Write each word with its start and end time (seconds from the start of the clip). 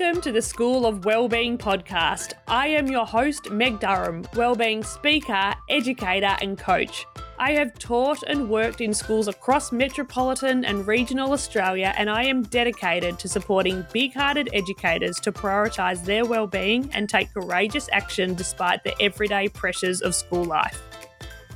Welcome 0.00 0.22
to 0.22 0.32
the 0.32 0.40
School 0.40 0.86
of 0.86 1.04
Wellbeing 1.04 1.58
podcast. 1.58 2.32
I 2.48 2.68
am 2.68 2.86
your 2.86 3.04
host, 3.04 3.50
Meg 3.50 3.80
Durham, 3.80 4.26
wellbeing 4.34 4.82
speaker, 4.82 5.52
educator, 5.68 6.38
and 6.40 6.56
coach. 6.56 7.04
I 7.38 7.52
have 7.52 7.78
taught 7.78 8.22
and 8.22 8.48
worked 8.48 8.80
in 8.80 8.94
schools 8.94 9.28
across 9.28 9.72
metropolitan 9.72 10.64
and 10.64 10.86
regional 10.86 11.34
Australia, 11.34 11.92
and 11.98 12.08
I 12.08 12.24
am 12.24 12.44
dedicated 12.44 13.18
to 13.18 13.28
supporting 13.28 13.84
big 13.92 14.14
hearted 14.14 14.48
educators 14.54 15.20
to 15.20 15.32
prioritise 15.32 16.02
their 16.02 16.24
wellbeing 16.24 16.90
and 16.94 17.06
take 17.06 17.34
courageous 17.34 17.90
action 17.92 18.34
despite 18.34 18.82
the 18.82 18.98
everyday 19.02 19.48
pressures 19.48 20.00
of 20.00 20.14
school 20.14 20.44
life. 20.44 20.80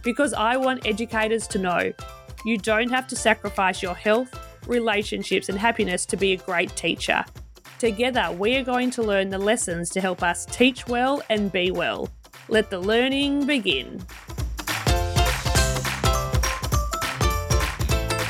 Because 0.03 0.35
I 0.35 0.59
want 0.59 0.87
educators 0.87 1.47
to 1.49 1.59
know 1.59 1.93
you 2.45 2.59
don't 2.59 2.91
have 2.91 3.07
to 3.07 3.17
sacrifice 3.17 3.83
your 3.83 3.95
health, 3.95 4.39
relationships, 4.67 5.49
and 5.49 5.59
happiness 5.59 6.05
to 6.05 6.19
be 6.19 6.35
a 6.35 6.37
great 6.37 6.77
teacher. 6.77 7.25
Together, 7.79 8.31
we 8.39 8.57
are 8.57 8.63
going 8.63 8.89
to 8.89 9.03
learn 9.03 9.31
the 9.31 9.39
lessons 9.39 9.91
to 9.91 10.01
help 10.01 10.23
us 10.23 10.47
teach 10.47 10.87
well 10.87 11.21
and 11.29 11.51
be 11.51 11.73
well. 11.73 12.09
Let 12.49 12.71
the 12.71 12.79
learning 12.79 13.47
begin. 13.47 14.01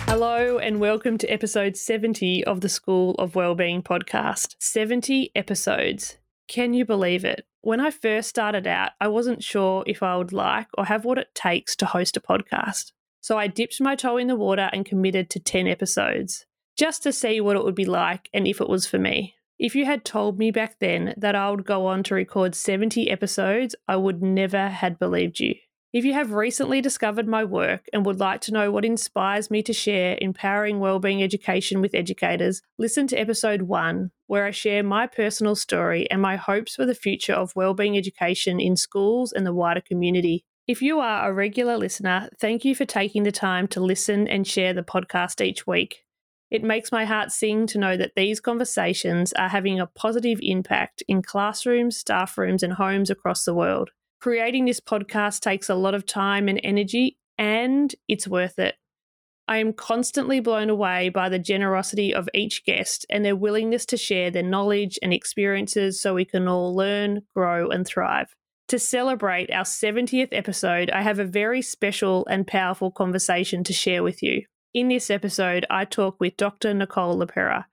Hello, 0.06 0.58
and 0.58 0.80
welcome 0.80 1.18
to 1.18 1.26
episode 1.26 1.76
70 1.76 2.42
of 2.44 2.62
the 2.62 2.70
School 2.70 3.14
of 3.16 3.34
Wellbeing 3.34 3.82
podcast. 3.82 4.54
70 4.60 5.32
episodes. 5.34 6.16
Can 6.48 6.72
you 6.72 6.86
believe 6.86 7.24
it? 7.24 7.46
When 7.60 7.80
I 7.80 7.90
first 7.90 8.30
started 8.30 8.66
out, 8.66 8.92
I 8.98 9.08
wasn't 9.08 9.44
sure 9.44 9.84
if 9.86 10.02
I 10.02 10.16
would 10.16 10.32
like 10.32 10.68
or 10.78 10.86
have 10.86 11.04
what 11.04 11.18
it 11.18 11.34
takes 11.34 11.76
to 11.76 11.86
host 11.86 12.16
a 12.16 12.20
podcast. 12.20 12.92
So 13.20 13.36
I 13.36 13.48
dipped 13.48 13.80
my 13.80 13.94
toe 13.94 14.16
in 14.16 14.28
the 14.28 14.36
water 14.36 14.70
and 14.72 14.86
committed 14.86 15.28
to 15.30 15.40
10 15.40 15.66
episodes, 15.66 16.46
just 16.77 17.02
to 17.02 17.12
see 17.12 17.41
what 17.41 17.56
it 17.56 17.64
would 17.64 17.74
be 17.74 17.84
like 17.84 18.28
and 18.33 18.46
if 18.46 18.60
it 18.60 18.69
was 18.69 18.87
for 18.87 18.98
me. 18.98 19.34
If 19.59 19.77
you 19.77 19.84
had 19.84 20.05
told 20.05 20.39
me 20.39 20.50
back 20.50 20.78
then 20.81 21.14
that 21.16 21.36
I 21.36 21.50
would 21.50 21.64
go 21.64 21.86
on 21.86 22.03
to 22.05 22.14
record 22.14 22.55
70 22.55 23.11
episodes, 23.11 23.75
I 23.86 23.97
would 23.97 24.22
never 24.22 24.69
had 24.69 24.98
believed 24.98 25.39
you. 25.39 25.55
If 25.92 26.05
you 26.05 26.12
have 26.14 26.33
recently 26.33 26.81
discovered 26.81 27.28
my 27.28 27.44
work 27.44 27.86
and 27.92 28.05
would 28.05 28.19
like 28.19 28.41
to 28.42 28.53
know 28.53 28.72
what 28.72 28.84
inspires 28.84 29.48
me 29.48 29.62
to 29.62 29.72
share 29.72 30.19
empowering 30.20 30.81
wellbeing 30.81 31.22
education 31.22 31.81
with 31.81 31.94
educators, 31.94 32.62
listen 32.78 33.06
to 33.06 33.16
episode 33.16 33.62
1 33.62 34.11
where 34.27 34.44
I 34.44 34.50
share 34.50 34.83
my 34.83 35.06
personal 35.06 35.55
story 35.55 36.11
and 36.11 36.20
my 36.20 36.34
hopes 36.34 36.75
for 36.75 36.84
the 36.84 36.97
future 36.97 37.34
of 37.34 37.55
wellbeing 37.55 37.97
education 37.97 38.59
in 38.59 38.77
schools 38.77 39.31
and 39.31 39.47
the 39.47 39.55
wider 39.55 39.83
community. 39.83 40.44
If 40.66 40.83
you 40.83 40.98
are 40.98 41.28
a 41.28 41.33
regular 41.33 41.77
listener, 41.77 42.28
thank 42.41 42.64
you 42.64 42.75
for 42.75 42.86
taking 42.86 43.22
the 43.22 43.31
time 43.31 43.69
to 43.69 43.81
listen 43.81 44.27
and 44.27 44.48
share 44.48 44.75
the 44.75 44.83
podcast 44.83 45.44
each 45.44 45.64
week. 45.64 46.03
It 46.55 46.62
makes 46.62 46.92
my 46.92 47.05
heart 47.05 47.33
sing 47.33 47.66
to 47.66 47.78
know 47.78 47.97
that 47.97 48.12
these 48.14 48.38
conversations 48.38 49.33
are 49.33 49.48
having 49.48 49.80
a 49.80 49.88
positive 49.88 50.38
impact 50.41 51.02
in 51.08 51.20
classrooms, 51.20 51.97
staff 51.97 52.38
rooms, 52.38 52.62
and 52.62 52.74
homes 52.74 53.10
across 53.10 53.44
the 53.44 53.52
world. 53.52 53.91
Creating 54.20 54.64
this 54.64 54.78
podcast 54.78 55.41
takes 55.41 55.69
a 55.69 55.75
lot 55.75 55.97
of 55.97 56.06
time 56.06 56.47
and 56.47 56.60
energy, 56.62 57.19
and 57.38 57.92
it's 58.06 58.28
worth 58.28 58.60
it. 58.60 58.77
I 59.48 59.56
am 59.56 59.72
constantly 59.72 60.38
blown 60.38 60.70
away 60.70 61.08
by 61.08 61.28
the 61.28 61.41
generosity 61.41 62.14
of 62.14 62.28
each 62.32 62.64
guest 62.64 63.05
and 63.10 63.25
their 63.25 63.34
willingness 63.34 63.84
to 63.86 63.97
share 63.97 64.30
their 64.30 64.44
knowledge 64.44 64.97
and 65.02 65.12
experiences 65.12 66.00
so 66.00 66.14
we 66.14 66.25
can 66.25 66.47
all 66.47 66.72
learn, 66.72 67.22
grow, 67.34 67.69
and 67.69 67.84
thrive. 67.84 68.32
To 68.69 68.78
celebrate 68.78 69.50
our 69.50 69.64
70th 69.64 70.28
episode, 70.30 70.88
I 70.91 71.02
have 71.02 71.19
a 71.19 71.25
very 71.25 71.62
special 71.62 72.25
and 72.30 72.47
powerful 72.47 72.92
conversation 72.92 73.64
to 73.64 73.72
share 73.72 74.05
with 74.05 74.22
you. 74.22 74.44
In 74.75 74.89
this 74.89 75.08
episode, 75.08 75.64
I 75.70 75.84
talk 75.84 76.17
with 76.19 76.36
Dr. 76.36 76.75
Nicole 76.75 77.17
LePera, 77.17 77.67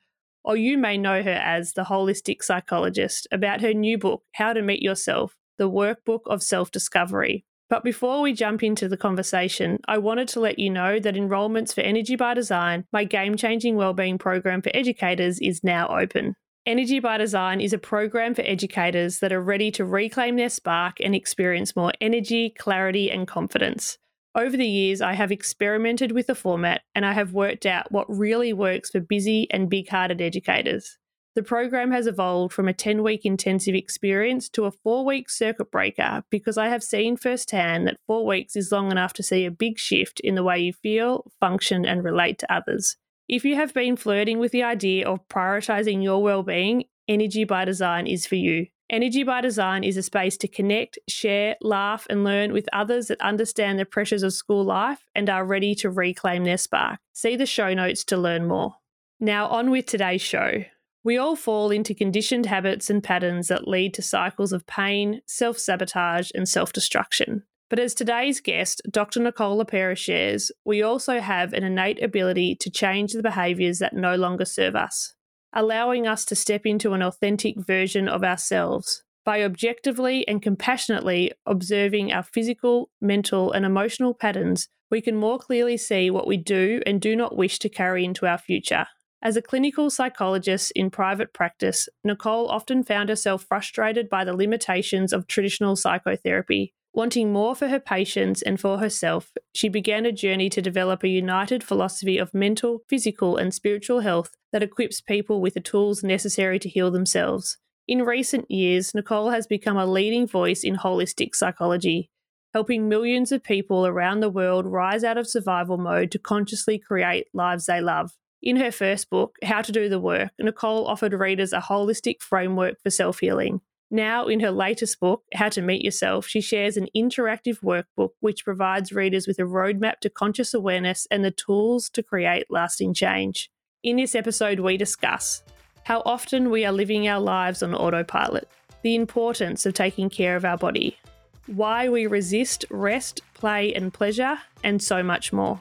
or 0.43 0.55
you 0.55 0.77
may 0.77 0.99
know 0.99 1.23
her 1.23 1.31
as 1.31 1.73
the 1.73 1.85
holistic 1.85 2.43
psychologist, 2.43 3.27
about 3.31 3.61
her 3.61 3.73
new 3.73 3.97
book, 3.97 4.21
How 4.35 4.53
to 4.53 4.61
Meet 4.61 4.83
Yourself, 4.83 5.35
the 5.57 5.67
workbook 5.67 6.19
of 6.27 6.43
self 6.43 6.69
discovery. 6.69 7.43
But 7.71 7.83
before 7.83 8.21
we 8.21 8.33
jump 8.33 8.61
into 8.61 8.87
the 8.87 8.97
conversation, 8.97 9.79
I 9.87 9.97
wanted 9.97 10.27
to 10.27 10.39
let 10.39 10.59
you 10.59 10.69
know 10.69 10.99
that 10.99 11.17
enrolments 11.17 11.73
for 11.73 11.81
Energy 11.81 12.15
by 12.15 12.35
Design, 12.35 12.85
my 12.93 13.03
game 13.03 13.35
changing 13.35 13.77
wellbeing 13.77 14.19
program 14.19 14.61
for 14.61 14.69
educators, 14.75 15.39
is 15.39 15.63
now 15.63 15.87
open. 15.87 16.35
Energy 16.67 16.99
by 16.99 17.17
Design 17.17 17.61
is 17.61 17.73
a 17.73 17.79
program 17.79 18.35
for 18.35 18.43
educators 18.43 19.17
that 19.21 19.33
are 19.33 19.41
ready 19.41 19.71
to 19.71 19.85
reclaim 19.85 20.35
their 20.35 20.49
spark 20.49 20.97
and 20.99 21.15
experience 21.15 21.75
more 21.75 21.93
energy, 21.99 22.51
clarity, 22.51 23.09
and 23.09 23.27
confidence. 23.27 23.97
Over 24.33 24.55
the 24.55 24.65
years, 24.65 25.01
I 25.01 25.13
have 25.13 25.31
experimented 25.31 26.13
with 26.13 26.27
the 26.27 26.35
format 26.35 26.83
and 26.95 27.05
I 27.05 27.11
have 27.11 27.33
worked 27.33 27.65
out 27.65 27.91
what 27.91 28.09
really 28.09 28.53
works 28.53 28.89
for 28.89 29.01
busy 29.01 29.45
and 29.51 29.69
big 29.69 29.89
hearted 29.89 30.21
educators. 30.21 30.97
The 31.35 31.43
program 31.43 31.91
has 31.91 32.07
evolved 32.07 32.53
from 32.53 32.69
a 32.69 32.73
10 32.73 33.03
week 33.03 33.25
intensive 33.25 33.75
experience 33.75 34.47
to 34.49 34.65
a 34.65 34.71
four 34.71 35.05
week 35.05 35.29
circuit 35.29 35.69
breaker 35.69 36.23
because 36.29 36.57
I 36.57 36.69
have 36.69 36.83
seen 36.83 37.17
firsthand 37.17 37.87
that 37.87 37.97
four 38.07 38.25
weeks 38.25 38.55
is 38.55 38.71
long 38.71 38.89
enough 38.89 39.11
to 39.13 39.23
see 39.23 39.45
a 39.45 39.51
big 39.51 39.77
shift 39.77 40.21
in 40.21 40.35
the 40.35 40.43
way 40.43 40.59
you 40.59 40.73
feel, 40.73 41.29
function, 41.41 41.85
and 41.85 42.03
relate 42.03 42.39
to 42.39 42.53
others. 42.53 42.95
If 43.27 43.43
you 43.43 43.55
have 43.55 43.73
been 43.73 43.97
flirting 43.97 44.39
with 44.39 44.51
the 44.53 44.63
idea 44.63 45.07
of 45.07 45.27
prioritizing 45.27 46.03
your 46.03 46.23
well-being, 46.23 46.85
Energy 47.07 47.43
by 47.43 47.65
Design 47.65 48.07
is 48.07 48.25
for 48.25 48.35
you. 48.35 48.67
Energy 48.91 49.23
by 49.23 49.39
Design 49.39 49.85
is 49.85 49.95
a 49.95 50.03
space 50.03 50.35
to 50.35 50.49
connect, 50.49 50.99
share, 51.07 51.55
laugh, 51.61 52.05
and 52.09 52.25
learn 52.25 52.51
with 52.51 52.67
others 52.73 53.07
that 53.07 53.21
understand 53.21 53.79
the 53.79 53.85
pressures 53.85 54.21
of 54.21 54.33
school 54.33 54.65
life 54.65 55.07
and 55.15 55.29
are 55.29 55.45
ready 55.45 55.73
to 55.75 55.89
reclaim 55.89 56.43
their 56.43 56.57
spark. 56.57 56.99
See 57.13 57.37
the 57.37 57.45
show 57.45 57.73
notes 57.73 58.03
to 58.03 58.17
learn 58.17 58.49
more. 58.49 58.75
Now, 59.17 59.47
on 59.47 59.71
with 59.71 59.85
today's 59.85 60.21
show. 60.21 60.65
We 61.05 61.17
all 61.17 61.37
fall 61.37 61.71
into 61.71 61.95
conditioned 61.95 62.47
habits 62.47 62.89
and 62.89 63.01
patterns 63.01 63.47
that 63.47 63.65
lead 63.65 63.93
to 63.93 64.01
cycles 64.01 64.51
of 64.51 64.67
pain, 64.67 65.21
self 65.25 65.57
sabotage, 65.57 66.29
and 66.35 66.47
self 66.47 66.73
destruction. 66.73 67.43
But 67.69 67.79
as 67.79 67.93
today's 67.93 68.41
guest, 68.41 68.81
Dr. 68.91 69.21
Nicole 69.21 69.63
LePera 69.63 69.95
shares, 69.95 70.51
we 70.65 70.83
also 70.83 71.21
have 71.21 71.53
an 71.53 71.63
innate 71.63 72.03
ability 72.03 72.55
to 72.55 72.69
change 72.69 73.13
the 73.13 73.23
behaviours 73.23 73.79
that 73.79 73.93
no 73.93 74.17
longer 74.17 74.43
serve 74.43 74.75
us 74.75 75.13
allowing 75.53 76.07
us 76.07 76.25
to 76.25 76.35
step 76.35 76.65
into 76.65 76.93
an 76.93 77.01
authentic 77.01 77.59
version 77.59 78.07
of 78.07 78.23
ourselves. 78.23 79.03
By 79.23 79.43
objectively 79.43 80.27
and 80.27 80.41
compassionately 80.41 81.31
observing 81.45 82.11
our 82.11 82.23
physical, 82.23 82.89
mental, 82.99 83.51
and 83.51 83.65
emotional 83.65 84.13
patterns, 84.13 84.67
we 84.89 85.01
can 85.01 85.15
more 85.15 85.37
clearly 85.37 85.77
see 85.77 86.09
what 86.09 86.27
we 86.27 86.37
do 86.37 86.81
and 86.85 86.99
do 86.99 87.15
not 87.15 87.37
wish 87.37 87.59
to 87.59 87.69
carry 87.69 88.03
into 88.03 88.25
our 88.25 88.37
future. 88.37 88.87
As 89.21 89.37
a 89.37 89.41
clinical 89.41 89.91
psychologist 89.91 90.71
in 90.75 90.89
private 90.89 91.33
practice, 91.33 91.87
Nicole 92.03 92.47
often 92.47 92.83
found 92.83 93.09
herself 93.09 93.43
frustrated 93.43 94.09
by 94.09 94.23
the 94.23 94.35
limitations 94.35 95.13
of 95.13 95.27
traditional 95.27 95.75
psychotherapy, 95.75 96.73
Wanting 96.93 97.31
more 97.31 97.55
for 97.55 97.69
her 97.69 97.79
patients 97.79 98.41
and 98.41 98.59
for 98.59 98.79
herself, 98.79 99.31
she 99.53 99.69
began 99.69 100.05
a 100.05 100.11
journey 100.11 100.49
to 100.49 100.61
develop 100.61 101.03
a 101.03 101.07
united 101.07 101.63
philosophy 101.63 102.17
of 102.17 102.33
mental, 102.33 102.81
physical, 102.89 103.37
and 103.37 103.53
spiritual 103.53 104.01
health 104.01 104.35
that 104.51 104.63
equips 104.63 105.01
people 105.01 105.41
with 105.41 105.53
the 105.53 105.59
tools 105.59 106.03
necessary 106.03 106.59
to 106.59 106.69
heal 106.69 106.91
themselves. 106.91 107.57
In 107.87 108.03
recent 108.03 108.49
years, 108.49 108.93
Nicole 108.93 109.31
has 109.31 109.47
become 109.47 109.77
a 109.77 109.85
leading 109.85 110.27
voice 110.27 110.63
in 110.63 110.77
holistic 110.77 111.35
psychology, 111.35 112.09
helping 112.53 112.87
millions 112.87 113.31
of 113.31 113.43
people 113.43 113.85
around 113.85 114.19
the 114.19 114.29
world 114.29 114.65
rise 114.65 115.03
out 115.03 115.17
of 115.17 115.27
survival 115.27 115.77
mode 115.77 116.11
to 116.11 116.19
consciously 116.19 116.77
create 116.77 117.27
lives 117.33 117.65
they 117.65 117.81
love. 117.81 118.11
In 118.41 118.55
her 118.57 118.71
first 118.71 119.09
book, 119.09 119.37
How 119.43 119.61
to 119.61 119.71
Do 119.71 119.87
the 119.87 119.99
Work, 119.99 120.31
Nicole 120.39 120.87
offered 120.87 121.13
readers 121.13 121.53
a 121.53 121.59
holistic 121.59 122.21
framework 122.21 122.81
for 122.81 122.89
self 122.89 123.19
healing. 123.19 123.61
Now, 123.93 124.27
in 124.27 124.39
her 124.39 124.51
latest 124.51 124.99
book, 124.99 125.23
How 125.33 125.49
to 125.49 125.61
Meet 125.61 125.83
Yourself, 125.83 126.25
she 126.25 126.39
shares 126.39 126.77
an 126.77 126.87
interactive 126.95 127.59
workbook 127.61 128.11
which 128.21 128.45
provides 128.45 128.93
readers 128.93 129.27
with 129.27 129.37
a 129.37 129.43
roadmap 129.43 129.99
to 129.99 130.09
conscious 130.09 130.53
awareness 130.53 131.05
and 131.11 131.25
the 131.25 131.31
tools 131.31 131.89
to 131.89 132.01
create 132.01 132.45
lasting 132.49 132.93
change. 132.93 133.51
In 133.83 133.95
this 133.95 134.13
episode, 134.13 134.59
we 134.59 134.77
discuss 134.77 135.41
how 135.85 136.03
often 136.05 136.51
we 136.51 136.63
are 136.65 136.71
living 136.71 137.07
our 137.07 137.19
lives 137.19 137.63
on 137.63 137.73
autopilot, 137.73 138.47
the 138.83 138.93
importance 138.93 139.65
of 139.65 139.73
taking 139.73 140.07
care 140.07 140.35
of 140.35 140.45
our 140.45 140.55
body, 140.55 140.99
why 141.47 141.89
we 141.89 142.05
resist 142.05 142.63
rest, 142.69 143.21
play, 143.33 143.73
and 143.73 143.91
pleasure, 143.91 144.37
and 144.63 144.83
so 144.83 145.01
much 145.01 145.33
more. 145.33 145.59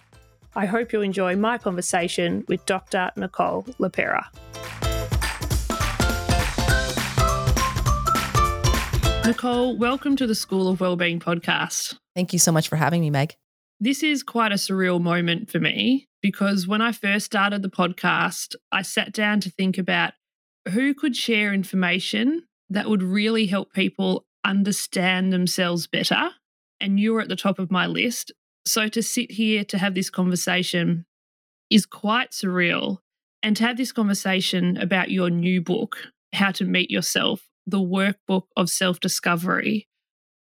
I 0.55 0.67
hope 0.67 0.93
you 0.93 1.01
enjoy 1.01 1.35
my 1.37 1.57
conversation 1.57 2.45
with 2.47 2.67
Dr. 2.67 3.11
Nicole 3.17 3.63
LePera. 3.79 4.27
Nicole, 9.25 9.79
welcome 9.79 10.15
to 10.17 10.27
the 10.27 10.35
School 10.35 10.69
of 10.69 10.81
Wellbeing 10.81 11.21
podcast. 11.21 11.97
Thank 12.15 12.35
you 12.35 12.39
so 12.39 12.53
much 12.53 12.69
for 12.69 12.77
having 12.77 13.01
me, 13.01 13.09
Meg. 13.09 13.35
This 13.81 14.03
is 14.03 14.23
quite 14.23 14.53
a 14.53 14.57
surreal 14.57 15.01
moment 15.01 15.51
for 15.51 15.59
me 15.59 16.10
because 16.23 16.67
when 16.67 16.83
I 16.83 16.93
first 16.93 17.27
started 17.27 17.63
the 17.63 17.71
podcast, 17.71 18.55
I 18.71 18.83
sat 18.83 19.13
down 19.13 19.41
to 19.41 19.51
think 19.51 19.79
about 19.79 20.13
who 20.69 20.95
could 20.95 21.17
share 21.17 21.53
information 21.53 22.45
that 22.69 22.89
would 22.89 23.03
really 23.03 23.47
help 23.47 23.73
people 23.73 24.27
understand 24.45 25.33
themselves 25.33 25.87
better. 25.87 26.31
And 26.81 26.99
you 26.99 27.13
were 27.13 27.21
at 27.21 27.29
the 27.29 27.37
top 27.37 27.59
of 27.59 27.71
my 27.71 27.87
list. 27.87 28.33
So 28.65 28.89
to 28.89 29.03
sit 29.03 29.33
here 29.33 29.65
to 29.65 29.79
have 29.79 29.95
this 29.95 30.11
conversation 30.11 31.07
is 31.71 31.87
quite 31.87 32.31
surreal. 32.31 32.99
And 33.43 33.57
to 33.57 33.65
have 33.65 33.77
this 33.77 33.93
conversation 33.93 34.77
about 34.77 35.11
your 35.11 35.31
new 35.31 35.63
book, 35.63 35.97
How 36.35 36.51
to 36.53 36.65
Meet 36.65 36.91
Yourself, 36.91 37.49
the 37.67 37.79
workbook 37.79 38.45
of 38.57 38.69
self 38.69 39.01
discovery. 39.01 39.89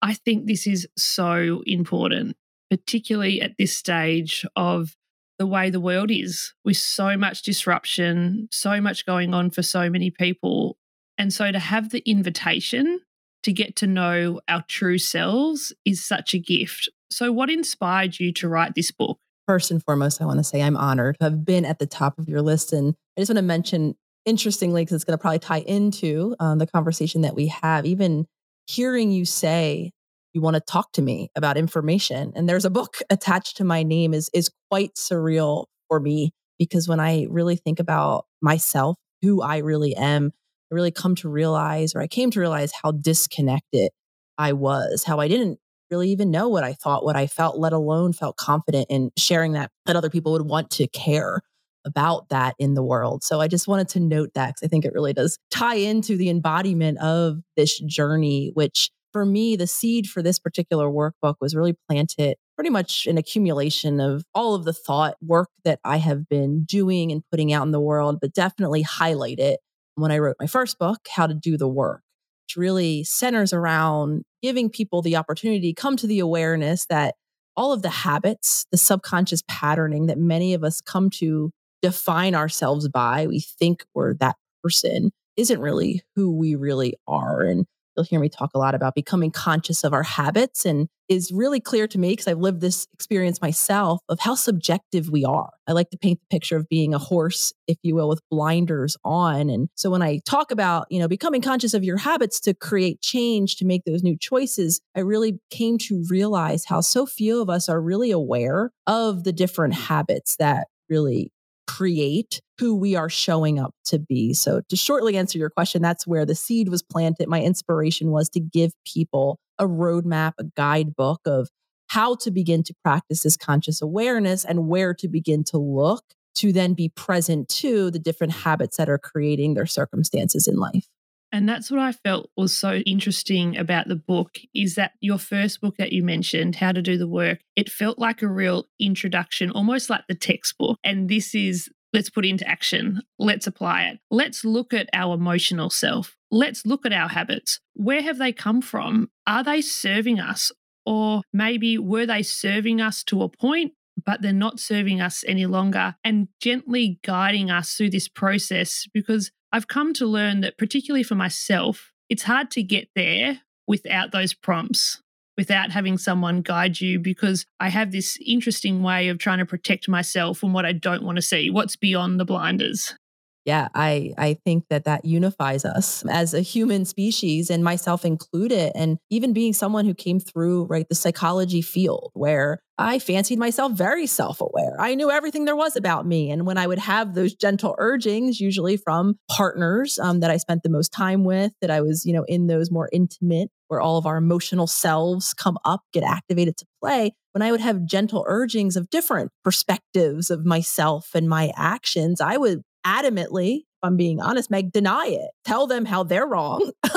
I 0.02 0.14
think 0.14 0.46
this 0.46 0.68
is 0.68 0.88
so 0.98 1.64
important, 1.66 2.36
particularly 2.70 3.42
at 3.42 3.54
this 3.58 3.76
stage 3.76 4.46
of 4.56 4.96
the 5.44 5.48
way 5.48 5.70
the 5.70 5.82
world 5.82 6.10
is 6.10 6.54
with 6.64 6.78
so 6.78 7.18
much 7.18 7.42
disruption, 7.42 8.48
so 8.50 8.80
much 8.80 9.06
going 9.06 9.34
on 9.34 9.50
for 9.50 9.62
so 9.62 9.90
many 9.90 10.10
people. 10.10 10.78
And 11.18 11.34
so 11.34 11.52
to 11.52 11.60
have 11.60 11.90
the 11.90 12.02
invitation 12.10 13.02
to 13.44 13.52
get 13.52 13.76
to 13.76 13.86
know 13.86 14.40
our 14.48 14.64
true 14.70 14.98
selves 14.98 15.74
is 15.84 16.02
such 16.02 16.34
a 16.34 16.40
gift. 16.40 16.88
So, 17.12 17.34
what 17.34 17.50
inspired 17.50 18.22
you 18.22 18.32
to 18.32 18.48
write 18.48 18.74
this 18.74 18.92
book? 18.92 19.20
First 19.46 19.70
and 19.70 19.84
foremost, 19.84 20.22
I 20.22 20.26
want 20.26 20.40
to 20.40 20.46
say 20.46 20.62
I'm 20.62 20.78
honored 20.78 21.18
to 21.20 21.26
have 21.26 21.44
been 21.44 21.66
at 21.66 21.78
the 21.78 21.88
top 21.88 22.18
of 22.18 22.30
your 22.30 22.42
list. 22.42 22.72
And 22.72 22.96
I 23.18 23.22
just 23.22 23.30
want 23.30 23.40
to 23.40 23.42
mention, 23.42 23.96
interestingly, 24.24 24.84
because 24.84 24.96
it's 24.96 25.04
going 25.04 25.18
to 25.18 25.22
probably 25.22 25.40
tie 25.40 25.60
into 25.60 26.38
um, 26.40 26.58
the 26.58 26.68
conversation 26.68 27.24
that 27.24 27.36
we 27.36 27.48
have, 27.48 27.86
even 27.86 28.28
hearing 28.66 29.12
you 29.12 29.26
say 29.26 29.92
you 30.34 30.42
want 30.42 30.56
to 30.56 30.60
talk 30.62 30.92
to 30.94 31.02
me 31.02 31.30
about 31.36 31.58
information 31.58 32.34
and 32.36 32.50
there's 32.50 32.66
a 32.66 32.70
book 32.70 32.98
attached 33.10 33.58
to 33.58 33.64
my 33.64 33.84
name 33.84 34.14
is 34.14 34.30
is 34.34 34.50
quite 34.70 34.96
surreal 34.96 35.66
for 35.88 36.00
me 36.00 36.32
because 36.60 36.88
when 36.88 37.00
I 37.00 37.28
really 37.30 37.56
think 37.56 37.80
about 37.80 38.26
myself, 38.42 38.98
who 39.22 39.42
I 39.42 39.58
really 39.58 39.96
am, 39.96 40.32
I 40.72 40.76
really 40.76 40.92
come 40.92 41.16
to 41.16 41.30
realize 41.30 41.96
or 41.96 42.02
I 42.02 42.08
came 42.08 42.32
to 42.32 42.40
realize 42.40 42.72
how 42.82 42.92
disconnected 42.92 43.92
I 44.38 44.54
was, 44.54 45.04
how 45.04 45.20
I 45.20 45.28
didn't 45.28 45.60
really 45.92 46.10
even 46.10 46.32
know 46.32 46.50
what 46.50 46.64
I 46.64 46.74
thought, 46.74 47.06
what 47.06 47.16
I 47.16 47.28
felt, 47.28 47.58
let 47.58 47.74
alone 47.74 48.14
felt 48.14 48.38
confident 48.38 48.88
in 48.90 49.12
sharing 49.18 49.54
that 49.54 49.72
that 49.86 49.96
other 49.96 50.10
people 50.10 50.32
would 50.32 50.48
want 50.48 50.72
to 50.72 50.88
care 50.88 51.42
about 51.86 52.30
that 52.30 52.56
in 52.60 52.74
the 52.74 52.84
world. 52.84 53.24
So 53.24 53.42
I 53.42 53.48
just 53.48 53.68
wanted 53.68 53.90
to 53.90 54.00
note 54.00 54.32
that 54.36 54.50
because 54.50 54.66
I 54.66 54.70
think 54.70 54.86
it 54.86 54.94
really 54.94 55.14
does 55.14 55.38
tie 55.52 55.76
into 55.76 56.18
the 56.18 56.30
embodiment 56.30 56.98
of 57.00 57.40
this 57.58 57.78
journey, 57.80 58.52
which 58.54 58.90
for 59.14 59.26
me, 59.26 59.56
the 59.56 59.68
seed 59.68 60.08
for 60.08 60.22
this 60.22 60.40
particular 60.40 60.90
workbook 60.90 61.36
was 61.40 61.56
really 61.56 61.76
planted 61.88 62.36
pretty 62.56 62.70
much 62.70 63.08
an 63.08 63.18
accumulation 63.18 64.00
of 64.00 64.24
all 64.34 64.56
of 64.56 64.66
the 64.66 64.74
thought 64.74 65.16
work 65.22 65.50
that 65.64 65.80
I 65.84 65.98
have 65.98 66.28
been 66.28 66.66
doing 66.66 67.12
and 67.12 67.24
putting 67.32 67.54
out 67.54 67.66
in 67.66 67.72
the 67.72 67.80
world, 67.80 68.20
but 68.20 68.34
definitely 68.34 68.82
highlight 68.82 69.40
it 69.40 69.60
when 69.96 70.12
I 70.12 70.18
wrote 70.18 70.36
my 70.40 70.48
first 70.48 70.78
book, 70.80 71.08
How 71.10 71.28
to 71.28 71.34
Do 71.34 71.58
the 71.58 71.68
Work, 71.68 72.02
which 72.46 72.58
really 72.58 73.04
centers 73.04 73.54
around 73.54 74.24
giving 74.42 74.70
people 74.70 75.02
the 75.02 75.16
opportunity 75.16 75.74
come 75.74 75.96
to 75.98 76.08
the 76.08 76.20
awareness 76.20 76.86
that 76.88 77.16
all 77.56 77.72
of 77.72 77.84
the 77.84 77.90
habits, 77.90 78.66
the 78.72 78.78
subconscious 78.78 79.44
patterning 79.48 80.08
that 80.08 80.18
many 80.18 80.54
of 80.54 80.64
us 80.64 80.82
come 80.82 81.10
to 81.12 81.52
define 81.82 82.34
ourselves 82.34 82.88
by, 82.88 83.28
we 83.28 83.40
think 83.40 83.86
we're 83.94 84.16
that 84.16 84.36
person, 84.64 85.12
isn't 85.38 85.60
really 85.60 86.02
who 86.16 86.32
we 86.32 86.56
really 86.56 86.96
are. 87.08 87.42
And 87.42 87.66
you'll 87.96 88.06
hear 88.06 88.20
me 88.20 88.30
talk 88.30 88.52
a 88.54 88.58
lot 88.58 88.76
about 88.76 88.96
becoming 88.96 89.32
conscious 89.32 89.84
of 89.84 89.94
our 89.94 90.04
habits 90.04 90.66
and 90.66 90.88
is 91.10 91.32
really 91.32 91.60
clear 91.60 91.88
to 91.88 92.00
me 92.00 92.12
because 92.12 92.28
I've 92.28 92.40
lived 92.40 92.62
this 92.62 92.88
experience 92.94 93.42
myself 93.42 94.00
of 94.10 94.20
how 94.20 94.36
subjective 94.36 95.10
we 95.10 95.26
are. 95.26 95.52
I 95.68 95.74
like 95.74 95.90
to 95.92 95.98
paint 95.98 96.20
the 96.20 96.36
picture 96.36 96.58
of 96.58 96.68
being 96.70 96.94
a 96.94 97.00
horse, 97.00 97.54
if 97.68 97.78
you 97.84 97.96
will, 97.96 98.10
with 98.10 98.22
blinders 98.30 98.98
on. 99.04 99.50
And 99.50 99.70
so 99.76 99.90
when 99.90 100.02
I 100.02 100.20
talk 100.26 100.52
about, 100.52 100.88
you 100.90 101.00
know, 101.00 101.08
becoming 101.08 101.42
conscious 101.42 101.74
of 101.74 101.84
your 101.84 101.98
habits 101.98 102.40
to 102.42 102.54
create 102.54 103.02
change, 103.02 103.58
to 103.58 103.66
make 103.66 103.84
those 103.86 104.04
new 104.04 104.18
choices, 104.18 104.82
I 104.96 105.02
really 105.02 105.40
came 105.50 105.78
to 105.80 106.04
realize 106.10 106.66
how 106.66 106.82
so 106.82 107.06
few 107.06 107.42
of 107.42 107.50
us 107.50 107.70
are 107.70 107.82
really 107.82 108.12
aware 108.12 108.72
of 108.88 109.24
the 109.24 109.34
different 109.34 109.74
habits 109.74 110.36
that 110.38 110.68
really 110.90 111.32
create 111.68 112.42
who 112.60 112.76
we 112.76 112.96
are 112.96 113.10
showing 113.10 113.60
up 113.60 113.74
to 113.86 114.00
be. 114.00 114.34
So, 114.34 114.62
to 114.70 114.76
shortly 114.76 115.18
answer 115.18 115.38
your 115.38 115.50
question, 115.50 115.82
that's 115.82 116.08
where 116.08 116.26
the 116.26 116.36
seed 116.36 116.70
was 116.70 116.82
planted. 116.82 117.28
My 117.28 117.42
inspiration 117.42 118.12
was 118.12 118.30
to 118.30 118.40
give 118.40 118.72
people 118.86 119.40
a 119.60 119.66
roadmap, 119.66 120.34
a 120.40 120.46
guidebook 120.56 121.22
of 121.26 121.50
how 121.88 122.16
to 122.16 122.32
begin 122.32 122.64
to 122.64 122.74
practice 122.84 123.24
this 123.24 123.38
conscious 123.38 123.82
awareness 123.82 124.44
and 124.44 124.68
where 124.68 124.94
to 124.96 125.08
begin 125.08 125.44
to 125.46 125.58
look 125.58 126.04
to 126.36 126.52
then 126.52 126.74
be 126.74 126.90
present 126.90 127.48
to 127.48 127.92
the 127.92 128.00
different 128.00 128.34
habits 128.34 128.78
that 128.78 128.90
are 128.90 128.98
creating 128.98 129.54
their 129.54 129.68
circumstances 129.68 130.48
in 130.48 130.56
life. 130.56 130.88
And 131.34 131.50
that's 131.50 131.72
what 131.72 131.80
I 131.80 131.92
felt 131.92 132.30
was 132.38 132.56
so 132.56 132.76
interesting 132.76 133.58
about 133.58 133.88
the 133.88 133.96
book 133.96 134.38
is 134.54 134.76
that 134.76 134.92
your 135.02 135.18
first 135.18 135.62
book 135.62 135.78
that 135.78 135.92
you 135.92 136.04
mentioned, 136.04 136.58
How 136.58 136.72
to 136.72 136.82
Do 136.82 136.96
the 136.96 137.08
Work, 137.08 137.40
it 137.56 137.72
felt 137.72 137.98
like 137.98 138.22
a 138.22 138.28
real 138.28 138.66
introduction, 138.80 139.50
almost 139.50 139.90
like 139.90 140.04
the 140.08 140.14
textbook. 140.14 140.78
And 140.84 141.10
this 141.10 141.34
is 141.34 141.70
let's 141.92 142.12
put 142.12 142.26
into 142.26 142.48
action. 142.48 143.02
Let's 143.18 143.48
apply 143.48 143.86
it. 143.86 144.00
Let's 144.12 144.46
look 144.46 144.76
at 144.76 144.90
our 144.94 145.16
emotional 145.16 145.72
self. 145.72 146.16
Let's 146.30 146.68
look 146.68 146.86
at 146.86 146.94
our 146.94 147.10
habits. 147.10 147.60
Where 147.74 148.04
have 148.04 148.20
they 148.20 148.32
come 148.32 148.62
from? 148.62 149.10
Are 149.26 149.44
they 149.44 149.62
serving 149.62 150.20
us? 150.20 150.52
Or 150.86 151.24
maybe 151.34 151.80
were 151.80 152.06
they 152.06 152.22
serving 152.22 152.80
us 152.80 153.04
to 153.06 153.24
a 153.24 153.30
point 153.30 153.74
but 154.06 154.22
they're 154.22 154.34
not 154.34 154.60
serving 154.60 155.02
us 155.02 155.24
any 155.28 155.46
longer 155.46 155.96
and 156.04 156.28
gently 156.42 157.00
guiding 157.04 157.52
us 157.52 157.76
through 157.76 157.92
this 157.92 158.08
process 158.08 158.88
because 158.94 159.32
I've 159.54 159.68
come 159.68 159.94
to 159.94 160.08
learn 160.08 160.42
that, 160.42 160.58
particularly 160.58 161.04
for 161.04 161.16
myself, 161.16 161.94
it's 162.10 162.24
hard 162.24 162.50
to 162.52 162.64
get 162.64 162.90
there 162.96 163.42
without 163.68 164.12
those 164.12 164.34
prompts, 164.34 165.02
without 165.38 165.72
having 165.72 166.00
someone 166.00 166.42
guide 166.42 166.82
you, 166.82 167.00
because 167.00 167.46
I 167.60 167.70
have 167.70 167.92
this 167.92 168.18
interesting 168.26 168.82
way 168.82 169.10
of 169.10 169.20
trying 169.20 169.38
to 169.38 169.46
protect 169.46 169.88
myself 169.88 170.40
from 170.40 170.54
what 170.54 170.66
I 170.66 170.72
don't 170.72 171.04
want 171.04 171.18
to 171.18 171.22
see, 171.22 171.52
what's 171.52 171.76
beyond 171.76 172.20
the 172.20 172.26
blinders 172.26 172.96
yeah 173.46 173.68
i 173.76 174.14
i 174.18 174.34
think 174.46 174.66
that 174.70 174.86
that 174.86 175.06
unifies 175.06 175.66
us 175.66 176.04
as 176.10 176.34
a 176.34 176.42
human 176.42 176.86
species 176.86 177.50
and 177.50 177.64
myself 177.64 178.06
included 178.06 178.72
and 178.76 178.98
even 179.10 179.34
being 179.34 179.54
someone 179.54 179.86
who 179.86 179.94
came 179.94 180.20
through 180.20 180.66
right 180.66 180.88
the 180.90 180.96
psychology 180.96 181.62
field 181.62 182.12
where 182.14 182.60
i 182.78 183.00
fancied 183.00 183.38
myself 183.38 183.72
very 183.74 184.08
self-aware. 184.08 184.76
I 184.80 184.96
knew 184.96 185.12
everything 185.12 185.46
there 185.46 185.56
was 185.56 185.76
about 185.76 186.06
me 186.06 186.32
and 186.32 186.46
when 186.46 186.58
i 186.58 186.68
would 186.68 186.80
have 186.80 187.14
those 187.14 187.34
gentle 187.34 187.76
urgings 187.78 188.40
usually 188.40 188.78
from 188.78 189.16
partners 189.30 190.00
um, 190.00 190.20
that 190.22 190.32
i 190.32 190.38
spent 190.38 190.64
the 190.64 190.70
most 190.70 190.92
time 190.92 191.24
with 191.24 191.54
that 191.62 191.72
i 191.72 191.82
was 191.82 192.06
you 192.06 192.14
know 192.14 192.24
in 192.28 192.48
those 192.48 192.72
more 192.72 192.90
intimate 192.92 193.50
where 193.68 193.82
all 193.82 193.98
of 193.98 194.06
our 194.06 194.18
emotional 194.18 194.68
selves 194.68 195.34
come 195.34 195.58
up 195.66 195.82
get 195.94 196.04
activated 196.04 196.58
to 196.58 196.66
play 196.82 197.12
when 197.34 197.42
I 197.42 197.52
would 197.52 197.62
have 197.62 197.86
gentle 197.86 198.24
urgings 198.28 198.78
of 198.78 198.92
different 198.92 199.32
perspectives 199.44 200.30
of 200.30 200.46
myself 200.46 201.10
and 201.16 201.28
my 201.28 201.52
actions, 201.56 202.22
I 202.22 202.38
would 202.38 202.62
adamantly, 202.86 203.58
if 203.58 203.84
I'm 203.84 203.98
being 203.98 204.20
honest, 204.20 204.50
Meg, 204.50 204.72
deny 204.72 205.08
it. 205.08 205.32
Tell 205.46 205.68
them 205.68 205.86
how 205.86 206.04
they're 206.04 206.28
wrong. 206.28 206.72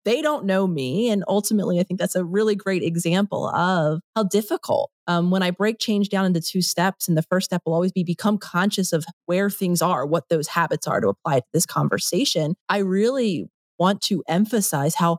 they 0.04 0.22
don't 0.22 0.44
know 0.44 0.66
me. 0.66 1.10
And 1.10 1.24
ultimately, 1.28 1.78
I 1.78 1.82
think 1.82 2.00
that's 2.00 2.16
a 2.16 2.24
really 2.24 2.54
great 2.54 2.82
example 2.82 3.48
of 3.48 4.00
how 4.16 4.24
difficult. 4.24 4.90
Um, 5.06 5.30
when 5.30 5.42
I 5.42 5.50
break 5.50 5.78
change 5.78 6.08
down 6.08 6.24
into 6.24 6.40
two 6.40 6.62
steps, 6.62 7.08
and 7.08 7.16
the 7.16 7.22
first 7.22 7.46
step 7.46 7.62
will 7.66 7.74
always 7.74 7.92
be 7.92 8.04
become 8.04 8.38
conscious 8.38 8.92
of 8.92 9.04
where 9.26 9.50
things 9.50 9.82
are, 9.82 10.06
what 10.06 10.28
those 10.28 10.48
habits 10.48 10.86
are 10.86 11.00
to 11.00 11.08
apply 11.08 11.40
to 11.40 11.46
this 11.52 11.66
conversation. 11.66 12.54
I 12.68 12.78
really 12.78 13.46
want 13.78 14.02
to 14.02 14.22
emphasize 14.28 14.94
how 14.94 15.18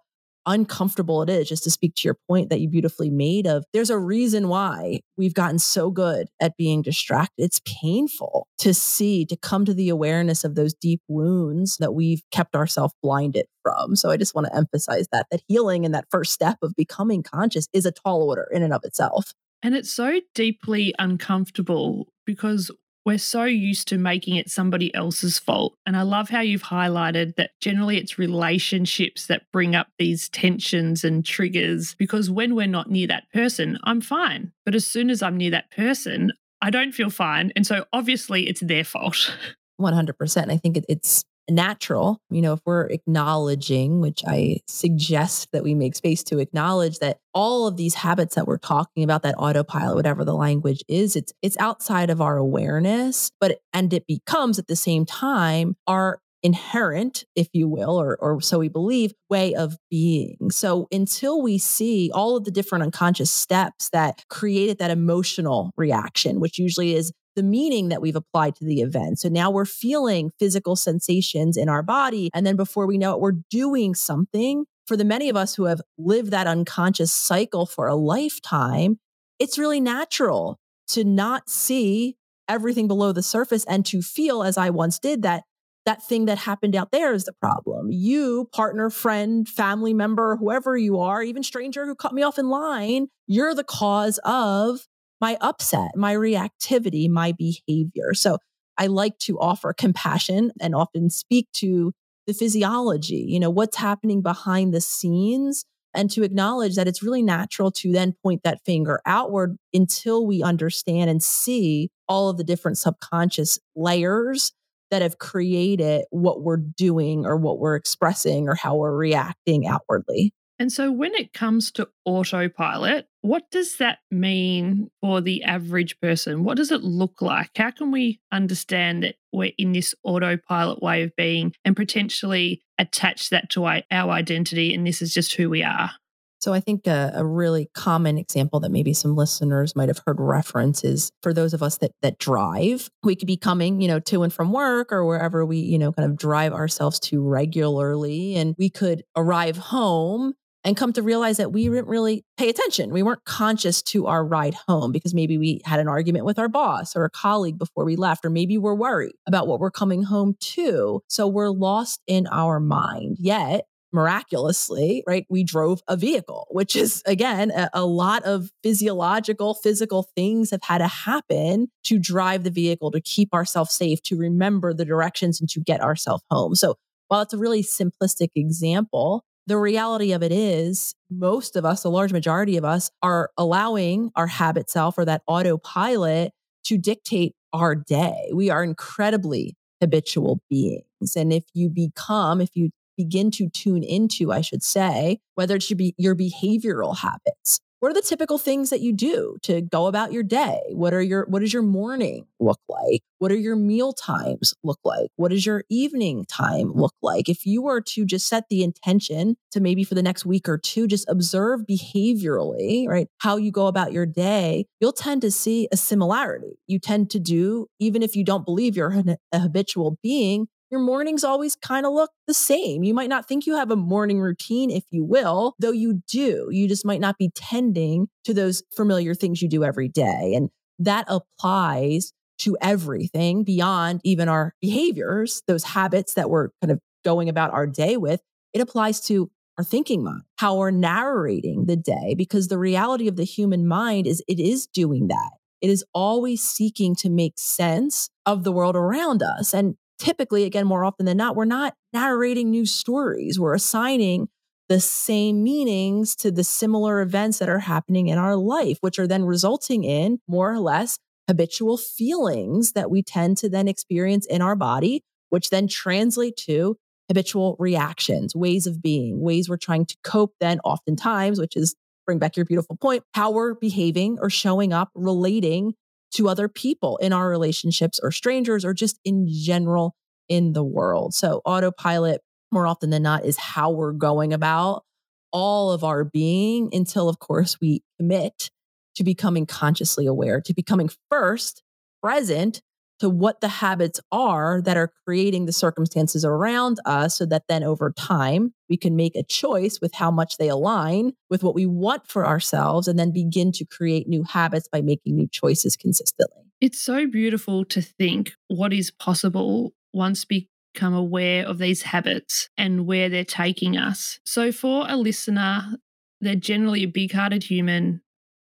uncomfortable 0.52 1.22
it 1.22 1.30
is 1.30 1.48
just 1.48 1.64
to 1.64 1.72
speak 1.72 1.96
to 1.96 2.08
your 2.08 2.18
point 2.28 2.50
that 2.50 2.60
you 2.60 2.68
beautifully 2.68 3.10
made 3.10 3.48
of 3.48 3.64
there's 3.72 3.90
a 3.90 3.98
reason 3.98 4.50
why 4.50 5.00
we've 5.18 5.34
gotten 5.34 5.58
so 5.58 5.90
good 5.90 6.28
at 6.42 6.58
being 6.58 6.82
distracted. 6.82 7.44
It's 7.44 7.62
painful 7.66 8.48
to 8.60 8.74
see 8.74 9.26
to 9.28 9.38
come 9.38 9.64
to 9.66 9.74
the 9.74 9.88
awareness 9.88 10.44
of 10.44 10.56
those 10.56 10.74
deep 10.74 11.02
wounds 11.08 11.78
that 11.78 11.94
we've 11.94 12.22
kept 12.32 12.54
ourselves 12.56 12.94
blinded 13.02 13.46
from. 13.64 13.96
So 13.96 14.10
i 14.10 14.18
just 14.18 14.36
want 14.36 14.48
to 14.48 14.56
emphasize 14.56 15.08
that 15.12 15.28
that 15.32 15.42
healing 15.48 15.86
and 15.86 15.96
that 15.96 16.06
first 16.12 16.34
step 16.34 16.58
of 16.62 16.76
becoming 16.76 17.24
conscious 17.24 17.68
is 17.72 17.86
a 17.86 17.92
tall 17.92 18.28
order 18.28 18.48
in 18.52 18.62
and 18.62 18.74
of 18.74 18.84
itself. 18.84 19.34
And 19.64 19.76
it's 19.76 19.92
so 19.92 20.20
deeply 20.34 20.94
uncomfortable 21.00 22.08
because 22.26 22.72
we're 23.06 23.18
so 23.18 23.44
used 23.44 23.88
to 23.88 23.98
making 23.98 24.36
it 24.36 24.50
somebody 24.50 24.94
else's 24.94 25.40
fault. 25.40 25.76
And 25.86 25.98
I 25.98 26.04
love 26.04 26.30
how 26.30 26.42
you've 26.42 26.64
highlighted 26.64 27.36
that 27.36 27.52
generally 27.60 27.98
it's 27.98 28.20
relationships 28.20 29.28
that 29.28 29.52
bring 29.52 29.76
up 29.76 29.88
these 29.98 30.30
tensions 30.30 31.04
and 31.04 31.26
triggers 31.26 31.96
because 31.96 32.30
when 32.30 32.56
we're 32.56 32.68
not 32.68 32.90
near 32.90 33.08
that 33.08 33.32
person, 33.34 33.80
I'm 33.84 34.02
fine. 34.02 34.52
But 34.66 34.76
as 34.76 34.86
soon 34.86 35.10
as 35.10 35.24
I'm 35.24 35.38
near 35.38 35.52
that 35.52 35.72
person, 35.72 36.32
I 36.62 36.70
don't 36.70 36.92
feel 36.92 37.10
fine. 37.10 37.52
And 37.56 37.66
so 37.66 37.86
obviously 37.92 38.48
it's 38.48 38.62
their 38.62 38.84
fault. 38.84 39.36
100%. 39.82 40.52
I 40.52 40.58
think 40.58 40.84
it's 40.88 41.24
natural. 41.50 42.20
You 42.30 42.42
know, 42.42 42.54
if 42.54 42.60
we're 42.66 42.88
acknowledging, 42.88 44.00
which 44.00 44.24
I 44.28 44.58
suggest 44.68 45.50
that 45.52 45.64
we 45.64 45.74
make 45.74 45.96
space 45.96 46.24
to 46.26 46.40
acknowledge 46.40 47.00
that 47.00 47.20
all 47.34 47.68
of 47.68 47.78
these 47.78 47.96
habits 47.96 48.36
that 48.36 48.48
we're 48.48 48.58
talking 48.58 49.04
about, 49.04 49.24
that 49.24 49.36
autopilot, 49.38 49.96
whatever 49.96 50.24
the 50.24 50.36
language 50.36 50.84
is, 50.88 51.16
it's 51.16 51.34
it's 51.42 51.58
outside 51.58 52.10
of 52.10 52.22
our 52.22 52.38
awareness, 52.38 53.32
but 53.40 53.60
and 53.74 53.94
it 53.94 54.06
becomes 54.08 54.60
at 54.60 54.68
the 54.68 54.76
same 54.76 55.06
time 55.06 55.76
our 55.88 56.20
inherent, 56.44 57.26
if 57.36 57.48
you 57.54 57.68
will, 57.68 58.02
or, 58.02 58.18
or 58.20 58.42
so 58.42 58.60
we 58.60 58.70
believe, 58.70 59.14
way 59.30 59.54
of 59.54 59.78
being. 59.90 60.50
So 60.50 60.88
until 60.92 61.42
we 61.42 61.58
see 61.58 62.12
all 62.14 62.36
of 62.36 62.46
the 62.46 62.52
different 62.52 62.84
unconscious 62.84 63.32
steps 63.32 63.90
that 63.92 64.24
created 64.30 64.80
that 64.80 64.92
emotional 64.92 65.72
reaction, 65.78 66.40
which 66.40 66.58
usually 66.58 66.96
is 66.96 67.12
the 67.36 67.44
meaning 67.44 67.90
that 67.90 68.02
we've 68.02 68.16
applied 68.16 68.56
to 68.56 68.66
the 68.66 68.82
event. 68.82 69.20
So 69.20 69.30
now 69.30 69.52
we're 69.52 69.66
feeling 69.66 70.32
physical 70.40 70.76
sensations 70.76 71.58
in 71.58 71.70
our 71.70 71.84
body. 71.84 72.30
And 72.34 72.46
then 72.46 72.56
before 72.56 72.86
we 72.86 72.98
know 72.98 73.14
it, 73.14 73.20
we're 73.20 73.40
doing 73.50 73.96
something. 73.96 74.66
For 74.88 74.98
the 74.98 75.06
many 75.06 75.30
of 75.30 75.38
us 75.38 75.56
who 75.56 75.66
have 75.66 75.82
lived 75.98 76.32
that 76.32 76.48
unconscious 76.48 77.12
cycle 77.12 77.66
for 77.66 77.88
a 77.88 77.96
lifetime, 77.96 79.00
it's 79.40 79.58
really 79.58 79.80
natural 79.80 80.60
to 80.90 81.04
not 81.04 81.50
see 81.50 82.18
everything 82.50 82.88
below 82.88 83.14
the 83.14 83.24
surface 83.24 83.64
and 83.66 83.86
to 83.86 84.02
feel, 84.02 84.44
as 84.44 84.58
I 84.58 84.70
once 84.70 85.00
did, 85.00 85.22
that 85.22 85.44
that 85.86 86.04
thing 86.04 86.26
that 86.26 86.38
happened 86.38 86.76
out 86.76 86.92
there 86.92 87.14
is 87.14 87.26
the 87.26 87.34
problem. 87.34 87.92
You, 87.92 88.50
partner, 88.54 88.90
friend, 88.90 89.48
family 89.48 89.94
member, 89.94 90.36
whoever 90.36 90.78
you 90.78 91.00
are, 91.00 91.24
even 91.24 91.42
stranger 91.42 91.86
who 91.86 91.96
cut 91.96 92.14
me 92.14 92.22
off 92.22 92.38
in 92.38 92.50
line, 92.50 93.08
you're 93.26 93.56
the 93.56 93.64
cause 93.64 94.20
of 94.24 94.88
my 95.22 95.38
upset, 95.40 95.92
my 95.96 96.14
reactivity, 96.16 97.10
my 97.10 97.32
behavior. 97.32 98.14
So 98.14 98.40
I 98.78 98.88
like 98.88 99.18
to 99.20 99.40
offer 99.40 99.74
compassion 99.74 100.52
and 100.60 100.74
often 100.76 101.10
speak 101.10 101.48
to 101.58 101.94
the 102.28 102.34
physiology, 102.34 103.26
you 103.28 103.40
know, 103.40 103.50
what's 103.50 103.78
happening 103.78 104.22
behind 104.22 104.74
the 104.74 104.82
scenes 104.82 105.64
and 105.94 106.10
to 106.12 106.24
acknowledge 106.24 106.76
that 106.76 106.88
it's 106.88 107.04
really 107.04 107.22
natural 107.22 107.72
to 107.72 107.92
then 107.92 108.14
point 108.24 108.42
that 108.44 108.64
finger 108.66 109.02
outward 109.06 109.58
until 109.74 110.26
we 110.26 110.42
understand 110.42 111.10
and 111.10 111.22
see 111.22 111.90
all 112.08 112.30
of 112.30 112.38
the 112.38 112.44
different 112.44 112.78
subconscious 112.78 113.60
layers 113.76 114.54
that 114.90 115.02
have 115.02 115.20
created 115.20 116.06
what 116.10 116.42
we're 116.42 116.58
doing 116.58 117.26
or 117.26 117.38
what 117.38 117.60
we're 117.60 117.76
expressing 117.76 118.48
or 118.48 118.56
how 118.56 118.76
we're 118.76 118.96
reacting 118.96 119.68
outwardly. 119.68 120.34
And 120.62 120.72
so, 120.72 120.92
when 120.92 121.16
it 121.16 121.34
comes 121.34 121.72
to 121.72 121.90
autopilot, 122.06 123.08
what 123.22 123.50
does 123.50 123.78
that 123.78 123.98
mean 124.12 124.92
for 125.02 125.20
the 125.20 125.44
average 125.44 126.00
person? 126.00 126.44
What 126.44 126.56
does 126.56 126.70
it 126.70 126.84
look 126.84 127.20
like? 127.20 127.50
How 127.56 127.72
can 127.72 127.90
we 127.90 128.22
understand 128.32 129.02
that 129.02 129.16
we're 129.34 129.54
in 129.58 129.72
this 129.72 129.96
autopilot 130.04 130.80
way 130.80 131.02
of 131.02 131.16
being 131.16 131.54
and 131.66 131.76
potentially 131.76 132.62
attach 132.78 133.32
that 133.32 133.50
to 133.50 133.66
our 133.66 133.82
identity 133.92 134.72
and 134.76 134.86
this 134.86 135.02
is 135.02 135.16
just 135.16 135.34
who 135.34 135.50
we 135.50 135.64
are? 135.64 135.94
So 136.42 136.54
I 136.54 136.60
think 136.60 136.86
a, 136.86 137.12
a, 137.16 137.26
really 137.26 137.70
common 137.74 138.20
example 138.20 138.60
that 138.60 138.72
maybe 138.72 138.94
some 138.94 139.16
listeners 139.16 139.76
might 139.76 139.90
have 139.90 140.02
heard 140.06 140.20
reference 140.20 140.84
is 140.84 141.12
for 141.24 141.34
those 141.34 141.54
of 141.56 141.64
us 141.64 141.78
that 141.80 141.92
that 142.04 142.20
drive, 142.20 142.90
we 143.04 143.16
could 143.16 143.28
be 143.28 143.38
coming, 143.38 143.82
you 143.82 143.88
know, 143.88 144.00
to 144.00 144.22
and 144.22 144.34
from 144.34 144.52
work 144.52 144.92
or 144.92 145.06
wherever 145.06 145.44
we, 145.44 145.58
you 145.58 145.80
know, 145.80 145.92
kind 145.92 146.10
of 146.10 146.18
drive 146.18 146.54
ourselves 146.54 147.00
to 147.00 147.22
regularly 147.22 148.36
and 148.36 148.56
we 148.60 148.70
could 148.70 149.04
arrive 149.16 149.58
home 149.58 150.34
and 150.64 150.78
come 150.78 150.94
to 150.94 151.02
realize 151.02 151.38
that 151.38 151.52
we 151.52 151.66
didn't 151.66 151.88
really 151.88 152.24
pay 152.38 152.50
attention. 152.50 152.92
We 152.92 153.04
weren't 153.04 153.26
conscious 153.26 153.82
to 153.84 154.08
our 154.08 154.26
ride 154.26 154.56
home 154.68 154.92
because 154.92 155.14
maybe 155.14 155.38
we 155.38 155.62
had 155.66 155.80
an 155.80 155.88
argument 155.88 156.26
with 156.26 156.38
our 156.38 156.48
boss 156.48 156.96
or 156.96 157.06
a 157.06 157.10
colleague 157.10 157.58
before 157.58 157.86
we 157.86 157.96
left, 157.96 158.26
or 158.26 158.30
maybe 158.30 158.58
we're 158.58 158.76
worried 158.76 159.14
about 159.28 159.48
what 159.48 159.60
we're 159.60 159.72
coming 159.72 160.04
home 160.04 160.36
to. 160.40 161.02
So 161.08 161.28
we're 161.28 161.50
lost 161.50 162.02
in 162.08 162.28
our 162.28 162.60
mind. 162.60 163.18
Yet 163.20 163.66
miraculously, 163.94 165.04
right, 165.06 165.26
we 165.30 165.44
drove 165.44 165.82
a 165.88 165.98
vehicle, 165.98 166.48
which 166.52 166.76
is 166.76 167.04
again, 167.06 167.52
a, 167.52 167.70
a, 167.74 167.86
lot 167.86 168.24
of 168.24 168.50
physiological, 168.64 169.54
physical 169.54 170.04
things 170.16 170.52
have 170.52 170.64
had 170.64 170.78
to 170.78 170.88
happen 170.88 171.68
to 171.84 172.00
drive 172.00 172.44
the 172.44 172.50
vehicle, 172.50 172.92
to 172.92 173.02
keep 173.02 173.34
ourselves 173.34 173.74
safe, 173.74 174.02
to 174.04 174.18
remember 174.18 174.74
the 174.74 174.86
directions 174.86 175.40
and 175.42 175.50
to 175.50 175.60
get 175.60 175.82
ourselves 175.82 176.24
home. 176.30 176.56
So 176.56 176.76
while 177.10 177.22
it's 177.22 177.34
a 177.34 177.38
really 177.38 177.64
simplistic 177.64 178.30
example, 178.36 179.26
the 179.52 179.58
reality 179.58 180.14
of 180.14 180.24
it 180.24 180.32
is 180.32 180.96
most 181.10 181.58
of 181.58 181.66
us, 181.66 181.84
a 181.84 181.90
large 181.90 182.14
majority 182.14 182.56
of 182.56 182.64
us, 182.64 182.90
are 183.04 183.32
allowing 183.38 184.10
our 184.16 184.28
habit 184.28 184.70
self 184.70 184.98
or 184.98 185.04
that 185.04 185.24
autopilot 185.28 186.32
to 186.64 186.78
dictate 186.78 187.36
our 187.52 187.76
day. 187.76 188.32
We 188.34 188.50
are 188.50 188.64
incredibly 188.64 189.58
habitual 189.82 190.40
beings. 190.50 191.18
And 191.18 191.34
if 191.34 191.44
you 191.54 191.70
become, 191.70 192.40
if 192.40 192.52
you 192.54 192.70
begin 192.96 193.30
to 193.32 193.50
tune 193.50 193.84
into, 193.84 194.32
I 194.32 194.40
should 194.40 194.64
say, 194.64 195.20
whether 195.36 195.56
it 195.56 195.64
should 195.64 195.78
be 195.78 195.94
your 195.98 196.16
behavioral 196.16 196.98
habits. 196.98 197.60
What 197.82 197.90
are 197.90 197.96
the 197.96 198.04
typical 198.04 198.38
things 198.38 198.70
that 198.70 198.82
you 198.82 198.94
do 198.94 199.38
to 199.42 199.60
go 199.60 199.88
about 199.88 200.14
your 200.14 200.22
day? 200.22 200.60
What 200.70 200.94
are 200.94 201.02
your 201.02 201.26
what 201.26 201.40
does 201.40 201.52
your 201.52 201.64
morning 201.64 202.28
look 202.40 202.60
like? 202.70 203.02
What 203.18 203.32
are 203.32 203.36
your 203.36 203.56
meal 203.56 203.92
times 203.92 204.54
look 204.64 204.78
like? 204.84 205.10
What 205.16 205.32
does 205.32 205.48
your 205.48 205.64
evening 205.68 206.26
time 206.26 206.74
look 206.74 206.94
like? 207.02 207.28
If 207.28 207.44
you 207.48 207.64
were 207.64 207.82
to 207.82 208.06
just 208.06 208.28
set 208.28 208.44
the 208.52 208.64
intention 208.64 209.36
to 209.50 209.60
maybe 209.60 209.84
for 209.84 209.96
the 209.96 210.04
next 210.04 210.28
week 210.28 210.48
or 210.48 210.60
two 210.60 210.86
just 210.86 211.10
observe 211.10 211.62
behaviorally, 211.68 212.88
right? 212.88 213.08
How 213.18 213.38
you 213.38 213.52
go 213.52 213.66
about 213.66 213.94
your 213.94 214.06
day, 214.06 214.68
you'll 214.80 214.94
tend 214.94 215.24
to 215.24 215.32
see 215.32 215.68
a 215.72 215.78
similarity. 215.78 216.60
You 216.68 216.78
tend 216.78 217.10
to 217.12 217.20
do 217.20 217.66
even 217.80 218.04
if 218.04 218.16
you 218.16 218.24
don't 218.24 218.46
believe 218.46 218.76
you're 218.76 218.94
a 219.32 219.40
habitual 219.40 219.98
being, 220.04 220.48
your 220.72 220.80
mornings 220.80 221.24
always 221.24 221.56
kind 221.56 221.86
of 221.86 221.94
look 221.94 222.12
the 222.28 222.34
same. 222.34 222.84
You 222.84 222.94
might 222.94 223.10
not 223.10 223.28
think 223.28 223.46
you 223.46 223.56
have 223.56 223.72
a 223.72 223.76
morning 223.76 224.22
routine, 224.22 224.72
if 224.72 224.86
you 224.90 225.04
will, 225.04 225.54
though 225.60 225.72
you 225.72 226.02
do. 226.08 226.48
You 226.50 226.68
just 226.68 226.86
might 226.86 227.02
not 227.02 227.18
be 227.18 227.30
tending 227.36 228.08
to 228.24 228.34
those 228.34 228.64
familiar 228.74 229.14
things 229.14 229.42
you 229.42 229.50
do 229.50 229.66
every 229.66 229.90
day. 229.90 230.34
And 230.34 230.50
that 230.80 231.06
applies 231.10 232.14
to 232.40 232.58
everything 232.62 233.44
beyond 233.44 234.00
even 234.04 234.30
our 234.30 234.56
behaviors, 234.62 235.44
those 235.46 235.64
habits 235.64 236.14
that 236.14 236.30
we're 236.30 236.50
kind 236.62 236.72
of 236.72 236.80
going 237.04 237.28
about 237.28 237.52
our 237.52 237.68
day 237.68 237.98
with. 237.98 238.22
It 238.54 238.62
applies 238.62 239.02
to 239.02 239.30
our 239.58 239.64
thinking 239.66 240.04
mind, 240.04 240.22
how 240.38 240.58
we're 240.58 240.72
narrating 240.72 241.66
the 241.66 241.76
day, 241.76 242.16
because 242.18 242.48
the 242.48 242.58
reality 242.58 243.08
of 243.10 243.18
the 243.18 243.26
human 243.26 243.68
mind 243.68 244.08
is 244.08 244.24
it 244.28 244.40
is 244.40 244.68
doing 244.68 245.08
that. 245.10 245.32
It 245.60 245.70
is 245.70 245.84
always 245.94 246.42
seeking 246.42 246.96
to 246.96 247.10
make 247.10 247.34
sense 247.38 248.10
of 248.26 248.44
the 248.44 248.52
world 248.52 248.76
around 248.76 249.22
us. 249.22 249.54
And 249.54 249.76
typically, 250.02 250.44
again, 250.44 250.66
more 250.66 250.84
often 250.84 251.06
than 251.06 251.18
not, 251.18 251.36
we're 251.36 251.46
not 251.46 251.76
narrating 251.94 252.50
new 252.50 252.66
stories. 252.66 253.40
We're 253.40 253.54
assigning 253.54 254.28
the 254.68 254.80
same 254.80 255.44
meanings 255.44 256.16
to 256.16 256.32
the 256.32 256.44
similar 256.44 257.02
events 257.02 257.38
that 257.38 257.50
are 257.50 257.60
happening 257.60 258.08
in 258.08 258.18
our 258.18 258.36
life, 258.36 258.78
which 258.82 258.98
are 258.98 259.08
then 259.08 259.24
resulting 259.24 259.84
in 259.84 260.20
more 260.28 260.52
or 260.52 260.60
less 260.60 260.98
habitual 261.28 261.78
feelings 261.78 262.72
that 262.72 262.90
we 262.90 263.04
tend 263.04 263.38
to 263.38 263.50
then 263.50 263.68
experience 263.68 264.26
in 264.26 264.42
our 264.42 264.56
body, 264.56 265.04
which 265.30 265.50
then 265.50 265.68
translate 265.68 266.36
to 266.36 266.78
habitual 267.08 267.56
reactions, 267.60 268.36
ways 268.36 268.66
of 268.66 268.82
being, 268.82 269.22
ways 269.22 269.48
we're 269.50 269.58
trying 269.58 269.86
to 269.86 269.96
cope 270.04 270.34
then 270.40 270.60
oftentimes, 270.64 271.40
which 271.40 271.56
is 271.56 271.76
bring 272.06 272.18
back 272.18 272.36
your 272.36 272.46
beautiful 272.46 272.76
point, 272.78 273.04
how 273.14 273.30
we're 273.30 273.54
behaving 273.54 274.18
or 274.20 274.30
showing 274.30 274.74
up, 274.74 274.90
relating 274.96 275.74
to 276.12 276.30
other 276.30 276.48
people 276.48 276.98
in 276.98 277.14
our 277.14 277.30
relationships 277.30 278.00
or 278.02 278.12
strangers 278.12 278.66
or 278.66 278.74
just 278.74 279.00
in 279.06 279.28
general 279.30 279.96
in 280.30 280.54
the 280.54 280.64
world. 280.64 281.14
So, 281.14 281.42
autopilot, 281.46 282.22
more 282.52 282.68
often 282.68 282.90
than 282.90 283.04
not, 283.04 283.26
is 283.26 283.38
how 283.38 283.72
we're 283.72 283.94
going 283.94 284.34
about 284.34 284.84
all 285.32 285.72
of 285.72 285.84
our 285.84 286.04
being 286.04 286.70
until, 286.74 287.08
of 287.10 287.20
course, 287.20 287.58
we 287.62 287.82
commit 288.00 288.50
to 288.96 289.04
becoming 289.04 289.46
consciously 289.46 290.06
aware, 290.06 290.42
to 290.42 290.54
becoming 290.54 290.90
first 291.10 291.64
present 292.02 292.62
to 293.02 293.10
what 293.10 293.42
the 293.42 293.48
habits 293.48 294.00
are 294.12 294.62
that 294.62 294.78
are 294.78 294.94
creating 295.06 295.48
the 295.48 295.52
circumstances 295.52 296.24
around 296.24 296.80
us 296.86 297.18
so 297.18 297.26
that 297.26 297.42
then 297.50 297.64
over 297.64 297.92
time 297.98 298.54
we 298.70 298.78
can 298.78 298.96
make 298.96 299.16
a 299.16 299.24
choice 299.24 299.80
with 299.82 299.96
how 299.96 300.12
much 300.12 300.38
they 300.38 300.48
align 300.48 301.12
with 301.28 301.44
what 301.44 301.56
we 301.56 301.66
want 301.66 302.08
for 302.08 302.28
ourselves 302.28 302.88
and 302.88 303.00
then 303.00 303.12
begin 303.12 303.52
to 303.52 303.66
create 303.66 304.08
new 304.08 304.22
habits 304.22 304.68
by 304.72 304.82
making 304.82 305.16
new 305.16 305.28
choices 305.28 305.76
consistently. 305.76 306.44
It's 306.62 306.80
so 306.80 307.08
beautiful 307.08 307.66
to 307.66 307.82
think 307.82 308.34
what 308.50 308.72
is 308.72 308.92
possible 308.92 309.74
once 309.94 310.28
we 310.30 310.48
become 310.72 310.94
aware 310.94 311.44
of 311.44 311.58
these 311.58 311.82
habits 311.82 312.50
and 312.56 312.86
where 312.86 313.10
they're 313.10 313.26
taking 313.26 313.78
us. 313.78 314.20
So 314.28 314.52
for 314.52 314.86
a 314.88 314.96
listener, 314.96 315.76
they're 316.22 316.36
generally 316.36 316.84
a 316.84 316.88
big 316.88 317.14
hearted 317.14 317.46
human 317.46 318.04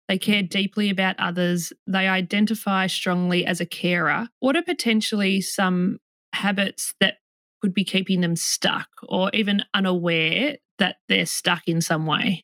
they 0.07 0.17
care 0.17 0.43
deeply 0.43 0.89
about 0.89 1.15
others. 1.19 1.73
They 1.87 2.07
identify 2.07 2.87
strongly 2.87 3.45
as 3.45 3.59
a 3.59 3.65
carer. 3.65 4.29
What 4.39 4.55
are 4.55 4.61
potentially 4.61 5.41
some 5.41 5.97
habits 6.33 6.93
that 6.99 7.15
could 7.61 7.73
be 7.73 7.83
keeping 7.83 8.21
them 8.21 8.35
stuck 8.35 8.87
or 9.07 9.31
even 9.33 9.63
unaware 9.73 10.57
that 10.77 10.97
they're 11.07 11.25
stuck 11.25 11.67
in 11.67 11.81
some 11.81 12.05
way? 12.05 12.43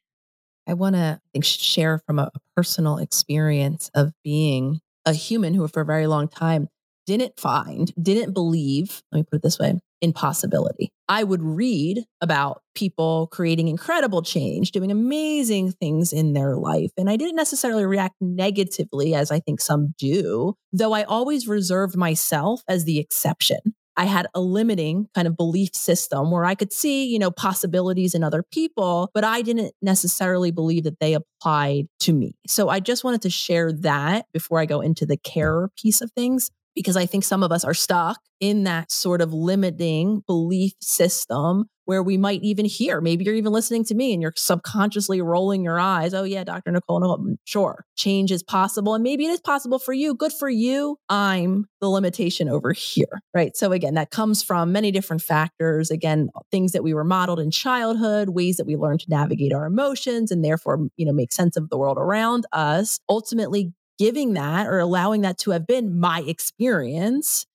I 0.67 0.73
want 0.73 0.95
to 0.95 1.19
share 1.41 1.99
from 2.05 2.19
a, 2.19 2.31
personal 2.55 2.97
experience 2.97 3.89
of 3.95 4.11
being 4.23 4.81
a 5.05 5.13
human 5.13 5.53
who, 5.53 5.67
for 5.67 5.81
a 5.81 5.85
very 5.85 6.05
long 6.05 6.27
time, 6.27 6.67
didn't 7.05 7.39
find, 7.39 7.93
didn't 8.01 8.33
believe, 8.33 9.01
let 9.11 9.19
me 9.19 9.23
put 9.23 9.37
it 9.37 9.41
this 9.41 9.57
way, 9.57 9.79
impossibility. 10.01 10.91
I 11.07 11.23
would 11.23 11.43
read 11.43 12.05
about 12.21 12.61
people 12.75 13.27
creating 13.31 13.67
incredible 13.67 14.21
change, 14.21 14.71
doing 14.71 14.91
amazing 14.91 15.71
things 15.73 16.13
in 16.13 16.33
their 16.33 16.55
life. 16.55 16.91
And 16.97 17.09
I 17.09 17.15
didn't 17.15 17.35
necessarily 17.35 17.85
react 17.85 18.15
negatively, 18.21 19.13
as 19.13 19.31
I 19.31 19.39
think 19.39 19.61
some 19.61 19.93
do, 19.97 20.55
though 20.71 20.93
I 20.93 21.03
always 21.03 21.47
reserved 21.47 21.95
myself 21.95 22.63
as 22.67 22.85
the 22.85 22.99
exception. 22.99 23.59
I 23.97 24.05
had 24.05 24.27
a 24.33 24.39
limiting 24.39 25.09
kind 25.13 25.27
of 25.27 25.35
belief 25.35 25.75
system 25.75 26.31
where 26.31 26.45
I 26.45 26.55
could 26.55 26.71
see, 26.71 27.05
you 27.05 27.19
know, 27.19 27.29
possibilities 27.29 28.15
in 28.15 28.23
other 28.23 28.41
people, 28.41 29.11
but 29.13 29.23
I 29.23 29.41
didn't 29.41 29.73
necessarily 29.81 30.49
believe 30.49 30.85
that 30.85 30.99
they 30.99 31.13
applied 31.13 31.87
to 31.99 32.13
me. 32.13 32.35
So 32.47 32.69
I 32.69 32.79
just 32.79 33.03
wanted 33.03 33.21
to 33.23 33.29
share 33.29 33.71
that 33.73 34.27
before 34.33 34.59
I 34.59 34.65
go 34.65 34.79
into 34.79 35.05
the 35.05 35.17
care 35.17 35.69
piece 35.77 36.01
of 36.01 36.11
things 36.13 36.51
because 36.75 36.97
I 36.97 37.05
think 37.05 37.23
some 37.23 37.43
of 37.43 37.51
us 37.51 37.63
are 37.63 37.73
stuck 37.73 38.19
in 38.39 38.63
that 38.63 38.91
sort 38.91 39.21
of 39.21 39.33
limiting 39.33 40.23
belief 40.25 40.73
system 40.81 41.65
where 41.85 42.03
we 42.03 42.15
might 42.17 42.41
even 42.41 42.63
hear, 42.63 43.01
maybe 43.01 43.25
you're 43.25 43.35
even 43.35 43.51
listening 43.51 43.83
to 43.83 43.93
me 43.93 44.13
and 44.13 44.21
you're 44.21 44.33
subconsciously 44.37 45.21
rolling 45.21 45.63
your 45.63 45.79
eyes. 45.79 46.13
Oh, 46.13 46.23
yeah, 46.23 46.43
Dr. 46.43 46.71
Nicole, 46.71 47.01
no, 47.01 47.35
sure, 47.43 47.85
change 47.97 48.31
is 48.31 48.43
possible. 48.43 48.93
And 48.93 49.03
maybe 49.03 49.25
it 49.25 49.31
is 49.31 49.41
possible 49.41 49.77
for 49.77 49.91
you. 49.91 50.15
Good 50.15 50.31
for 50.31 50.49
you. 50.49 50.97
I'm 51.09 51.65
the 51.81 51.89
limitation 51.89 52.47
over 52.47 52.71
here, 52.71 53.21
right? 53.33 53.57
So, 53.57 53.73
again, 53.73 53.95
that 53.95 54.11
comes 54.11 54.41
from 54.41 54.71
many 54.71 54.91
different 54.91 55.21
factors. 55.21 55.91
Again, 55.91 56.29
things 56.51 56.71
that 56.71 56.83
we 56.83 56.93
were 56.93 57.03
modeled 57.03 57.39
in 57.39 57.51
childhood, 57.51 58.29
ways 58.29 58.57
that 58.57 58.65
we 58.65 58.77
learn 58.77 58.97
to 58.99 59.05
navigate 59.09 59.51
our 59.51 59.65
emotions 59.65 60.31
and 60.31 60.45
therefore, 60.45 60.87
you 60.95 61.05
know, 61.05 61.13
make 61.13 61.33
sense 61.33 61.57
of 61.57 61.69
the 61.69 61.77
world 61.77 61.97
around 61.97 62.45
us. 62.53 62.99
Ultimately, 63.09 63.73
giving 63.97 64.33
that 64.33 64.67
or 64.67 64.79
allowing 64.79 65.21
that 65.21 65.37
to 65.39 65.51
have 65.51 65.67
been 65.67 65.99
my 65.99 66.21
experience 66.25 67.45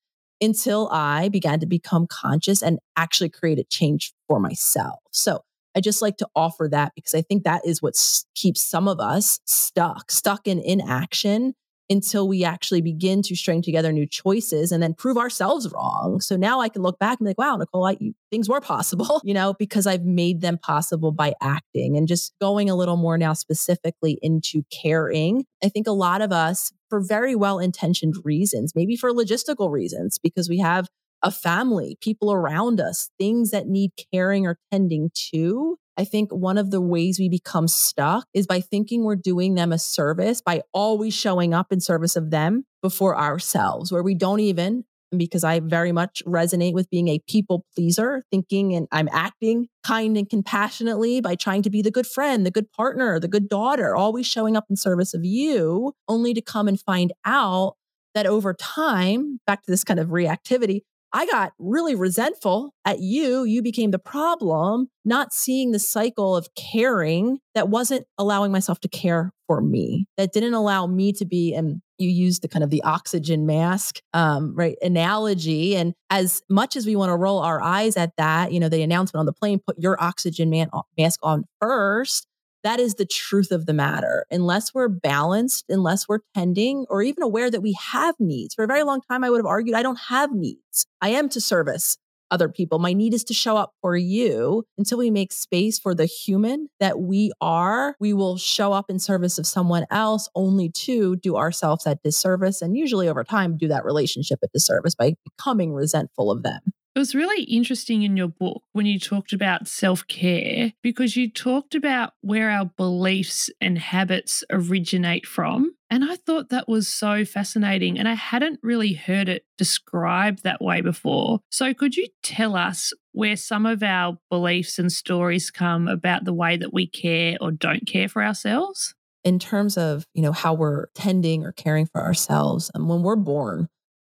until 0.41 0.89
I 0.91 1.29
began 1.29 1.61
to 1.61 1.67
become 1.67 2.07
conscious 2.07 2.63
and 2.63 2.79
actually 2.97 3.31
create 3.31 3.59
a 3.59 3.65
change 3.65 4.13
for 4.29 4.39
myself. 4.39 5.01
So 5.11 5.41
I 5.75 5.81
just 5.81 6.03
like 6.03 6.17
to 6.19 6.29
offer 6.35 6.69
that 6.71 6.93
because 6.95 7.15
I 7.15 7.23
think 7.23 7.45
that 7.45 7.67
is 7.67 7.83
what 7.83 7.95
keeps 8.35 8.63
some 8.63 8.89
of 8.89 9.01
us 9.01 9.41
stuck, 9.45 10.11
stuck 10.11 10.47
in 10.47 10.59
inaction 10.59 11.55
until 11.89 12.29
we 12.29 12.45
actually 12.45 12.81
begin 12.81 13.23
to 13.23 13.37
string 13.37 13.63
together 13.63 13.93
new 13.93 14.07
choices 14.07 14.73
and 14.73 14.83
then 14.83 14.95
prove 14.95 15.17
ourselves 15.17 15.71
wrong. 15.73 16.21
So 16.21 16.37
now 16.37 16.61
I 16.61 16.69
can 16.69 16.83
look 16.83 16.99
back 16.99 17.19
and 17.19 17.27
be 17.27 17.31
like, 17.31 17.39
wow, 17.39 17.57
Nicole, 17.57 17.87
I, 17.87 17.97
you, 18.01 18.15
things 18.31 18.49
were 18.49 18.61
possible, 18.61 19.21
you 19.25 19.35
know, 19.35 19.55
because 19.59 19.87
I've 19.87 20.05
made 20.05 20.41
them 20.41 20.59
possible 20.59 21.13
by 21.13 21.35
acting 21.41 21.97
and 21.97 22.09
just 22.09 22.35
going 22.41 22.69
a 22.69 22.75
little 22.75 22.97
more 22.97 23.19
now 23.19 23.33
specifically 23.33 24.19
into 24.23 24.63
caring. 24.71 25.45
I 25.63 25.69
think 25.69 25.87
a 25.87 25.93
lot 25.93 26.23
of 26.23 26.33
us, 26.33 26.73
for 26.89 27.01
very 27.01 27.35
well 27.35 27.59
intentioned 27.59 28.15
reasons, 28.25 28.73
maybe 28.75 28.97
for 28.97 29.13
logistical 29.13 29.71
reasons, 29.71 30.19
because 30.19 30.49
we 30.49 30.59
have 30.59 30.89
a 31.23 31.31
family, 31.31 31.97
people 32.01 32.33
around 32.33 32.81
us, 32.81 33.11
things 33.19 33.51
that 33.51 33.67
need 33.67 33.91
caring 34.13 34.47
or 34.47 34.59
tending 34.71 35.11
to, 35.33 35.79
I 35.99 36.05
think 36.05 36.31
one 36.31 36.59
of 36.59 36.71
the 36.71 36.81
ways 36.81 37.19
we 37.19 37.29
become 37.29 37.69
stuck 37.69 38.27
is 38.35 38.47
by 38.47 38.61
thinking 38.61 39.05
we're 39.05 39.17
doing 39.17 39.55
them 39.55 39.73
a 39.73 39.79
service 39.79 40.43
by 40.43 40.63
always 40.73 41.15
showing 41.15 41.55
up 41.55 41.73
in 41.73 41.81
service 41.81 42.17
of 42.17 42.31
them 42.31 42.65
before 42.83 43.19
ourselves, 43.19 43.91
where 43.91 44.03
we 44.03 44.15
don't 44.15 44.41
even, 44.41 44.85
because 45.17 45.45
I 45.45 45.61
very 45.61 45.93
much 45.93 46.23
resonate 46.27 46.75
with 46.75 46.91
being 46.91 47.09
a 47.09 47.21
people 47.27 47.65
pleaser, 47.75 48.25
thinking 48.31 48.75
and 48.75 48.87
I'm 48.93 49.09
acting 49.11 49.69
kind 49.85 50.19
and 50.19 50.29
compassionately 50.29 51.21
by 51.21 51.35
trying 51.35 51.63
to 51.63 51.71
be 51.71 51.81
the 51.81 51.91
good 51.91 52.07
friend, 52.07 52.45
the 52.45 52.51
good 52.51 52.71
partner, 52.73 53.19
the 53.19 53.29
good 53.29 53.49
daughter, 53.49 53.97
always 53.97 54.27
showing 54.27 54.57
up 54.57 54.67
in 54.69 54.77
service 54.77 55.15
of 55.15 55.25
you, 55.25 55.93
only 56.09 56.35
to 56.35 56.43
come 56.43 56.69
and 56.69 56.81
find 56.81 57.13
out 57.25 57.75
that 58.15 58.27
over 58.27 58.53
time, 58.55 59.41
back 59.47 59.63
to 59.63 59.71
this 59.71 59.85
kind 59.85 60.01
of 60.01 60.09
reactivity, 60.09 60.81
I 61.17 61.25
got 61.25 61.55
really 61.59 61.95
resentful 61.95 62.75
at 62.85 63.01
you. 63.01 63.45
You 63.45 63.63
became 63.63 63.91
the 63.91 63.99
problem, 63.99 64.89
not 65.03 65.33
seeing 65.33 65.71
the 65.71 65.79
cycle 65.79 66.37
of 66.37 66.49
caring 66.55 67.39
that 67.55 67.71
wasn't 67.71 68.07
allowing 68.19 68.53
myself 68.53 68.81
to 68.81 68.89
care 68.89 69.33
for 69.47 69.63
me, 69.63 70.05
that 70.19 70.35
didn't 70.35 70.53
allow 70.53 70.87
me 70.87 71.15
to 71.15 71.25
be, 71.25 71.55
and 71.55 71.81
you 71.97 72.11
used 72.11 72.43
the 72.43 72.49
kind 72.49 72.63
of 72.63 72.69
the 72.69 72.83
oxygen 72.83 73.47
mask, 73.47 74.03
um, 74.13 74.55
right, 74.55 74.77
analogy. 74.83 75.75
And 75.75 75.95
as 76.11 76.43
much 76.51 76.77
as 76.77 76.85
we 76.85 76.97
want 76.97 77.09
to 77.09 77.17
roll 77.17 77.39
our 77.39 77.63
eyes 77.63 77.97
at 77.97 78.11
that, 78.19 78.53
you 78.53 78.61
know, 78.61 78.69
the 78.69 78.83
announcement 78.83 79.21
on 79.21 79.25
the 79.25 79.33
plane, 79.33 79.59
put 79.67 79.79
your 79.79 79.97
oxygen 79.99 80.51
man- 80.51 80.69
mask 80.99 81.21
on 81.23 81.45
first 81.63 82.27
that 82.67 82.81
is 82.81 82.97
the 82.97 83.07
truth 83.07 83.53
of 83.53 83.67
the 83.67 83.73
matter. 83.73 84.27
Unless 84.29 84.75
we're 84.75 84.89
balanced, 84.89 85.67
unless 85.69 86.09
we're 86.09 86.19
tending 86.35 86.85
or 86.91 87.01
even 87.01 87.23
aware 87.23 87.49
that 87.49 87.61
we 87.61 87.77
have 87.93 88.17
needs. 88.19 88.55
For 88.55 88.65
a 88.65 88.67
very 88.67 88.83
long 88.83 89.01
time, 89.09 89.23
I 89.23 89.31
would 89.31 89.39
have 89.39 89.47
argued 89.47 89.77
I 89.77 89.85
don't 89.85 90.01
have 90.09 90.33
needs. 90.33 90.85
I 91.01 91.11
am 91.11 91.29
to 91.29 91.41
service 91.41 91.97
other 92.33 92.49
people. 92.49 92.81
My 92.81 92.93
need 92.93 93.15
is 93.15 93.23
to 93.25 93.35
show 93.35 93.57
up 93.57 93.75
for 93.81 93.97
you 93.97 94.65
until 94.77 94.99
we 94.99 95.13
make 95.13 95.33
space 95.33 95.79
for 95.79 95.95
the 95.95 96.07
human 96.07 96.67
that 96.81 96.99
we 96.99 97.31
are. 97.41 97.95
We 98.01 98.13
will 98.13 98.37
show 98.37 98.73
up 98.73 98.87
in 98.89 98.99
service 98.99 99.39
of 99.39 99.47
someone 99.47 99.87
else 99.89 100.29
only 100.35 100.69
to 100.71 101.15
do 101.15 101.37
ourselves 101.37 101.85
that 101.85 102.03
disservice 102.03 102.63
and 102.63 102.77
usually 102.77 103.09
over 103.09 103.23
time 103.23 103.57
do 103.57 103.69
that 103.69 103.85
relationship 103.85 104.41
a 104.43 104.49
disservice 104.49 104.97
by 104.97 105.15
becoming 105.25 105.73
resentful 105.73 106.33
of 106.33 106.43
them. 106.43 106.63
It 106.97 106.99
was 106.99 107.15
really 107.15 107.43
interesting 107.43 108.05
in 108.05 108.17
your 108.17 108.29
book 108.29 108.63
when 108.73 108.87
you 108.87 108.99
talked 108.99 109.35
about 109.35 109.69
self 109.69 110.07
care 110.07 110.73
because 110.83 111.15
you 111.15 111.31
talked 111.31 111.75
about 111.75 112.15
where 112.23 112.49
our 112.49 112.71
beliefs 112.75 113.51
and 113.61 113.77
habits 113.77 114.43
originate 114.51 115.27
from. 115.27 115.75
And 115.91 116.11
I 116.11 116.17
thought 116.17 116.49
that 116.49 116.71
was 116.71 116.89
so 116.89 117.27
fascinating. 117.27 117.99
And 117.99 118.09
I 118.09 118.15
hadn't 118.15 118.61
really 118.63 118.95
heard 118.95 119.29
it 119.29 119.45
described 119.59 120.43
that 120.43 120.63
way 120.63 120.81
before. 120.81 121.41
So, 121.51 121.75
could 121.75 121.97
you 121.97 122.09
tell 122.23 122.57
us 122.57 122.95
where 123.13 123.37
some 123.37 123.67
of 123.67 123.83
our 123.83 124.17
beliefs 124.31 124.79
and 124.79 124.91
stories 124.91 125.51
come 125.51 125.89
about 125.89 126.25
the 126.25 126.33
way 126.33 126.57
that 126.57 126.73
we 126.73 126.87
care 126.87 127.37
or 127.43 127.53
don't 127.53 127.87
care 127.87 128.09
for 128.09 128.25
ourselves? 128.25 128.95
In 129.23 129.39
terms 129.39 129.77
of, 129.77 130.07
you 130.15 130.23
know, 130.23 130.33
how 130.33 130.55
we're 130.55 130.87
tending 130.95 131.45
or 131.45 131.53
caring 131.53 131.85
for 131.85 132.03
ourselves, 132.03 132.71
um, 132.75 132.89
when 132.89 133.03
we're 133.03 133.17
born, 133.17 133.69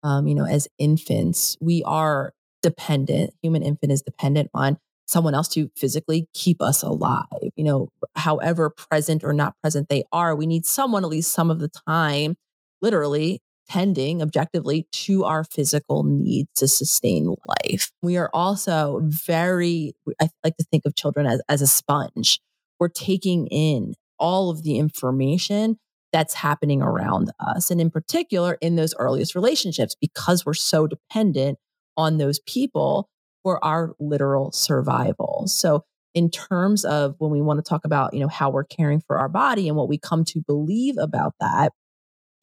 um, 0.03 0.27
you 0.27 0.35
know, 0.35 0.45
as 0.45 0.67
infants, 0.77 1.57
we 1.59 1.81
are 1.83 2.33
dependent, 2.67 3.33
human 3.41 3.63
infant 3.63 3.93
is 3.93 4.01
dependent 4.01 4.49
on 4.53 4.77
someone 5.05 5.33
else 5.33 5.47
to 5.47 5.71
physically 5.77 6.27
keep 6.33 6.61
us 6.61 6.83
alive. 6.83 7.25
You 7.55 7.63
know, 7.63 7.89
however 8.15 8.69
present 8.69 9.23
or 9.23 9.31
not 9.31 9.55
present 9.61 9.87
they 9.87 10.03
are, 10.11 10.35
we 10.35 10.45
need 10.45 10.65
someone 10.65 11.05
at 11.05 11.09
least 11.09 11.31
some 11.31 11.49
of 11.49 11.59
the 11.59 11.69
time, 11.87 12.35
literally 12.81 13.41
tending 13.69 14.21
objectively 14.21 14.85
to 14.91 15.23
our 15.23 15.45
physical 15.45 16.03
needs 16.03 16.49
to 16.57 16.67
sustain 16.67 17.35
life. 17.47 17.91
We 18.01 18.17
are 18.17 18.29
also 18.33 18.99
very, 19.03 19.93
I 20.21 20.29
like 20.43 20.57
to 20.57 20.65
think 20.65 20.83
of 20.85 20.95
children 20.95 21.25
as, 21.25 21.41
as 21.47 21.61
a 21.61 21.67
sponge. 21.67 22.39
We're 22.79 22.89
taking 22.89 23.47
in 23.47 23.93
all 24.19 24.49
of 24.49 24.63
the 24.63 24.77
information 24.77 25.77
that's 26.13 26.33
happening 26.33 26.81
around 26.81 27.31
us. 27.39 27.71
And 27.71 27.79
in 27.79 27.91
particular, 27.91 28.57
in 28.61 28.75
those 28.75 28.93
earliest 28.97 29.35
relationships, 29.35 29.95
because 29.99 30.45
we're 30.45 30.53
so 30.53 30.87
dependent 30.87 31.59
on 31.97 32.17
those 32.17 32.39
people 32.47 33.09
for 33.43 33.63
our 33.63 33.93
literal 33.99 34.51
survival. 34.51 35.45
So 35.47 35.83
in 36.13 36.29
terms 36.29 36.85
of 36.85 37.15
when 37.19 37.31
we 37.31 37.41
want 37.41 37.63
to 37.63 37.67
talk 37.67 37.85
about, 37.85 38.13
you 38.13 38.19
know, 38.19 38.27
how 38.27 38.49
we're 38.49 38.63
caring 38.63 39.01
for 39.05 39.17
our 39.17 39.29
body 39.29 39.67
and 39.67 39.77
what 39.77 39.89
we 39.89 39.97
come 39.97 40.23
to 40.25 40.41
believe 40.45 40.95
about 40.97 41.33
that, 41.39 41.73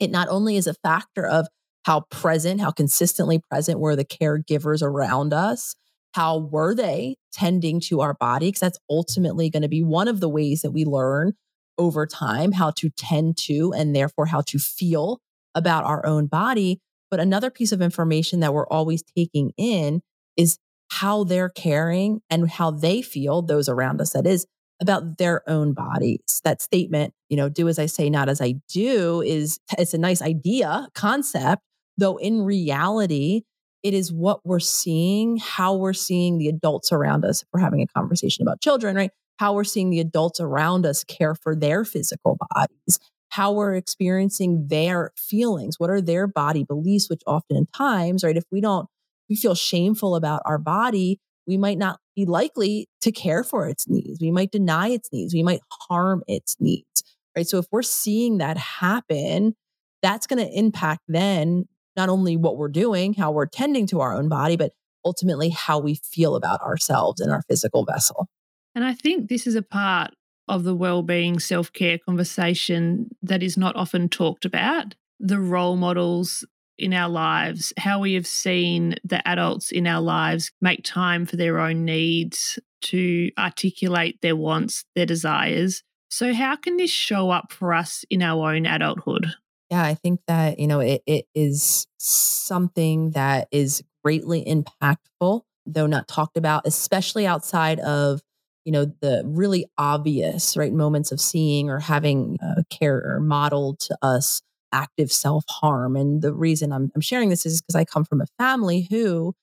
it 0.00 0.10
not 0.10 0.28
only 0.28 0.56
is 0.56 0.66
a 0.66 0.74
factor 0.74 1.26
of 1.26 1.46
how 1.84 2.02
present, 2.10 2.60
how 2.60 2.70
consistently 2.70 3.40
present 3.50 3.78
were 3.78 3.96
the 3.96 4.04
caregivers 4.04 4.82
around 4.82 5.32
us, 5.32 5.76
how 6.14 6.38
were 6.38 6.74
they 6.74 7.16
tending 7.32 7.80
to 7.80 8.00
our 8.00 8.14
body 8.14 8.46
because 8.48 8.60
that's 8.60 8.78
ultimately 8.88 9.50
going 9.50 9.62
to 9.62 9.68
be 9.68 9.82
one 9.82 10.08
of 10.08 10.20
the 10.20 10.28
ways 10.28 10.62
that 10.62 10.70
we 10.70 10.84
learn 10.84 11.32
over 11.76 12.06
time 12.06 12.52
how 12.52 12.70
to 12.70 12.88
tend 12.90 13.36
to 13.36 13.72
and 13.76 13.94
therefore 13.94 14.26
how 14.26 14.40
to 14.40 14.58
feel 14.58 15.20
about 15.54 15.84
our 15.84 16.06
own 16.06 16.26
body 16.26 16.80
but 17.14 17.20
another 17.20 17.48
piece 17.48 17.70
of 17.70 17.80
information 17.80 18.40
that 18.40 18.52
we're 18.52 18.66
always 18.66 19.04
taking 19.16 19.52
in 19.56 20.00
is 20.36 20.58
how 20.90 21.22
they're 21.22 21.48
caring 21.48 22.20
and 22.28 22.50
how 22.50 22.72
they 22.72 23.02
feel, 23.02 23.40
those 23.40 23.68
around 23.68 24.00
us, 24.00 24.14
that 24.14 24.26
is, 24.26 24.48
about 24.80 25.18
their 25.18 25.48
own 25.48 25.74
bodies. 25.74 26.40
That 26.42 26.60
statement, 26.60 27.14
you 27.28 27.36
know, 27.36 27.48
do 27.48 27.68
as 27.68 27.78
I 27.78 27.86
say, 27.86 28.10
not 28.10 28.28
as 28.28 28.40
I 28.40 28.54
do, 28.68 29.22
is 29.22 29.60
it's 29.78 29.94
a 29.94 29.98
nice 29.98 30.22
idea, 30.22 30.88
concept, 30.96 31.62
though 31.96 32.16
in 32.16 32.42
reality, 32.42 33.42
it 33.84 33.94
is 33.94 34.12
what 34.12 34.40
we're 34.44 34.58
seeing, 34.58 35.36
how 35.36 35.76
we're 35.76 35.92
seeing 35.92 36.38
the 36.38 36.48
adults 36.48 36.90
around 36.90 37.24
us. 37.24 37.44
We're 37.52 37.60
having 37.60 37.80
a 37.80 37.86
conversation 37.86 38.42
about 38.42 38.60
children, 38.60 38.96
right? 38.96 39.12
How 39.36 39.52
we're 39.52 39.62
seeing 39.62 39.90
the 39.90 40.00
adults 40.00 40.40
around 40.40 40.84
us 40.84 41.04
care 41.04 41.36
for 41.36 41.54
their 41.54 41.84
physical 41.84 42.36
bodies 42.52 42.98
how 43.34 43.50
we're 43.50 43.74
experiencing 43.74 44.68
their 44.68 45.10
feelings. 45.16 45.74
What 45.78 45.90
are 45.90 46.00
their 46.00 46.28
body 46.28 46.62
beliefs, 46.62 47.10
which 47.10 47.22
oftentimes, 47.26 48.22
right, 48.22 48.36
if 48.36 48.44
we 48.52 48.60
don't, 48.60 48.88
we 49.28 49.34
feel 49.34 49.56
shameful 49.56 50.14
about 50.14 50.42
our 50.44 50.56
body, 50.56 51.18
we 51.44 51.56
might 51.56 51.76
not 51.76 51.98
be 52.14 52.26
likely 52.26 52.88
to 53.00 53.10
care 53.10 53.42
for 53.42 53.66
its 53.68 53.88
needs. 53.88 54.20
We 54.20 54.30
might 54.30 54.52
deny 54.52 54.90
its 54.90 55.08
needs. 55.12 55.34
We 55.34 55.42
might 55.42 55.62
harm 55.88 56.22
its 56.28 56.54
needs, 56.60 57.02
right? 57.36 57.46
So 57.46 57.58
if 57.58 57.66
we're 57.72 57.82
seeing 57.82 58.38
that 58.38 58.56
happen, 58.56 59.56
that's 60.00 60.28
going 60.28 60.46
to 60.46 60.56
impact 60.56 61.00
then 61.08 61.66
not 61.96 62.08
only 62.08 62.36
what 62.36 62.56
we're 62.56 62.68
doing, 62.68 63.14
how 63.14 63.32
we're 63.32 63.46
tending 63.46 63.88
to 63.88 64.00
our 64.00 64.14
own 64.14 64.28
body, 64.28 64.56
but 64.56 64.74
ultimately 65.04 65.48
how 65.48 65.80
we 65.80 65.96
feel 65.96 66.36
about 66.36 66.60
ourselves 66.60 67.20
and 67.20 67.32
our 67.32 67.42
physical 67.48 67.84
vessel. 67.84 68.28
And 68.76 68.84
I 68.84 68.94
think 68.94 69.28
this 69.28 69.44
is 69.44 69.56
a 69.56 69.62
part 69.62 70.12
of 70.48 70.64
the 70.64 70.74
well-being 70.74 71.38
self-care 71.38 71.98
conversation 71.98 73.08
that 73.22 73.42
is 73.42 73.56
not 73.56 73.76
often 73.76 74.08
talked 74.08 74.44
about 74.44 74.94
the 75.20 75.38
role 75.38 75.76
models 75.76 76.44
in 76.76 76.92
our 76.92 77.08
lives, 77.08 77.72
how 77.78 78.00
we 78.00 78.14
have 78.14 78.26
seen 78.26 78.96
the 79.04 79.26
adults 79.28 79.70
in 79.70 79.86
our 79.86 80.00
lives 80.00 80.50
make 80.60 80.82
time 80.84 81.24
for 81.24 81.36
their 81.36 81.60
own 81.60 81.84
needs, 81.84 82.58
to 82.82 83.30
articulate 83.38 84.20
their 84.20 84.36
wants, 84.36 84.84
their 84.94 85.06
desires. 85.06 85.82
So, 86.10 86.34
how 86.34 86.56
can 86.56 86.76
this 86.76 86.90
show 86.90 87.30
up 87.30 87.52
for 87.52 87.72
us 87.72 88.04
in 88.10 88.22
our 88.22 88.52
own 88.54 88.66
adulthood? 88.66 89.34
Yeah, 89.70 89.82
I 89.82 89.94
think 89.94 90.20
that, 90.28 90.58
you 90.58 90.66
know, 90.66 90.80
it, 90.80 91.02
it 91.06 91.26
is 91.34 91.86
something 91.98 93.12
that 93.12 93.48
is 93.50 93.82
greatly 94.04 94.44
impactful, 94.44 95.42
though 95.64 95.86
not 95.86 96.06
talked 96.06 96.36
about, 96.36 96.66
especially 96.66 97.26
outside 97.26 97.80
of, 97.80 98.20
you 98.64 98.72
know, 98.72 98.86
the 99.00 99.22
really 99.26 99.66
obvious, 99.78 100.56
right, 100.56 100.72
moments 100.72 101.12
of 101.12 101.20
seeing 101.20 101.68
or 101.68 101.80
having 101.80 102.38
a 102.40 102.64
care 102.70 103.18
modeled 103.20 103.80
to 103.80 103.98
us 104.02 104.42
active 104.72 105.12
self 105.12 105.44
harm. 105.48 105.96
And 105.96 106.22
the 106.22 106.34
reason 106.34 106.72
I'm, 106.72 106.90
I'm 106.94 107.00
sharing 107.00 107.28
this 107.28 107.46
is 107.46 107.62
because 107.62 107.76
I 107.76 107.84
come 107.84 108.04
from 108.04 108.20
a 108.20 108.26
family 108.38 108.86
who 108.90 109.34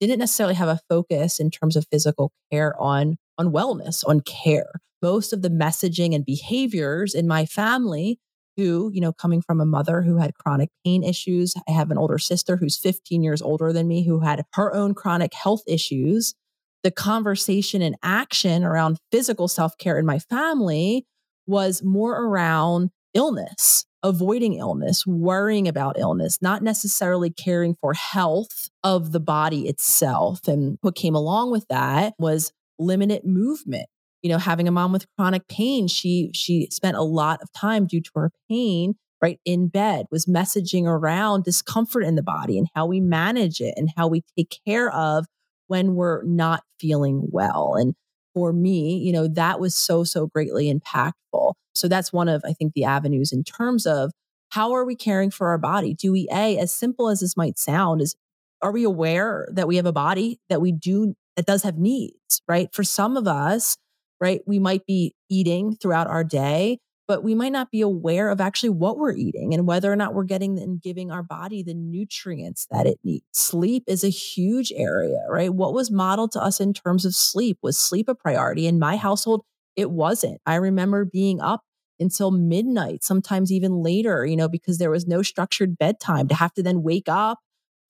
didn't 0.00 0.18
necessarily 0.18 0.54
have 0.54 0.68
a 0.68 0.80
focus 0.88 1.38
in 1.38 1.50
terms 1.50 1.76
of 1.76 1.86
physical 1.90 2.32
care 2.50 2.74
on 2.80 3.16
on 3.38 3.52
wellness, 3.52 4.04
on 4.06 4.20
care. 4.20 4.70
Most 5.02 5.32
of 5.32 5.40
the 5.40 5.48
messaging 5.48 6.14
and 6.14 6.26
behaviors 6.26 7.14
in 7.14 7.26
my 7.26 7.46
family 7.46 8.18
who, 8.56 8.90
you 8.92 9.00
know, 9.00 9.12
coming 9.12 9.40
from 9.40 9.60
a 9.60 9.64
mother 9.66 10.02
who 10.02 10.18
had 10.18 10.34
chronic 10.34 10.68
pain 10.84 11.02
issues, 11.02 11.54
I 11.66 11.72
have 11.72 11.90
an 11.90 11.96
older 11.96 12.18
sister 12.18 12.56
who's 12.56 12.76
15 12.76 13.22
years 13.22 13.40
older 13.40 13.72
than 13.72 13.88
me 13.88 14.04
who 14.04 14.20
had 14.20 14.44
her 14.54 14.74
own 14.74 14.94
chronic 14.94 15.32
health 15.32 15.62
issues. 15.66 16.34
The 16.82 16.90
conversation 16.90 17.82
and 17.82 17.96
action 18.02 18.64
around 18.64 18.98
physical 19.12 19.48
self 19.48 19.76
care 19.78 19.98
in 19.98 20.06
my 20.06 20.18
family 20.18 21.04
was 21.46 21.82
more 21.82 22.22
around 22.22 22.90
illness 23.14 23.84
avoiding 24.02 24.54
illness, 24.54 25.06
worrying 25.06 25.68
about 25.68 25.98
illness, 25.98 26.38
not 26.40 26.62
necessarily 26.62 27.30
caring 27.30 27.76
for 27.80 27.94
health 27.94 28.70
of 28.82 29.12
the 29.12 29.20
body 29.20 29.68
itself. 29.68 30.48
And 30.48 30.78
what 30.80 30.94
came 30.94 31.14
along 31.14 31.50
with 31.50 31.66
that 31.68 32.14
was 32.18 32.52
limited 32.78 33.24
movement. 33.24 33.86
You 34.22 34.30
know, 34.30 34.38
having 34.38 34.68
a 34.68 34.72
mom 34.72 34.92
with 34.92 35.06
chronic 35.16 35.48
pain, 35.48 35.88
she 35.88 36.30
she 36.34 36.68
spent 36.70 36.96
a 36.96 37.02
lot 37.02 37.40
of 37.42 37.52
time 37.52 37.86
due 37.86 38.00
to 38.00 38.10
her 38.14 38.30
pain 38.50 38.94
right 39.22 39.38
in 39.44 39.68
bed 39.68 40.06
was 40.10 40.24
messaging 40.24 40.84
around 40.84 41.44
discomfort 41.44 42.04
in 42.04 42.14
the 42.14 42.22
body 42.22 42.58
and 42.58 42.68
how 42.74 42.86
we 42.86 43.00
manage 43.00 43.60
it 43.60 43.74
and 43.76 43.90
how 43.96 44.08
we 44.08 44.22
take 44.36 44.58
care 44.66 44.90
of 44.90 45.26
when 45.70 45.94
we're 45.94 46.24
not 46.24 46.64
feeling 46.80 47.28
well 47.30 47.76
and 47.78 47.94
for 48.34 48.52
me, 48.52 48.96
you 48.96 49.12
know, 49.12 49.28
that 49.28 49.60
was 49.60 49.74
so, 49.74 50.02
so 50.02 50.26
greatly 50.26 50.72
impactful. 50.72 51.52
So 51.76 51.86
that's 51.86 52.12
one 52.12 52.28
of, 52.28 52.42
I 52.44 52.52
think, 52.52 52.72
the 52.74 52.84
avenues 52.84 53.32
in 53.32 53.44
terms 53.44 53.86
of 53.86 54.10
how 54.48 54.72
are 54.72 54.84
we 54.84 54.96
caring 54.96 55.30
for 55.30 55.48
our 55.48 55.58
body? 55.58 55.94
Do 55.94 56.10
we, 56.10 56.26
A, 56.32 56.58
as 56.58 56.72
simple 56.72 57.08
as 57.08 57.20
this 57.20 57.36
might 57.36 57.56
sound, 57.56 58.00
is 58.00 58.16
are 58.62 58.72
we 58.72 58.82
aware 58.82 59.48
that 59.52 59.68
we 59.68 59.76
have 59.76 59.86
a 59.86 59.92
body 59.92 60.40
that 60.48 60.60
we 60.60 60.72
do, 60.72 61.14
that 61.36 61.46
does 61.46 61.62
have 61.62 61.78
needs, 61.78 62.42
right? 62.48 62.68
For 62.72 62.82
some 62.82 63.16
of 63.16 63.28
us, 63.28 63.76
right, 64.20 64.40
we 64.46 64.58
might 64.58 64.84
be 64.86 65.14
eating 65.28 65.76
throughout 65.76 66.08
our 66.08 66.24
day 66.24 66.78
but 67.10 67.24
we 67.24 67.34
might 67.34 67.50
not 67.50 67.72
be 67.72 67.80
aware 67.80 68.30
of 68.30 68.40
actually 68.40 68.68
what 68.68 68.96
we're 68.96 69.10
eating 69.10 69.52
and 69.52 69.66
whether 69.66 69.92
or 69.92 69.96
not 69.96 70.14
we're 70.14 70.22
getting 70.22 70.60
and 70.60 70.80
giving 70.80 71.10
our 71.10 71.24
body 71.24 71.60
the 71.60 71.74
nutrients 71.74 72.68
that 72.70 72.86
it 72.86 73.00
needs. 73.02 73.24
Sleep 73.32 73.82
is 73.88 74.04
a 74.04 74.08
huge 74.08 74.72
area, 74.76 75.18
right? 75.28 75.52
What 75.52 75.74
was 75.74 75.90
modeled 75.90 76.30
to 76.30 76.40
us 76.40 76.60
in 76.60 76.72
terms 76.72 77.04
of 77.04 77.16
sleep? 77.16 77.58
Was 77.62 77.76
sleep 77.76 78.08
a 78.08 78.14
priority? 78.14 78.68
In 78.68 78.78
my 78.78 78.94
household, 78.94 79.42
it 79.74 79.90
wasn't. 79.90 80.40
I 80.46 80.54
remember 80.54 81.04
being 81.04 81.40
up 81.40 81.64
until 81.98 82.30
midnight, 82.30 83.02
sometimes 83.02 83.50
even 83.50 83.82
later, 83.82 84.24
you 84.24 84.36
know, 84.36 84.48
because 84.48 84.78
there 84.78 84.92
was 84.92 85.08
no 85.08 85.20
structured 85.20 85.76
bedtime 85.76 86.28
to 86.28 86.36
have 86.36 86.54
to 86.54 86.62
then 86.62 86.84
wake 86.84 87.08
up 87.08 87.40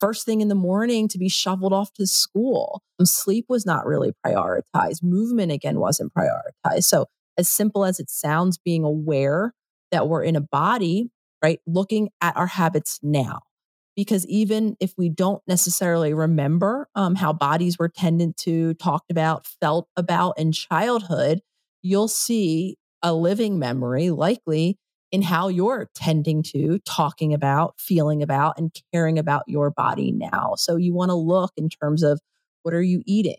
first 0.00 0.24
thing 0.24 0.40
in 0.40 0.48
the 0.48 0.54
morning 0.54 1.08
to 1.08 1.18
be 1.18 1.28
shoveled 1.28 1.74
off 1.74 1.92
to 1.92 2.06
school. 2.06 2.82
Sleep 3.04 3.44
was 3.50 3.66
not 3.66 3.84
really 3.84 4.12
prioritized. 4.24 5.02
Movement 5.02 5.52
again 5.52 5.78
wasn't 5.78 6.10
prioritized. 6.14 6.84
So 6.84 7.08
as 7.40 7.48
simple 7.48 7.84
as 7.84 7.98
it 7.98 8.08
sounds, 8.08 8.58
being 8.58 8.84
aware 8.84 9.52
that 9.90 10.08
we're 10.08 10.22
in 10.22 10.36
a 10.36 10.40
body, 10.40 11.10
right? 11.42 11.58
Looking 11.66 12.10
at 12.20 12.36
our 12.36 12.46
habits 12.46 13.00
now. 13.02 13.40
Because 13.96 14.24
even 14.28 14.76
if 14.78 14.94
we 14.96 15.08
don't 15.08 15.42
necessarily 15.48 16.14
remember 16.14 16.88
um, 16.94 17.16
how 17.16 17.32
bodies 17.32 17.78
were 17.78 17.88
tended 17.88 18.36
to, 18.38 18.74
talked 18.74 19.10
about, 19.10 19.46
felt 19.60 19.88
about 19.96 20.38
in 20.38 20.52
childhood, 20.52 21.40
you'll 21.82 22.08
see 22.08 22.76
a 23.02 23.12
living 23.12 23.58
memory 23.58 24.10
likely 24.10 24.78
in 25.10 25.22
how 25.22 25.48
you're 25.48 25.90
tending 25.94 26.42
to, 26.42 26.78
talking 26.86 27.34
about, 27.34 27.74
feeling 27.78 28.22
about, 28.22 28.56
and 28.58 28.70
caring 28.94 29.18
about 29.18 29.42
your 29.48 29.70
body 29.70 30.12
now. 30.12 30.54
So 30.56 30.76
you 30.76 30.94
want 30.94 31.08
to 31.08 31.16
look 31.16 31.52
in 31.56 31.68
terms 31.68 32.02
of 32.02 32.20
what 32.62 32.74
are 32.74 32.82
you 32.82 33.02
eating? 33.06 33.38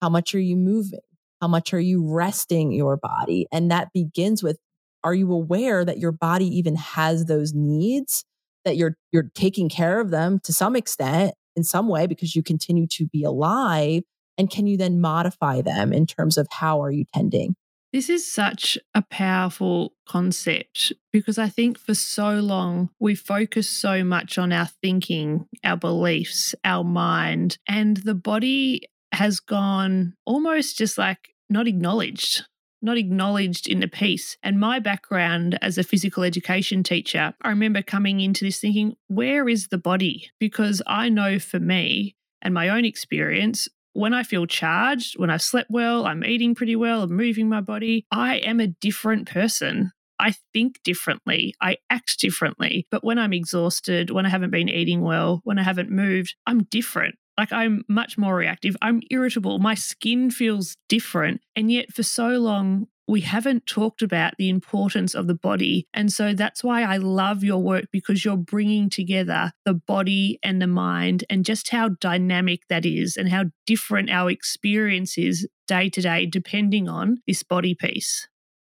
How 0.00 0.08
much 0.08 0.34
are 0.34 0.40
you 0.40 0.56
moving? 0.56 0.98
How 1.42 1.48
much 1.48 1.74
are 1.74 1.80
you 1.80 2.08
resting 2.08 2.70
your 2.70 2.96
body? 2.96 3.48
And 3.52 3.70
that 3.72 3.88
begins 3.92 4.42
with 4.42 4.58
are 5.04 5.12
you 5.12 5.32
aware 5.32 5.84
that 5.84 5.98
your 5.98 6.12
body 6.12 6.46
even 6.46 6.76
has 6.76 7.26
those 7.26 7.52
needs 7.52 8.24
that 8.64 8.76
you're 8.76 8.96
you're 9.10 9.30
taking 9.34 9.68
care 9.68 10.00
of 10.00 10.10
them 10.10 10.38
to 10.44 10.52
some 10.52 10.76
extent 10.76 11.34
in 11.56 11.64
some 11.64 11.88
way 11.88 12.06
because 12.06 12.36
you 12.36 12.42
continue 12.44 12.86
to 12.86 13.06
be 13.08 13.24
alive 13.24 14.02
and 14.38 14.50
can 14.50 14.68
you 14.68 14.76
then 14.76 15.00
modify 15.00 15.60
them 15.60 15.92
in 15.92 16.06
terms 16.06 16.38
of 16.38 16.46
how 16.52 16.80
are 16.80 16.92
you 16.92 17.04
tending 17.12 17.56
this 17.92 18.08
is 18.08 18.30
such 18.30 18.78
a 18.94 19.02
powerful 19.02 19.92
concept 20.08 20.92
because 21.12 21.36
I 21.38 21.48
think 21.48 21.78
for 21.78 21.94
so 21.94 22.34
long 22.36 22.88
we 22.98 23.14
focus 23.14 23.68
so 23.68 24.02
much 24.02 24.38
on 24.38 24.50
our 24.50 24.68
thinking, 24.80 25.46
our 25.62 25.76
beliefs, 25.76 26.54
our 26.64 26.84
mind, 26.84 27.58
and 27.68 27.98
the 27.98 28.14
body 28.14 28.82
has 29.12 29.40
gone 29.40 30.14
almost 30.24 30.78
just 30.78 30.96
like 30.96 31.31
not 31.52 31.68
acknowledged 31.68 32.42
not 32.82 32.98
acknowledged 32.98 33.68
in 33.68 33.80
the 33.80 33.88
piece. 33.88 34.36
And 34.42 34.58
my 34.58 34.80
background 34.80 35.56
as 35.62 35.78
a 35.78 35.84
physical 35.84 36.24
education 36.24 36.82
teacher, 36.82 37.32
I 37.40 37.48
remember 37.48 37.80
coming 37.80 38.20
into 38.20 38.44
this 38.44 38.58
thinking, 38.58 38.96
where 39.06 39.48
is 39.48 39.68
the 39.68 39.78
body? 39.78 40.30
Because 40.40 40.82
I 40.86 41.08
know 41.08 41.38
for 41.38 41.60
me 41.60 42.16
and 42.42 42.52
my 42.52 42.68
own 42.68 42.84
experience, 42.84 43.68
when 43.92 44.14
I 44.14 44.24
feel 44.24 44.46
charged, 44.46 45.18
when 45.18 45.30
I've 45.30 45.42
slept 45.42 45.70
well, 45.70 46.06
I'm 46.06 46.24
eating 46.24 46.54
pretty 46.54 46.76
well, 46.76 47.02
I'm 47.02 47.16
moving 47.16 47.48
my 47.48 47.60
body, 47.60 48.04
I 48.10 48.38
am 48.38 48.58
a 48.58 48.66
different 48.66 49.28
person. 49.28 49.92
I 50.18 50.34
think 50.52 50.80
differently, 50.84 51.54
I 51.60 51.78
act 51.90 52.20
differently. 52.20 52.86
But 52.90 53.02
when 53.02 53.18
I'm 53.18 53.32
exhausted, 53.32 54.10
when 54.10 54.24
I 54.24 54.28
haven't 54.28 54.50
been 54.50 54.68
eating 54.68 55.02
well, 55.02 55.40
when 55.44 55.58
I 55.58 55.62
haven't 55.62 55.90
moved, 55.90 56.36
I'm 56.46 56.64
different. 56.64 57.16
Like 57.38 57.52
I'm 57.52 57.84
much 57.88 58.18
more 58.18 58.36
reactive. 58.36 58.76
I'm 58.82 59.00
irritable. 59.10 59.58
My 59.58 59.74
skin 59.74 60.30
feels 60.30 60.76
different. 60.88 61.40
And 61.56 61.70
yet, 61.70 61.92
for 61.92 62.02
so 62.02 62.28
long, 62.28 62.88
we 63.08 63.20
haven't 63.20 63.66
talked 63.66 64.00
about 64.00 64.34
the 64.38 64.48
importance 64.48 65.14
of 65.14 65.26
the 65.26 65.34
body. 65.34 65.86
And 65.92 66.12
so 66.12 66.34
that's 66.34 66.62
why 66.62 66.82
I 66.82 66.98
love 66.98 67.42
your 67.42 67.58
work 67.58 67.86
because 67.92 68.24
you're 68.24 68.36
bringing 68.36 68.88
together 68.88 69.52
the 69.64 69.74
body 69.74 70.38
and 70.42 70.62
the 70.62 70.66
mind 70.66 71.24
and 71.28 71.44
just 71.44 71.70
how 71.70 71.90
dynamic 72.00 72.62
that 72.68 72.86
is 72.86 73.16
and 73.16 73.28
how 73.28 73.46
different 73.66 74.10
our 74.10 74.30
experience 74.30 75.18
is 75.18 75.48
day 75.66 75.90
to 75.90 76.00
day, 76.00 76.26
depending 76.26 76.88
on 76.88 77.18
this 77.26 77.42
body 77.42 77.74
piece. 77.74 78.28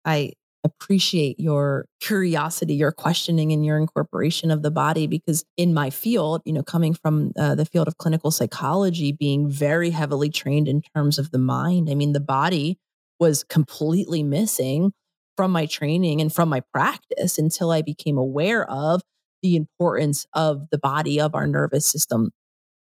I 0.05 0.33
appreciate 0.69 1.39
your 1.39 1.85
curiosity, 1.99 2.73
your 2.73 2.91
questioning, 2.91 3.51
and 3.51 3.65
your 3.65 3.77
incorporation 3.77 4.51
of 4.51 4.61
the 4.61 4.71
body. 4.71 5.07
Because 5.07 5.43
in 5.57 5.73
my 5.73 5.89
field, 5.89 6.41
you 6.45 6.53
know, 6.53 6.63
coming 6.63 6.93
from 6.93 7.31
uh, 7.37 7.55
the 7.55 7.65
field 7.65 7.87
of 7.87 7.97
clinical 7.97 8.31
psychology, 8.31 9.11
being 9.11 9.49
very 9.49 9.89
heavily 9.89 10.29
trained 10.29 10.67
in 10.67 10.81
terms 10.95 11.17
of 11.17 11.31
the 11.31 11.37
mind, 11.39 11.89
I 11.89 11.95
mean, 11.95 12.13
the 12.13 12.19
body 12.19 12.77
was 13.19 13.43
completely 13.43 14.23
missing 14.23 14.93
from 15.35 15.51
my 15.51 15.65
training 15.65 16.21
and 16.21 16.33
from 16.33 16.49
my 16.49 16.61
practice 16.73 17.37
until 17.37 17.71
I 17.71 17.81
became 17.81 18.17
aware 18.17 18.69
of 18.69 19.01
the 19.41 19.55
importance 19.55 20.25
of 20.33 20.69
the 20.69 20.77
body, 20.77 21.19
of 21.19 21.33
our 21.33 21.47
nervous 21.47 21.89
system 21.89 22.31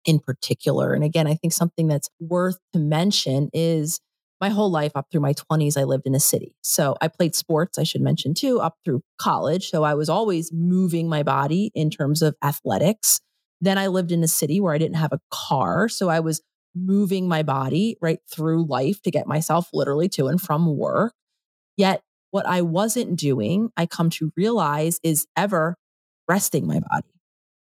in 0.04 0.18
particular. 0.18 0.92
And 0.92 1.04
again, 1.04 1.26
I 1.26 1.34
think 1.34 1.52
something 1.52 1.86
that's 1.86 2.08
worth 2.20 2.58
to 2.72 2.78
mention 2.78 3.50
is 3.52 4.00
my 4.40 4.48
whole 4.50 4.70
life 4.70 4.92
up 4.94 5.06
through 5.10 5.20
my 5.20 5.32
20s, 5.32 5.76
I 5.76 5.84
lived 5.84 6.06
in 6.06 6.14
a 6.14 6.20
city. 6.20 6.54
So 6.62 6.96
I 7.00 7.08
played 7.08 7.34
sports, 7.34 7.78
I 7.78 7.82
should 7.82 8.00
mention 8.00 8.34
too, 8.34 8.60
up 8.60 8.76
through 8.84 9.02
college. 9.20 9.70
So 9.70 9.82
I 9.82 9.94
was 9.94 10.08
always 10.08 10.52
moving 10.52 11.08
my 11.08 11.22
body 11.22 11.70
in 11.74 11.90
terms 11.90 12.22
of 12.22 12.36
athletics. 12.42 13.20
Then 13.60 13.78
I 13.78 13.88
lived 13.88 14.12
in 14.12 14.22
a 14.22 14.28
city 14.28 14.60
where 14.60 14.74
I 14.74 14.78
didn't 14.78 14.96
have 14.96 15.12
a 15.12 15.20
car. 15.30 15.88
So 15.88 16.08
I 16.08 16.20
was 16.20 16.40
moving 16.74 17.28
my 17.28 17.42
body 17.42 17.96
right 18.00 18.20
through 18.30 18.66
life 18.66 19.02
to 19.02 19.10
get 19.10 19.26
myself 19.26 19.68
literally 19.72 20.08
to 20.10 20.28
and 20.28 20.40
from 20.40 20.76
work. 20.76 21.14
Yet, 21.76 22.02
what 22.30 22.46
I 22.46 22.62
wasn't 22.62 23.16
doing, 23.18 23.70
I 23.76 23.86
come 23.86 24.10
to 24.10 24.30
realize, 24.36 25.00
is 25.02 25.26
ever 25.36 25.76
resting 26.28 26.66
my 26.66 26.80
body. 26.80 27.08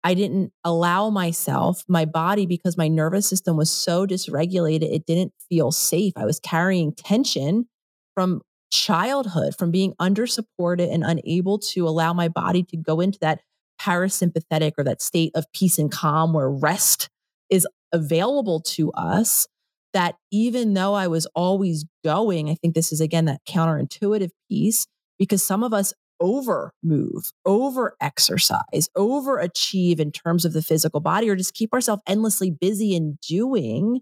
I 0.05 0.13
didn't 0.13 0.53
allow 0.63 1.09
myself, 1.09 1.83
my 1.87 2.05
body, 2.05 2.45
because 2.45 2.77
my 2.77 2.87
nervous 2.87 3.27
system 3.27 3.57
was 3.57 3.71
so 3.71 4.05
dysregulated, 4.05 4.83
it 4.83 5.07
didn't 5.07 5.33
feel 5.49 5.71
safe. 5.71 6.13
I 6.15 6.25
was 6.25 6.39
carrying 6.39 6.93
tension 6.93 7.67
from 8.13 8.43
childhood, 8.71 9.55
from 9.57 9.71
being 9.71 9.95
under 9.97 10.27
supported 10.27 10.89
and 10.89 11.03
unable 11.03 11.57
to 11.57 11.87
allow 11.87 12.13
my 12.13 12.27
body 12.27 12.61
to 12.61 12.77
go 12.77 12.99
into 12.99 13.17
that 13.21 13.41
parasympathetic 13.81 14.73
or 14.77 14.83
that 14.83 15.01
state 15.01 15.31
of 15.33 15.51
peace 15.53 15.79
and 15.79 15.91
calm 15.91 16.33
where 16.33 16.51
rest 16.51 17.09
is 17.49 17.67
available 17.91 18.61
to 18.61 18.91
us 18.91 19.47
that 19.93 20.15
even 20.31 20.75
though 20.75 20.93
I 20.93 21.07
was 21.07 21.25
always 21.33 21.83
going, 22.03 22.47
I 22.51 22.53
think 22.53 22.75
this 22.75 22.91
is 22.91 23.01
again 23.01 23.25
that 23.25 23.41
counterintuitive 23.49 24.29
piece 24.49 24.85
because 25.17 25.41
some 25.41 25.63
of 25.63 25.73
us 25.73 25.93
over 26.19 26.71
move, 26.84 27.32
over 27.45 27.95
exercise, 28.01 28.89
over 28.95 29.38
achieve 29.38 29.99
in 29.99 30.12
terms 30.12 30.45
of 30.45 30.54
the 30.54 30.62
physical 30.62 30.99
body, 30.99 31.30
or 31.30 31.36
just 31.36 31.54
keep 31.54 31.73
ourselves 31.73 32.01
endlessly 32.08 32.51
busy 32.51 32.95
in 32.95 33.17
doing. 33.28 34.01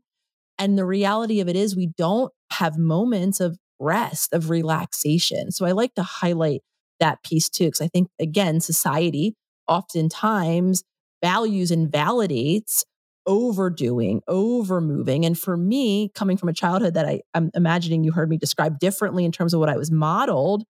And 0.57 0.77
the 0.77 0.85
reality 0.85 1.39
of 1.39 1.49
it 1.49 1.55
is, 1.55 1.75
we 1.75 1.87
don't 1.97 2.31
have 2.51 2.77
moments 2.77 3.39
of 3.39 3.57
rest, 3.79 4.33
of 4.33 4.49
relaxation. 4.49 5.51
So 5.51 5.65
I 5.65 5.71
like 5.71 5.95
to 5.95 6.03
highlight 6.03 6.61
that 6.99 7.23
piece 7.23 7.49
too, 7.49 7.65
because 7.65 7.81
I 7.81 7.87
think, 7.87 8.09
again, 8.19 8.59
society 8.59 9.35
oftentimes 9.67 10.83
values 11.23 11.71
and 11.71 11.91
validates 11.91 12.83
overdoing, 13.25 14.21
over 14.27 14.81
moving. 14.81 15.25
And 15.25 15.39
for 15.39 15.57
me, 15.57 16.11
coming 16.13 16.37
from 16.37 16.49
a 16.49 16.53
childhood 16.53 16.93
that 16.93 17.05
I, 17.05 17.21
I'm 17.33 17.49
imagining 17.55 18.03
you 18.03 18.11
heard 18.11 18.29
me 18.29 18.37
describe 18.37 18.79
differently 18.79 19.25
in 19.25 19.31
terms 19.31 19.53
of 19.53 19.59
what 19.59 19.69
I 19.69 19.77
was 19.77 19.89
modeled, 19.89 20.63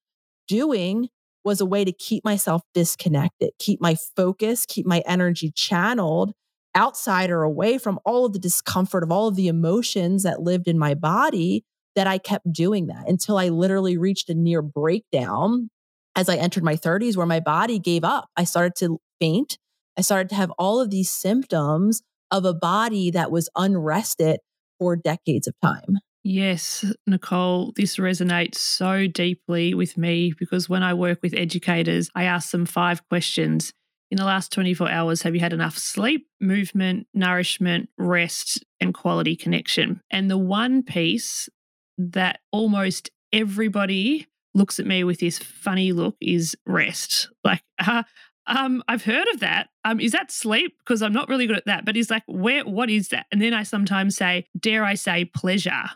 doing 0.47 1.09
was 1.43 1.61
a 1.61 1.65
way 1.65 1.83
to 1.83 1.91
keep 1.91 2.23
myself 2.23 2.61
disconnected, 2.73 3.51
keep 3.59 3.81
my 3.81 3.95
focus, 4.15 4.65
keep 4.65 4.85
my 4.85 5.03
energy 5.05 5.51
channeled 5.51 6.33
outside 6.75 7.29
or 7.29 7.43
away 7.43 7.77
from 7.77 7.99
all 8.05 8.25
of 8.25 8.33
the 8.33 8.39
discomfort 8.39 9.03
of 9.03 9.11
all 9.11 9.27
of 9.27 9.35
the 9.35 9.47
emotions 9.47 10.23
that 10.23 10.41
lived 10.41 10.67
in 10.67 10.77
my 10.77 10.93
body 10.93 11.63
that 11.95 12.07
I 12.07 12.17
kept 12.17 12.51
doing 12.51 12.87
that 12.87 13.07
until 13.07 13.37
I 13.37 13.49
literally 13.49 13.97
reached 13.97 14.29
a 14.29 14.33
near 14.33 14.61
breakdown 14.61 15.69
as 16.15 16.29
I 16.29 16.35
entered 16.35 16.63
my 16.63 16.75
30s 16.75 17.15
where 17.15 17.25
my 17.25 17.39
body 17.39 17.79
gave 17.79 18.03
up. 18.03 18.29
I 18.35 18.43
started 18.43 18.73
to 18.77 18.99
faint. 19.19 19.57
I 19.97 20.01
started 20.01 20.29
to 20.29 20.35
have 20.35 20.51
all 20.57 20.79
of 20.79 20.89
these 20.89 21.09
symptoms 21.09 22.01
of 22.31 22.45
a 22.45 22.53
body 22.53 23.11
that 23.11 23.31
was 23.31 23.49
unrested 23.55 24.39
for 24.79 24.95
decades 24.95 25.47
of 25.47 25.53
time. 25.61 25.99
Yes, 26.23 26.85
Nicole, 27.05 27.73
this 27.75 27.97
resonates 27.97 28.55
so 28.55 29.07
deeply 29.07 29.73
with 29.73 29.97
me 29.97 30.33
because 30.39 30.69
when 30.69 30.81
I 30.81 30.93
work 30.93 31.19
with 31.21 31.33
educators, 31.33 32.09
I 32.15 32.23
ask 32.23 32.51
them 32.51 32.65
five 32.65 33.07
questions. 33.09 33.73
In 34.09 34.17
the 34.17 34.25
last 34.25 34.51
24 34.53 34.89
hours, 34.89 35.23
have 35.23 35.35
you 35.35 35.41
had 35.41 35.51
enough 35.51 35.77
sleep, 35.77 36.27
movement, 36.39 37.07
nourishment, 37.13 37.89
rest, 37.97 38.63
and 38.79 38.93
quality 38.93 39.35
connection? 39.35 40.01
And 40.11 40.31
the 40.31 40.37
one 40.37 40.83
piece 40.83 41.49
that 41.97 42.39
almost 42.51 43.09
everybody 43.33 44.27
looks 44.53 44.79
at 44.79 44.85
me 44.85 45.03
with 45.03 45.19
this 45.19 45.39
funny 45.39 45.91
look 45.91 46.15
is 46.21 46.55
rest. 46.65 47.29
Like, 47.43 47.63
uh, 47.85 48.03
um, 48.47 48.81
I've 48.87 49.03
heard 49.03 49.27
of 49.29 49.41
that. 49.41 49.69
Um, 49.83 49.99
is 49.99 50.11
that 50.13 50.31
sleep? 50.31 50.77
Because 50.85 51.01
I'm 51.01 51.13
not 51.13 51.27
really 51.27 51.47
good 51.47 51.57
at 51.57 51.65
that. 51.65 51.83
But 51.83 51.95
he's 51.95 52.09
like, 52.09 52.23
where? 52.27 52.63
What 52.63 52.89
is 52.89 53.09
that? 53.09 53.25
And 53.31 53.41
then 53.41 53.53
I 53.53 53.63
sometimes 53.63 54.15
say, 54.15 54.45
dare 54.57 54.85
I 54.85 54.93
say, 54.93 55.25
pleasure 55.25 55.89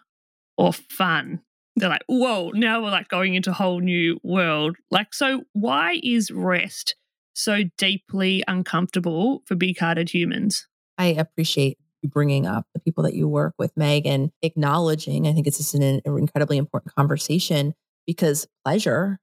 or 0.57 0.73
fun. 0.73 1.41
They're 1.75 1.89
like, 1.89 2.03
whoa, 2.07 2.51
now 2.51 2.81
we're 2.81 2.89
like 2.89 3.07
going 3.07 3.35
into 3.35 3.51
a 3.51 3.53
whole 3.53 3.79
new 3.79 4.19
world. 4.23 4.77
Like, 4.89 5.13
so 5.13 5.43
why 5.53 5.99
is 6.03 6.31
rest 6.31 6.95
so 7.33 7.61
deeply 7.77 8.43
uncomfortable 8.47 9.43
for 9.45 9.55
big 9.55 9.77
hearted 9.77 10.09
humans? 10.09 10.67
I 10.97 11.07
appreciate 11.07 11.77
you 12.01 12.09
bringing 12.09 12.47
up 12.47 12.65
the 12.73 12.79
people 12.79 13.03
that 13.03 13.13
you 13.13 13.27
work 13.27 13.53
with, 13.59 13.71
Meg, 13.77 14.07
and 14.07 14.31
acknowledging. 14.41 15.27
I 15.27 15.33
think 15.33 15.45
it's 15.45 15.57
just 15.57 15.75
an, 15.75 15.83
an 15.83 16.01
incredibly 16.17 16.57
important 16.57 16.95
conversation 16.95 17.75
because 18.07 18.47
pleasure, 18.65 19.19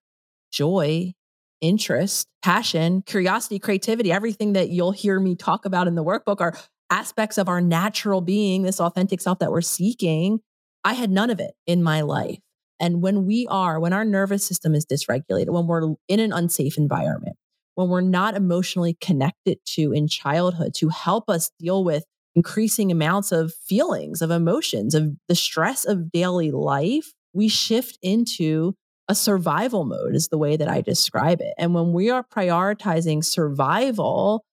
joy, 0.52 1.14
interest, 1.60 2.28
passion, 2.42 3.02
curiosity, 3.02 3.58
creativity, 3.58 4.12
everything 4.12 4.52
that 4.52 4.68
you'll 4.68 4.92
hear 4.92 5.18
me 5.18 5.34
talk 5.34 5.64
about 5.64 5.88
in 5.88 5.94
the 5.96 6.04
workbook 6.04 6.40
are 6.40 6.56
aspects 6.90 7.38
of 7.38 7.48
our 7.48 7.60
natural 7.60 8.20
being, 8.20 8.62
this 8.62 8.80
authentic 8.80 9.20
self 9.20 9.38
that 9.40 9.50
we're 9.50 9.60
seeking. 9.60 10.40
I 10.84 10.94
had 10.94 11.10
none 11.10 11.30
of 11.30 11.40
it 11.40 11.52
in 11.66 11.82
my 11.82 12.02
life. 12.02 12.38
And 12.80 13.02
when 13.02 13.24
we 13.24 13.46
are, 13.48 13.80
when 13.80 13.92
our 13.92 14.04
nervous 14.04 14.46
system 14.46 14.74
is 14.74 14.84
dysregulated, 14.84 15.50
when 15.50 15.66
we're 15.66 15.94
in 16.08 16.20
an 16.20 16.32
unsafe 16.32 16.76
environment, 16.76 17.36
when 17.74 17.88
we're 17.88 18.00
not 18.00 18.34
emotionally 18.36 18.96
connected 19.00 19.58
to 19.66 19.92
in 19.92 20.06
childhood 20.06 20.74
to 20.74 20.88
help 20.88 21.28
us 21.28 21.50
deal 21.58 21.84
with 21.84 22.04
increasing 22.34 22.90
amounts 22.90 23.32
of 23.32 23.54
feelings, 23.54 24.20
of 24.20 24.30
emotions, 24.30 24.94
of 24.94 25.12
the 25.28 25.34
stress 25.34 25.84
of 25.84 26.10
daily 26.10 26.50
life, 26.50 27.12
we 27.32 27.48
shift 27.48 27.98
into 28.02 28.74
a 29.08 29.14
survival 29.14 29.84
mode, 29.84 30.14
is 30.14 30.28
the 30.28 30.38
way 30.38 30.56
that 30.56 30.68
I 30.68 30.80
describe 30.80 31.40
it. 31.40 31.54
And 31.58 31.74
when 31.74 31.92
we 31.92 32.10
are 32.10 32.24
prioritizing 32.24 33.24
survival, 33.24 34.44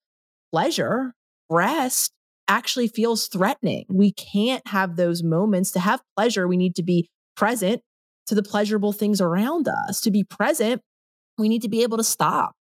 pleasure, 0.52 1.14
rest 1.50 2.12
actually 2.52 2.90
feels 2.90 3.28
threatening. 3.28 3.86
We 3.90 4.12
can't 4.12 4.68
have 4.68 4.98
those 4.98 5.24
moments. 5.24 5.72
To 5.72 5.80
have 5.80 6.02
pleasure, 6.18 6.48
we 6.48 6.58
need 6.58 6.76
to 6.76 6.84
be 6.84 7.10
present 7.36 7.82
to 8.28 8.36
the 8.36 8.44
pleasurable 8.44 8.92
things 8.92 9.22
around 9.22 9.70
us. 9.70 10.02
To 10.02 10.12
be 10.12 10.26
present, 10.26 10.82
we 11.38 11.48
need 11.48 11.62
to 11.62 11.70
be 11.70 11.82
able 11.82 11.98
to 11.98 12.04
stop, 12.04 12.54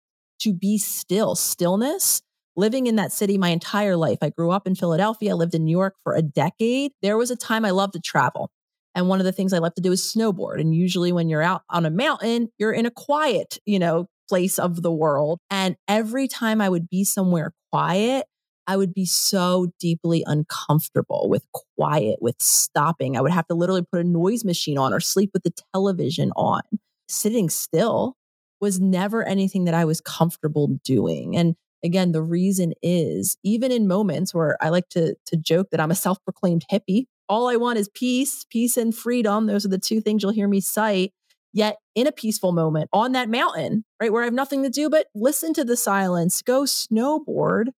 to 0.43 0.55
be 0.55 0.79
still. 0.79 1.35
Stillness, 1.35 2.23
living 2.57 2.87
in 2.87 2.97
that 2.97 3.13
city 3.13 3.37
my 3.37 3.49
entire 3.49 3.97
life. 3.97 4.19
I 4.23 4.31
grew 4.31 4.53
up 4.53 4.67
in 4.67 4.77
Philadelphia, 4.77 5.33
I 5.33 5.35
lived 5.35 5.57
in 5.57 5.65
New 5.65 5.77
York 5.77 5.95
for 6.05 6.15
a 6.15 6.23
decade. 6.23 6.93
There 7.03 7.19
was 7.19 7.33
a 7.33 7.37
time 7.37 7.65
I 7.65 7.71
loved 7.71 7.95
to 7.95 8.01
travel. 8.01 8.49
And 8.95 9.09
one 9.09 9.21
of 9.21 9.25
the 9.25 9.33
things 9.33 9.53
I 9.53 9.59
love 9.59 9.75
to 9.75 9.83
do 9.83 9.93
is 9.93 10.03
snowboard. 10.03 10.61
And 10.61 10.75
usually 10.75 11.11
when 11.11 11.29
you're 11.29 11.43
out 11.43 11.63
on 11.69 11.85
a 11.85 11.91
mountain, 11.91 12.49
you're 12.59 12.73
in 12.73 12.87
a 12.87 12.91
quiet, 12.91 13.59
you 13.67 13.79
know, 13.79 14.07
place 14.29 14.59
of 14.59 14.83
the 14.83 14.93
world. 14.93 15.41
And 15.51 15.77
every 15.89 16.29
time 16.29 16.61
I 16.61 16.69
would 16.69 16.89
be 16.89 17.05
somewhere 17.05 17.53
quiet, 17.73 18.27
I 18.71 18.77
would 18.77 18.95
be 18.95 19.05
so 19.05 19.73
deeply 19.81 20.23
uncomfortable 20.29 21.27
with 21.29 21.45
quiet, 21.77 22.19
with 22.21 22.37
stopping. 22.41 23.17
I 23.17 23.21
would 23.21 23.33
have 23.33 23.49
to 23.49 23.55
literally 23.55 23.83
put 23.83 24.01
a 24.01 24.05
noise 24.05 24.45
machine 24.45 24.79
on 24.79 24.95
or 24.95 25.01
sleep 25.01 25.31
with 25.33 25.43
the 25.43 25.53
television 25.75 26.31
on. 26.37 26.63
Sitting 27.09 27.51
still 27.51 28.15
was 28.61 28.79
never 28.79 29.27
anything 29.27 29.65
that 29.65 29.75
I 29.75 29.85
was 29.85 30.01
comfortable 30.01 30.69
doing. 30.85 31.37
And 31.37 31.57
again, 31.83 32.13
the 32.13 32.23
reason 32.23 32.73
is 32.81 33.37
even 33.43 33.73
in 33.73 33.89
moments 33.89 34.33
where 34.33 34.57
I 34.61 34.69
like 34.69 34.89
to, 34.91 35.17
to 35.27 35.37
joke 35.37 35.71
that 35.73 35.81
I'm 35.81 35.91
a 35.91 35.97
self 35.97 36.23
proclaimed 36.23 36.65
hippie, 36.71 37.07
all 37.29 37.49
I 37.49 37.57
want 37.57 37.81
is 37.81 37.89
peace, 37.93 38.47
peace 38.53 38.77
and 38.77 38.95
freedom. 38.95 39.47
Those 39.47 39.67
are 39.67 39.71
the 39.71 39.79
two 39.79 40.01
things 40.01 40.23
you'll 40.23 40.31
hear 40.31 40.47
me 40.47 40.61
cite. 40.61 41.13
Yet 41.53 41.79
in 41.97 42.07
a 42.07 42.13
peaceful 42.13 42.53
moment 42.53 42.89
on 42.93 43.11
that 43.13 43.29
mountain, 43.29 43.85
right, 44.01 44.13
where 44.13 44.23
I 44.23 44.27
have 44.27 44.33
nothing 44.33 44.63
to 44.63 44.71
do 44.71 44.89
but 44.89 45.09
listen 45.17 45.53
to 45.55 45.65
the 45.65 45.77
silence, 45.77 46.41
go 46.41 46.63
snowboard, 46.63 47.71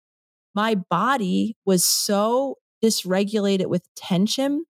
my 0.56 0.76
body 0.76 1.56
was 1.66 1.84
so 1.84 2.58
dysregulated 2.84 3.68
with 3.68 3.84
tension 3.96 4.66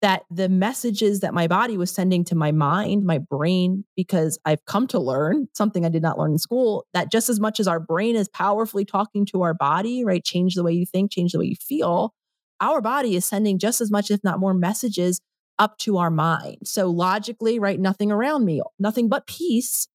that 0.00 0.22
the 0.30 0.48
messages 0.48 1.20
that 1.20 1.34
my 1.34 1.48
body 1.48 1.76
was 1.76 1.90
sending 1.90 2.22
to 2.24 2.36
my 2.36 2.52
mind, 2.52 3.04
my 3.04 3.18
brain, 3.18 3.84
because 3.96 4.38
I've 4.44 4.64
come 4.64 4.86
to 4.88 5.00
learn 5.00 5.48
something 5.54 5.84
I 5.84 5.88
did 5.88 6.02
not 6.02 6.18
learn 6.18 6.32
in 6.32 6.38
school, 6.38 6.86
that 6.94 7.10
just 7.10 7.28
as 7.28 7.40
much 7.40 7.58
as 7.58 7.66
our 7.66 7.80
brain 7.80 8.14
is 8.14 8.28
powerfully 8.28 8.84
talking 8.84 9.26
to 9.26 9.42
our 9.42 9.54
body, 9.54 10.04
right? 10.04 10.22
Change 10.22 10.54
the 10.54 10.62
way 10.62 10.72
you 10.72 10.86
think, 10.86 11.10
change 11.10 11.32
the 11.32 11.40
way 11.40 11.46
you 11.46 11.56
feel. 11.56 12.14
Our 12.60 12.80
body 12.80 13.16
is 13.16 13.24
sending 13.24 13.58
just 13.58 13.80
as 13.80 13.90
much, 13.90 14.10
if 14.10 14.22
not 14.22 14.38
more, 14.38 14.54
messages 14.54 15.20
up 15.58 15.78
to 15.78 15.96
our 15.96 16.10
mind. 16.10 16.58
So 16.64 16.88
logically, 16.88 17.58
right? 17.58 17.80
Nothing 17.80 18.12
around 18.12 18.44
me, 18.44 18.62
nothing 18.78 19.08
but 19.08 19.26
peace 19.26 19.88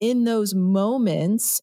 in 0.00 0.22
those 0.22 0.54
moments 0.54 1.60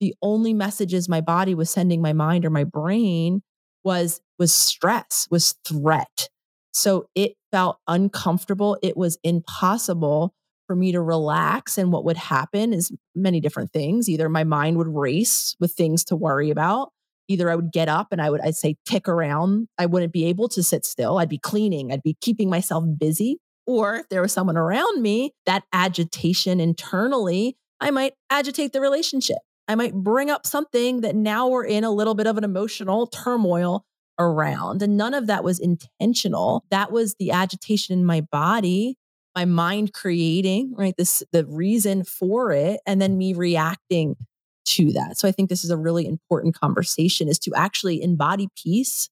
the 0.00 0.14
only 0.22 0.54
messages 0.54 1.08
my 1.08 1.20
body 1.20 1.54
was 1.54 1.70
sending 1.70 2.00
my 2.00 2.12
mind 2.12 2.44
or 2.44 2.50
my 2.50 2.64
brain 2.64 3.42
was 3.84 4.20
was 4.38 4.54
stress 4.54 5.28
was 5.30 5.56
threat. 5.66 6.28
So 6.72 7.06
it 7.14 7.34
felt 7.52 7.78
uncomfortable. 7.86 8.78
It 8.82 8.96
was 8.96 9.18
impossible 9.22 10.34
for 10.66 10.76
me 10.76 10.92
to 10.92 11.00
relax 11.00 11.76
and 11.78 11.92
what 11.92 12.04
would 12.04 12.16
happen 12.16 12.72
is 12.72 12.92
many 13.14 13.40
different 13.40 13.72
things. 13.72 14.08
Either 14.08 14.28
my 14.28 14.44
mind 14.44 14.78
would 14.78 14.86
race 14.86 15.56
with 15.60 15.72
things 15.72 16.04
to 16.04 16.16
worry 16.16 16.50
about. 16.50 16.90
Either 17.28 17.50
i 17.50 17.54
would 17.54 17.70
get 17.72 17.88
up 17.88 18.08
and 18.10 18.20
i 18.20 18.28
would 18.30 18.40
i'd 18.40 18.56
say 18.56 18.76
tick 18.86 19.08
around. 19.08 19.68
I 19.78 19.86
wouldn't 19.86 20.12
be 20.12 20.26
able 20.26 20.48
to 20.50 20.62
sit 20.62 20.84
still. 20.84 21.18
I'd 21.18 21.28
be 21.28 21.38
cleaning. 21.38 21.92
I'd 21.92 22.02
be 22.02 22.16
keeping 22.20 22.48
myself 22.48 22.84
busy. 22.98 23.38
Or 23.66 23.96
if 23.96 24.08
there 24.08 24.22
was 24.22 24.32
someone 24.32 24.56
around 24.56 25.02
me 25.02 25.32
that 25.46 25.64
agitation 25.72 26.60
internally 26.60 27.56
i 27.80 27.90
might 27.90 28.14
agitate 28.30 28.72
the 28.72 28.80
relationship 28.80 29.38
I 29.70 29.76
might 29.76 29.94
bring 29.94 30.30
up 30.30 30.48
something 30.48 31.02
that 31.02 31.14
now 31.14 31.46
we're 31.46 31.64
in 31.64 31.84
a 31.84 31.92
little 31.92 32.16
bit 32.16 32.26
of 32.26 32.36
an 32.36 32.42
emotional 32.42 33.06
turmoil 33.06 33.84
around. 34.18 34.82
And 34.82 34.96
none 34.96 35.14
of 35.14 35.28
that 35.28 35.44
was 35.44 35.60
intentional. 35.60 36.64
That 36.72 36.90
was 36.90 37.14
the 37.20 37.30
agitation 37.30 37.96
in 37.96 38.04
my 38.04 38.22
body, 38.32 38.96
my 39.36 39.44
mind 39.44 39.92
creating, 39.92 40.74
right? 40.76 40.96
This, 40.98 41.22
the 41.30 41.46
reason 41.46 42.02
for 42.02 42.50
it, 42.50 42.80
and 42.84 43.00
then 43.00 43.16
me 43.16 43.32
reacting 43.32 44.16
to 44.64 44.90
that. 44.90 45.16
So 45.16 45.28
I 45.28 45.30
think 45.30 45.48
this 45.48 45.62
is 45.62 45.70
a 45.70 45.76
really 45.76 46.04
important 46.04 46.58
conversation 46.58 47.28
is 47.28 47.38
to 47.38 47.52
actually 47.54 48.02
embody 48.02 48.48
peace, 48.60 49.08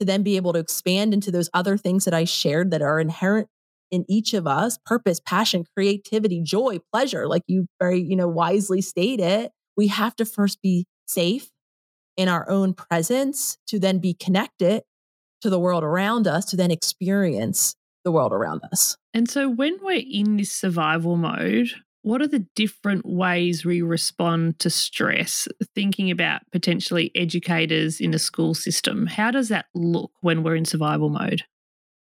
to 0.00 0.06
then 0.06 0.22
be 0.22 0.36
able 0.36 0.54
to 0.54 0.58
expand 0.58 1.12
into 1.12 1.30
those 1.30 1.50
other 1.52 1.76
things 1.76 2.06
that 2.06 2.14
I 2.14 2.24
shared 2.24 2.70
that 2.70 2.80
are 2.80 2.98
inherent 2.98 3.48
in 3.90 4.06
each 4.08 4.32
of 4.32 4.46
us 4.46 4.78
purpose 4.84 5.20
passion 5.20 5.64
creativity 5.74 6.42
joy 6.42 6.78
pleasure 6.92 7.26
like 7.26 7.42
you 7.46 7.66
very 7.80 7.98
you 7.98 8.14
know 8.14 8.28
wisely 8.28 8.82
stated 8.82 9.48
we 9.78 9.86
have 9.86 10.14
to 10.16 10.26
first 10.26 10.60
be 10.60 10.86
safe 11.06 11.48
in 12.18 12.28
our 12.28 12.50
own 12.50 12.74
presence 12.74 13.56
to 13.68 13.78
then 13.78 14.00
be 14.00 14.12
connected 14.12 14.82
to 15.40 15.48
the 15.48 15.60
world 15.60 15.84
around 15.84 16.26
us 16.26 16.44
to 16.46 16.56
then 16.56 16.72
experience 16.72 17.76
the 18.04 18.10
world 18.10 18.32
around 18.32 18.60
us. 18.72 18.96
And 19.14 19.30
so 19.30 19.48
when 19.48 19.78
we're 19.80 20.02
in 20.04 20.36
this 20.36 20.50
survival 20.50 21.16
mode, 21.16 21.70
what 22.02 22.20
are 22.20 22.26
the 22.26 22.44
different 22.56 23.06
ways 23.06 23.64
we 23.64 23.80
respond 23.80 24.58
to 24.58 24.70
stress? 24.70 25.46
Thinking 25.74 26.10
about 26.10 26.42
potentially 26.50 27.12
educators 27.14 28.00
in 28.00 28.12
a 28.14 28.18
school 28.18 28.54
system, 28.54 29.06
how 29.06 29.30
does 29.30 29.48
that 29.48 29.66
look 29.74 30.10
when 30.20 30.42
we're 30.42 30.56
in 30.56 30.64
survival 30.64 31.08
mode? 31.08 31.42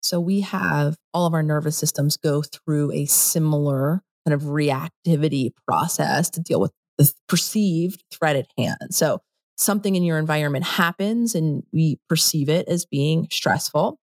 So 0.01 0.21
we 0.21 0.41
have 0.43 0.97
all 1.13 1.27
of 1.27 1.35
our 1.35 1.43
nervous 1.43 1.77
systems 1.77 2.17
go 2.17 2.43
through 2.43 2.93
a 2.93 3.07
similar 3.07 4.03
kind 4.27 4.35
of 4.35 4.43
reactivity 4.43 5.51
process 5.67 6.31
to 6.31 6.41
deal 6.41 6.61
with 6.61 6.73
the 6.99 7.13
perceived 7.29 8.03
threat 8.13 8.37
at 8.37 8.47
hand. 8.57 8.89
So 8.91 9.21
something 9.57 9.95
in 9.95 10.03
your 10.03 10.19
environment 10.19 10.65
happens 10.65 11.35
and 11.35 11.63
we 11.73 11.99
perceive 12.09 12.49
it 12.49 12.69
as 12.69 12.85
being 12.85 13.29
stressful. 13.31 13.99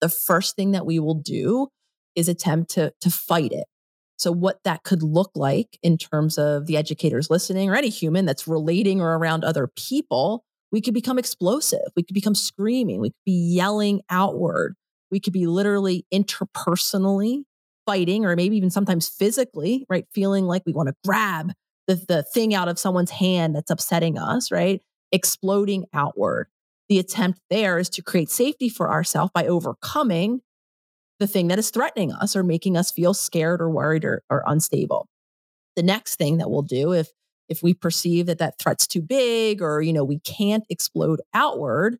The 0.00 0.08
first 0.08 0.56
thing 0.56 0.72
that 0.72 0.86
we 0.86 0.98
will 0.98 1.14
do 1.14 1.68
is 2.14 2.28
attempt 2.28 2.70
to, 2.72 2.92
to 3.00 3.10
fight 3.10 3.52
it. 3.52 3.66
So, 4.18 4.32
what 4.32 4.60
that 4.64 4.82
could 4.82 5.02
look 5.02 5.30
like 5.34 5.78
in 5.82 5.98
terms 5.98 6.38
of 6.38 6.66
the 6.66 6.76
educators 6.76 7.28
listening 7.28 7.68
or 7.68 7.74
any 7.76 7.90
human 7.90 8.24
that's 8.24 8.48
relating 8.48 9.00
or 9.00 9.16
around 9.16 9.44
other 9.44 9.68
people, 9.76 10.42
we 10.72 10.80
could 10.80 10.94
become 10.94 11.18
explosive. 11.18 11.86
We 11.94 12.02
could 12.02 12.14
become 12.14 12.34
screaming. 12.34 13.00
We 13.00 13.10
could 13.10 13.24
be 13.26 13.54
yelling 13.54 14.00
outward. 14.08 14.74
We 15.10 15.20
could 15.20 15.34
be 15.34 15.46
literally 15.46 16.06
interpersonally 16.12 17.42
fighting, 17.84 18.24
or 18.24 18.34
maybe 18.36 18.56
even 18.56 18.70
sometimes 18.70 19.08
physically, 19.08 19.84
right? 19.88 20.06
Feeling 20.12 20.46
like 20.46 20.62
we 20.66 20.72
want 20.72 20.88
to 20.88 20.94
grab 21.04 21.52
the, 21.86 21.94
the 22.08 22.22
thing 22.22 22.54
out 22.54 22.68
of 22.68 22.78
someone's 22.78 23.10
hand 23.10 23.54
that's 23.54 23.70
upsetting 23.70 24.18
us, 24.18 24.50
right? 24.50 24.80
Exploding 25.12 25.84
outward. 25.92 26.48
The 26.88 26.98
attempt 26.98 27.40
there 27.50 27.78
is 27.78 27.88
to 27.90 28.02
create 28.02 28.30
safety 28.30 28.68
for 28.68 28.90
ourselves 28.90 29.32
by 29.34 29.46
overcoming 29.46 30.40
the 31.18 31.26
thing 31.26 31.48
that 31.48 31.58
is 31.58 31.70
threatening 31.70 32.12
us 32.12 32.36
or 32.36 32.42
making 32.42 32.76
us 32.76 32.90
feel 32.90 33.14
scared 33.14 33.60
or 33.60 33.70
worried 33.70 34.04
or, 34.04 34.22
or 34.30 34.44
unstable. 34.46 35.08
The 35.74 35.82
next 35.82 36.16
thing 36.16 36.38
that 36.38 36.50
we'll 36.50 36.62
do 36.62 36.92
if 36.92 37.08
if 37.48 37.62
we 37.62 37.74
perceive 37.74 38.26
that 38.26 38.38
that 38.38 38.58
threat's 38.58 38.88
too 38.88 39.02
big 39.02 39.62
or 39.62 39.80
you 39.80 39.92
know 39.92 40.04
we 40.04 40.18
can't 40.20 40.64
explode 40.68 41.20
outward, 41.32 41.98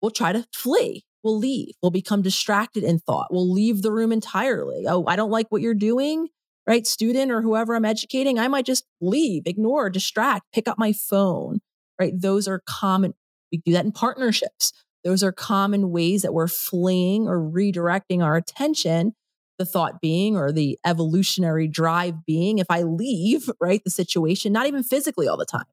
we'll 0.00 0.10
try 0.10 0.32
to 0.32 0.46
flee 0.54 1.04
we'll 1.22 1.38
leave. 1.38 1.74
We'll 1.82 1.90
become 1.90 2.22
distracted 2.22 2.84
in 2.84 2.98
thought. 2.98 3.28
We'll 3.30 3.50
leave 3.50 3.82
the 3.82 3.92
room 3.92 4.12
entirely. 4.12 4.84
Oh, 4.86 5.04
I 5.06 5.16
don't 5.16 5.30
like 5.30 5.46
what 5.50 5.62
you're 5.62 5.74
doing, 5.74 6.28
right? 6.66 6.86
Student 6.86 7.30
or 7.30 7.42
whoever 7.42 7.74
I'm 7.74 7.84
educating, 7.84 8.38
I 8.38 8.48
might 8.48 8.66
just 8.66 8.84
leave, 9.00 9.42
ignore, 9.46 9.90
distract, 9.90 10.46
pick 10.52 10.68
up 10.68 10.78
my 10.78 10.92
phone, 10.92 11.60
right? 11.98 12.12
Those 12.14 12.46
are 12.48 12.62
common. 12.66 13.14
We 13.52 13.58
do 13.58 13.72
that 13.72 13.84
in 13.84 13.92
partnerships. 13.92 14.72
Those 15.04 15.22
are 15.22 15.32
common 15.32 15.90
ways 15.90 16.22
that 16.22 16.34
we're 16.34 16.48
fleeing 16.48 17.26
or 17.26 17.38
redirecting 17.40 18.22
our 18.22 18.36
attention. 18.36 19.14
The 19.58 19.66
thought 19.66 20.00
being, 20.00 20.36
or 20.36 20.52
the 20.52 20.78
evolutionary 20.86 21.68
drive 21.68 22.24
being, 22.24 22.58
if 22.58 22.66
I 22.70 22.82
leave, 22.82 23.50
right, 23.60 23.82
the 23.84 23.90
situation, 23.90 24.52
not 24.52 24.66
even 24.66 24.82
physically 24.82 25.28
all 25.28 25.36
the 25.36 25.44
time, 25.44 25.66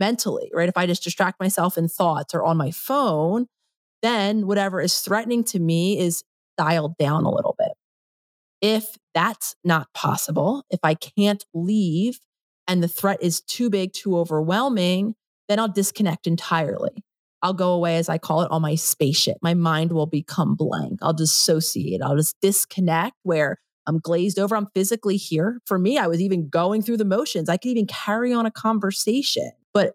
mentally, 0.00 0.50
right? 0.52 0.68
If 0.68 0.76
I 0.76 0.86
just 0.86 1.04
distract 1.04 1.38
myself 1.40 1.78
in 1.78 1.88
thoughts 1.88 2.34
or 2.34 2.44
on 2.44 2.56
my 2.56 2.70
phone, 2.72 3.46
then 4.02 4.46
whatever 4.46 4.80
is 4.80 4.98
threatening 5.00 5.44
to 5.44 5.60
me 5.60 5.98
is 5.98 6.24
dialed 6.56 6.96
down 6.98 7.24
a 7.24 7.30
little. 7.30 7.49
If 8.60 8.96
that's 9.14 9.56
not 9.64 9.92
possible, 9.94 10.64
if 10.70 10.80
I 10.82 10.94
can't 10.94 11.44
leave 11.54 12.20
and 12.68 12.82
the 12.82 12.88
threat 12.88 13.18
is 13.22 13.40
too 13.40 13.70
big, 13.70 13.92
too 13.92 14.16
overwhelming, 14.18 15.14
then 15.48 15.58
I'll 15.58 15.68
disconnect 15.68 16.26
entirely. 16.26 17.04
I'll 17.42 17.54
go 17.54 17.72
away, 17.72 17.96
as 17.96 18.08
I 18.08 18.18
call 18.18 18.42
it, 18.42 18.50
on 18.50 18.62
my 18.62 18.74
spaceship. 18.74 19.38
My 19.42 19.54
mind 19.54 19.92
will 19.92 20.06
become 20.06 20.54
blank. 20.54 20.98
I'll 21.02 21.14
dissociate. 21.14 22.02
I'll 22.02 22.16
just 22.16 22.36
disconnect 22.42 23.16
where 23.22 23.56
I'm 23.86 23.98
glazed 23.98 24.38
over. 24.38 24.54
I'm 24.54 24.68
physically 24.74 25.16
here. 25.16 25.60
For 25.66 25.78
me, 25.78 25.96
I 25.96 26.06
was 26.06 26.20
even 26.20 26.48
going 26.48 26.82
through 26.82 26.98
the 26.98 27.04
motions. 27.04 27.48
I 27.48 27.56
could 27.56 27.70
even 27.70 27.86
carry 27.86 28.32
on 28.32 28.44
a 28.44 28.50
conversation. 28.50 29.50
But 29.72 29.94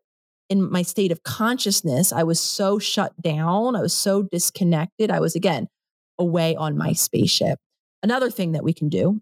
in 0.49 0.69
my 0.69 0.82
state 0.82 1.12
of 1.12 1.23
consciousness, 1.23 2.12
I 2.12 2.23
was 2.23 2.39
so 2.39 2.80
shut 2.80 3.13
down. 3.21 3.75
I 3.75 3.82
was 3.82 3.93
so 3.93 4.23
disconnected. 4.23 5.12
I 5.12 5.19
was 5.19 5.36
again 5.36 5.67
away 6.17 6.56
on 6.56 6.78
my 6.78 6.93
spaceship. 6.93 7.60
Another 8.03 8.29
thing 8.29 8.51
that 8.51 8.63
we 8.63 8.73
can 8.73 8.89
do, 8.89 9.21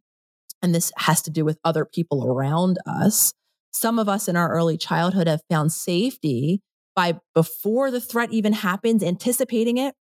and 0.62 0.74
this 0.74 0.92
has 0.98 1.22
to 1.24 1.32
do 1.32 1.46
with 1.46 1.60
other 1.64 1.86
people 1.86 2.26
around 2.26 2.78
us, 2.86 3.34
some 3.72 4.00
of 4.00 4.08
us 4.08 4.28
in 4.28 4.36
our 4.36 4.52
early 4.52 4.78
childhood 4.78 5.28
have 5.28 5.42
found 5.50 5.72
safety 5.72 6.62
by 6.96 7.20
before 7.34 7.92
the 7.92 8.02
threat 8.02 8.32
even 8.32 8.54
happens, 8.54 9.04
anticipating 9.04 9.78
it 9.78 9.96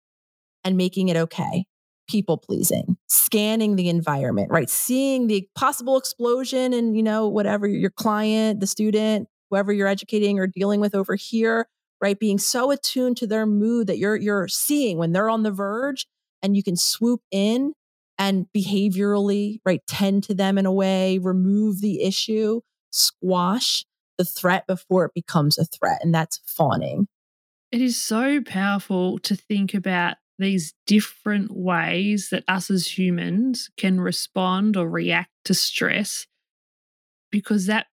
and 0.65 0.77
making 0.77 1.09
it 1.09 1.17
okay. 1.17 1.65
People 2.09 2.37
pleasing, 2.37 2.97
scanning 3.09 3.77
the 3.77 3.89
environment, 3.89 4.51
right? 4.51 4.69
Seeing 4.69 5.29
the 5.29 5.49
possible 5.55 5.97
explosion 5.97 6.73
and, 6.73 6.97
you 6.97 7.03
know, 7.03 7.29
whatever 7.29 7.67
your 7.67 7.91
client, 7.91 8.61
the 8.61 8.67
student, 8.67 9.29
whoever 9.51 9.73
you're 9.73 9.89
educating 9.89 10.39
or 10.39 10.47
dealing 10.47 10.81
with 10.81 10.95
over 10.95 11.15
here, 11.15 11.67
right? 12.01 12.19
Being 12.19 12.39
so 12.39 12.71
attuned 12.71 13.17
to 13.19 13.27
their 13.27 13.47
mood 13.47 13.87
that 13.87 13.99
you're 13.99 14.17
you're 14.17 14.49
seeing 14.49 14.99
when 14.99 15.13
they're 15.13 15.31
on 15.31 15.45
the 15.45 15.51
verge 15.51 16.07
and 16.43 16.57
you 16.57 16.63
can 16.63 16.77
swoop 16.77 17.21
in 17.31 17.73
and 18.23 18.47
behaviorally, 18.57 19.59
right, 19.65 19.83
tend 19.89 20.23
to 20.23 20.35
them 20.35 20.57
in 20.57 20.65
a 20.65 20.73
way, 20.73 21.19
remove 21.19 21.81
the 21.81 22.05
issue, 22.05 22.61
squash 22.91 23.85
the 24.17 24.25
threat 24.25 24.65
before 24.69 25.05
it 25.05 25.13
becomes 25.13 25.59
a 25.59 25.65
threat. 25.65 25.99
And 26.03 26.15
that's 26.15 26.41
fawning. 26.47 27.09
It 27.73 27.81
is 27.81 28.01
so 28.01 28.41
powerful 28.41 29.19
to 29.21 29.35
think 29.35 29.75
about 29.75 30.19
these 30.39 30.73
different 30.87 31.51
ways 31.51 32.29
that 32.31 32.45
us 32.47 32.71
as 32.71 32.97
humans 32.97 33.71
can 33.77 34.01
respond 34.01 34.77
or 34.77 34.89
react 34.89 35.31
to 35.47 35.55
stress 35.55 36.29
because 37.33 37.67
that 37.67 37.87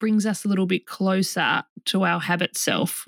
brings 0.00 0.24
us 0.24 0.46
a 0.46 0.48
little 0.48 0.66
bit 0.66 0.86
closer 0.86 1.62
to 1.86 2.04
our 2.04 2.20
habit 2.20 2.56
self. 2.56 3.04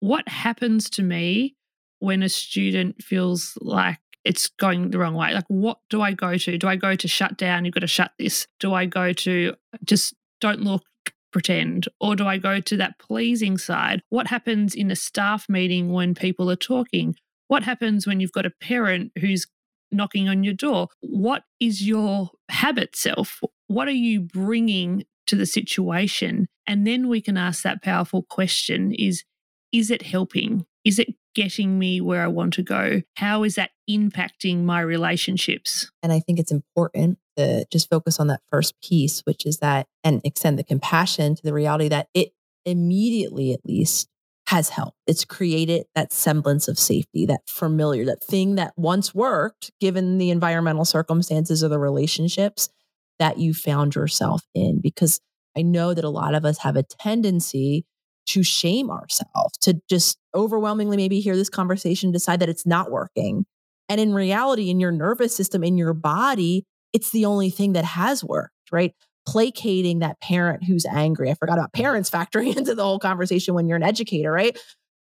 What 0.00 0.28
happens 0.28 0.90
to 0.90 1.02
me 1.02 1.56
when 1.98 2.22
a 2.22 2.28
student 2.28 3.02
feels 3.02 3.56
like 3.62 3.98
it's 4.24 4.48
going 4.48 4.90
the 4.90 4.98
wrong 4.98 5.14
way? 5.14 5.32
Like, 5.32 5.44
what 5.48 5.78
do 5.90 6.02
I 6.02 6.12
go 6.12 6.36
to? 6.36 6.58
Do 6.58 6.68
I 6.68 6.76
go 6.76 6.94
to 6.94 7.08
shut 7.08 7.36
down? 7.36 7.64
You've 7.64 7.74
got 7.74 7.80
to 7.80 7.86
shut 7.86 8.12
this. 8.18 8.46
Do 8.60 8.74
I 8.74 8.86
go 8.86 9.12
to 9.12 9.54
just 9.84 10.14
don't 10.40 10.62
look, 10.62 10.84
pretend? 11.32 11.88
Or 12.00 12.16
do 12.16 12.26
I 12.26 12.38
go 12.38 12.60
to 12.60 12.76
that 12.76 12.98
pleasing 12.98 13.58
side? 13.58 14.02
What 14.08 14.26
happens 14.26 14.74
in 14.74 14.90
a 14.90 14.96
staff 14.96 15.48
meeting 15.48 15.92
when 15.92 16.14
people 16.14 16.50
are 16.50 16.56
talking? 16.56 17.16
What 17.48 17.62
happens 17.62 18.06
when 18.06 18.20
you've 18.20 18.32
got 18.32 18.46
a 18.46 18.52
parent 18.60 19.12
who's 19.18 19.46
knocking 19.90 20.28
on 20.28 20.44
your 20.44 20.54
door? 20.54 20.88
What 21.00 21.44
is 21.60 21.86
your 21.86 22.30
habit 22.50 22.94
self? 22.96 23.40
What 23.68 23.88
are 23.88 23.92
you 23.92 24.20
bringing 24.20 25.04
to 25.28 25.36
the 25.36 25.46
situation. 25.46 26.48
And 26.66 26.86
then 26.86 27.08
we 27.08 27.20
can 27.20 27.36
ask 27.36 27.62
that 27.62 27.82
powerful 27.82 28.22
question 28.22 28.92
is, 28.92 29.24
is 29.72 29.90
it 29.90 30.02
helping? 30.02 30.66
Is 30.88 30.98
it 30.98 31.14
getting 31.34 31.78
me 31.78 32.00
where 32.00 32.22
I 32.22 32.28
want 32.28 32.54
to 32.54 32.62
go? 32.62 33.02
How 33.16 33.44
is 33.44 33.56
that 33.56 33.72
impacting 33.90 34.64
my 34.64 34.80
relationships? 34.80 35.90
And 36.02 36.10
I 36.10 36.18
think 36.18 36.38
it's 36.38 36.50
important 36.50 37.18
to 37.36 37.66
just 37.70 37.90
focus 37.90 38.18
on 38.18 38.28
that 38.28 38.40
first 38.50 38.74
piece, 38.80 39.20
which 39.26 39.44
is 39.44 39.58
that, 39.58 39.86
and 40.02 40.22
extend 40.24 40.58
the 40.58 40.64
compassion 40.64 41.34
to 41.34 41.42
the 41.42 41.52
reality 41.52 41.88
that 41.88 42.08
it 42.14 42.30
immediately, 42.64 43.52
at 43.52 43.60
least, 43.66 44.08
has 44.46 44.70
helped. 44.70 44.96
It's 45.06 45.26
created 45.26 45.84
that 45.94 46.10
semblance 46.10 46.68
of 46.68 46.78
safety, 46.78 47.26
that 47.26 47.42
familiar, 47.46 48.06
that 48.06 48.24
thing 48.24 48.54
that 48.54 48.72
once 48.78 49.14
worked, 49.14 49.70
given 49.82 50.16
the 50.16 50.30
environmental 50.30 50.86
circumstances 50.86 51.62
or 51.62 51.68
the 51.68 51.78
relationships 51.78 52.70
that 53.18 53.36
you 53.36 53.52
found 53.52 53.94
yourself 53.94 54.42
in. 54.54 54.80
Because 54.80 55.20
I 55.54 55.60
know 55.60 55.92
that 55.92 56.04
a 56.04 56.08
lot 56.08 56.34
of 56.34 56.46
us 56.46 56.56
have 56.60 56.76
a 56.76 56.82
tendency 56.82 57.84
to 58.28 58.42
shame 58.42 58.90
ourselves, 58.90 59.56
to 59.62 59.80
just 59.88 60.18
overwhelmingly 60.34 60.96
maybe 60.96 61.20
hear 61.20 61.36
this 61.36 61.48
conversation, 61.48 62.12
decide 62.12 62.40
that 62.40 62.48
it's 62.48 62.66
not 62.66 62.90
working. 62.90 63.46
And 63.88 64.00
in 64.00 64.12
reality, 64.12 64.70
in 64.70 64.80
your 64.80 64.92
nervous 64.92 65.34
system, 65.34 65.64
in 65.64 65.78
your 65.78 65.94
body, 65.94 66.64
it's 66.92 67.10
the 67.10 67.24
only 67.24 67.50
thing 67.50 67.72
that 67.72 67.84
has 67.84 68.22
worked, 68.22 68.52
right? 68.70 68.94
Placating 69.26 70.00
that 70.00 70.20
parent 70.20 70.64
who's 70.64 70.84
angry. 70.86 71.30
I 71.30 71.34
forgot 71.34 71.58
about 71.58 71.72
parents 71.72 72.10
factoring 72.12 72.56
into 72.56 72.74
the 72.74 72.84
whole 72.84 72.98
conversation 72.98 73.54
when 73.54 73.66
you're 73.66 73.76
an 73.76 73.82
educator, 73.82 74.30
right? 74.30 74.58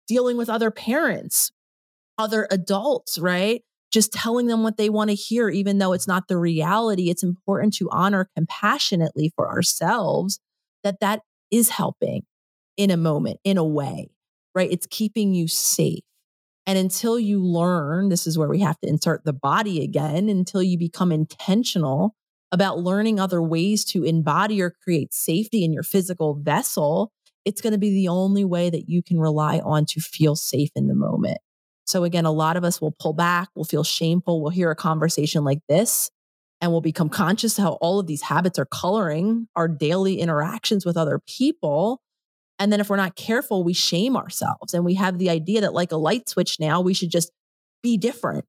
Dealing 0.08 0.38
with 0.38 0.50
other 0.50 0.72
parents, 0.72 1.52
other 2.18 2.48
adults, 2.50 3.18
right? 3.18 3.62
just 3.90 4.12
telling 4.12 4.48
them 4.48 4.64
what 4.64 4.76
they 4.76 4.90
want 4.90 5.10
to 5.10 5.16
hear, 5.16 5.50
even 5.50 5.78
though 5.78 5.94
it's 5.94 6.08
not 6.08 6.28
the 6.28 6.38
reality. 6.38 7.10
It's 7.10 7.24
important 7.24 7.74
to 7.76 7.90
honor 7.90 8.30
compassionately 8.36 9.32
for 9.36 9.48
ourselves 9.48 10.42
that 10.84 11.00
that 11.00 11.22
is 11.52 11.70
helping 11.70 12.24
in 12.78 12.92
a 12.92 12.98
moment, 12.98 13.40
in 13.44 13.58
a 13.58 13.64
way, 13.64 14.10
right? 14.56 14.72
It's 14.72 14.88
keeping 14.90 15.34
you 15.34 15.48
safe. 15.48 16.04
And 16.66 16.78
until 16.78 17.20
you 17.20 17.42
learn, 17.42 18.10
this 18.10 18.28
is 18.28 18.38
where 18.38 18.50
we 18.50 18.60
have 18.60 18.80
to 18.80 18.90
insert 18.90 19.24
the 19.24 19.34
body 19.34 19.84
again, 19.84 20.30
until 20.30 20.62
you 20.62 20.78
become 20.78 21.12
intentional 21.12 22.16
about 22.52 22.80
learning 22.80 23.20
other 23.20 23.42
ways 23.42 23.84
to 23.86 24.04
embody 24.04 24.62
or 24.62 24.74
create 24.84 25.14
safety 25.14 25.64
in 25.64 25.74
your 25.74 25.84
physical 25.84 26.36
vessel, 26.36 27.12
it's 27.46 27.62
going 27.62 27.74
to 27.74 27.80
be 27.80 27.92
the 27.92 28.08
only 28.08 28.44
way 28.44 28.70
that 28.70 28.90
you 28.90 29.02
can 29.02 29.20
rely 29.20 29.60
on 29.60 29.86
to 29.86 30.02
feel 30.02 30.36
safe 30.36 30.70
in 30.76 30.88
the 30.88 30.96
moment. 30.96 31.38
So 31.86 32.04
again, 32.04 32.26
a 32.26 32.32
lot 32.32 32.58
of 32.58 32.66
us 32.66 32.82
will 32.82 32.96
pull 33.00 33.14
back, 33.14 33.48
we'll 33.56 33.66
feel 33.66 33.84
shameful, 33.84 34.42
we'll 34.42 34.52
hear 34.52 34.72
a 34.72 34.76
conversation 34.76 35.46
like 35.46 35.60
this 35.70 36.10
and 36.60 36.72
we'll 36.72 36.82
become 36.82 37.10
conscious 37.10 37.58
how 37.58 37.74
all 37.74 38.00
of 38.00 38.08
these 38.08 38.24
habits 38.24 38.60
are 38.60 38.66
coloring 38.66 39.48
our 39.56 39.68
daily 39.68 40.20
interactions 40.20 40.86
with 40.86 40.98
other 40.98 41.20
people. 41.20 42.02
And 42.60 42.72
then 42.72 42.80
if 42.80 42.90
we're 42.90 42.96
not 42.96 43.16
careful, 43.16 43.64
we 43.64 43.74
shame 43.74 44.18
ourselves 44.18 44.74
and 44.74 44.84
we 44.84 44.96
have 44.96 45.20
the 45.20 45.30
idea 45.30 45.62
that 45.62 45.74
like 45.74 45.92
a 45.92 45.98
light 45.98 46.28
switch 46.28 46.60
now, 46.60 46.82
we 46.82 46.94
should 46.94 47.12
just 47.12 47.32
be 47.84 47.98
different 47.98 48.46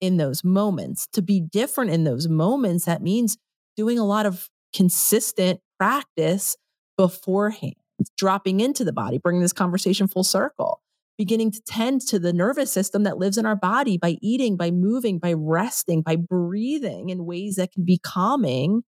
in 0.00 0.16
those 0.16 0.42
moments. 0.42 1.06
To 1.12 1.22
be 1.22 1.40
different 1.40 1.90
in 1.92 2.04
those 2.04 2.28
moments, 2.28 2.84
that 2.86 3.02
means 3.02 3.38
doing 3.76 3.98
a 3.98 4.04
lot 4.04 4.26
of 4.26 4.50
consistent 4.74 5.60
practice 5.78 6.56
beforehand, 6.96 7.74
dropping 8.16 8.60
into 8.60 8.84
the 8.84 8.92
body, 8.92 9.18
bringing 9.18 9.42
this 9.42 9.52
conversation 9.52 10.08
full 10.08 10.24
circle, 10.24 10.80
beginning 11.16 11.52
to 11.52 11.60
tend 11.62 12.00
to 12.00 12.18
the 12.18 12.32
nervous 12.32 12.72
system 12.72 13.04
that 13.04 13.18
lives 13.18 13.38
in 13.38 13.46
our 13.46 13.56
body 13.56 13.96
by 13.96 14.16
eating, 14.20 14.56
by 14.56 14.70
moving, 14.70 15.18
by 15.18 15.32
resting, 15.32 16.02
by 16.02 16.16
breathing 16.16 17.10
in 17.10 17.24
ways 17.24 17.56
that 17.56 17.72
can 17.72 17.84
be 17.84 17.98
calming. 17.98 18.82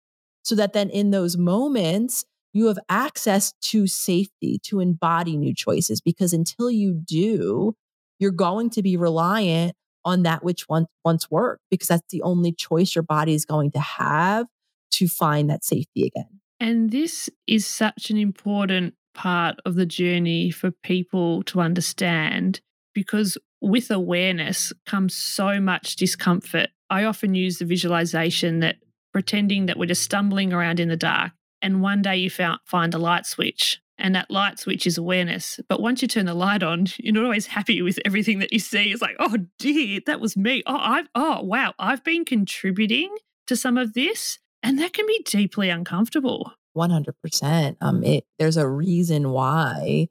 So 0.43 0.55
that 0.57 0.73
then 0.73 0.91
in 0.91 1.11
those 1.11 1.37
moments, 1.37 2.25
you 2.55 2.69
have 2.69 2.79
access 2.89 3.53
to 3.61 3.87
safety, 3.87 4.59
to 4.63 4.81
embody 4.81 5.37
new 5.37 5.53
choices. 5.53 6.01
Because 6.01 6.33
until 6.33 6.71
you 6.71 6.95
do, 6.95 7.75
you're 8.19 8.31
going 8.31 8.71
to 8.71 8.83
be 8.83 8.97
reliant 8.97 9.77
on 10.05 10.23
that 10.23 10.45
which 10.45 10.69
once, 10.69 10.87
once 11.05 11.31
worked, 11.31 11.63
because 11.71 11.89
that's 11.89 12.11
the 12.11 12.23
only 12.23 12.53
choice 12.53 12.95
your 12.95 13.03
body 13.03 13.35
is 13.35 13.45
going 13.45 13.73
to 13.73 13.81
have 13.81 14.47
to 14.93 15.09
find 15.09 15.51
that 15.51 15.65
safety 15.65 16.07
again. 16.07 16.41
And 16.61 16.91
this 16.91 17.29
is 17.47 17.67
such 17.67 18.11
an 18.11 18.17
important 18.17 18.95
part 19.15 19.57
of 19.67 19.75
the 19.75 19.87
journey 19.87 20.51
for 20.51 20.71
people 20.71 21.43
to 21.45 21.61
understand 21.61 22.61
because 22.95 23.37
with 23.61 23.91
awareness 23.91 24.73
comes 24.87 25.15
so 25.15 25.61
much 25.61 25.97
discomfort. 25.97 26.69
I 26.91 27.05
often 27.05 27.35
use 27.35 27.59
the 27.59 27.65
visualization 27.65 28.61
that 28.61 28.77
pretending 29.13 29.67
that 29.67 29.79
we're 29.79 29.87
just 29.87 30.03
stumbling 30.03 30.53
around 30.53 30.79
in 30.81 30.89
the 30.89 30.97
dark 30.97 31.33
and 31.65 31.83
one 31.83 32.03
day 32.03 32.17
you 32.17 32.31
found, 32.31 32.61
find 32.65 32.95
a 32.95 32.99
light 32.99 33.27
switch 33.27 33.81
and 33.99 34.15
that 34.15 34.31
light 34.31 34.59
switch 34.59 34.87
is 34.87 34.99
awareness. 34.99 35.61
But 35.69 35.81
once 35.81 36.03
you 36.03 36.09
turn 36.09 36.27
the 36.27 36.35
light 36.35 36.63
on, 36.63 36.87
you're 36.99 37.15
not 37.15 37.25
always 37.25 37.47
happy 37.47 37.81
with 37.83 37.99
everything 38.05 38.39
that 38.41 38.53
you 38.53 38.59
see. 38.59 38.91
It's 38.91 39.03
like, 39.03 39.17
oh 39.19 39.39
dear, 39.59 40.01
that 40.07 40.21
was 40.21 40.37
me. 40.37 40.63
Oh, 40.67 40.79
I've 40.79 41.09
oh 41.15 41.43
wow, 41.43 41.75
I've 41.79 42.05
been 42.05 42.25
contributing 42.25 43.15
to 43.47 43.57
some 43.57 43.79
of 43.79 43.95
this. 43.95 44.39
And 44.63 44.79
that 44.79 44.95
can 44.95 45.07
be 45.07 45.23
deeply 45.25 45.69
uncomfortable. 45.69 46.53
100%. 46.77 47.77
Um, 47.81 48.03
it, 48.03 48.25
there's 48.39 48.57
a 48.57 48.67
reason 48.67 49.31
why 49.31 50.09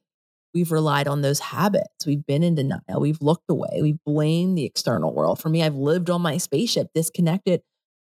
we've 0.53 0.71
relied 0.71 1.07
on 1.07 1.21
those 1.21 1.39
habits. 1.39 2.05
We've 2.05 2.25
been 2.25 2.43
in 2.43 2.55
denial. 2.55 2.99
We've 2.99 3.19
looked 3.19 3.49
away. 3.49 3.79
We've 3.81 4.03
blamed 4.05 4.57
the 4.57 4.65
external 4.65 5.13
world. 5.13 5.41
For 5.41 5.49
me, 5.49 5.63
I've 5.63 5.75
lived 5.75 6.11
on 6.11 6.21
my 6.21 6.37
spaceship, 6.37 6.89
disconnected 6.93 7.61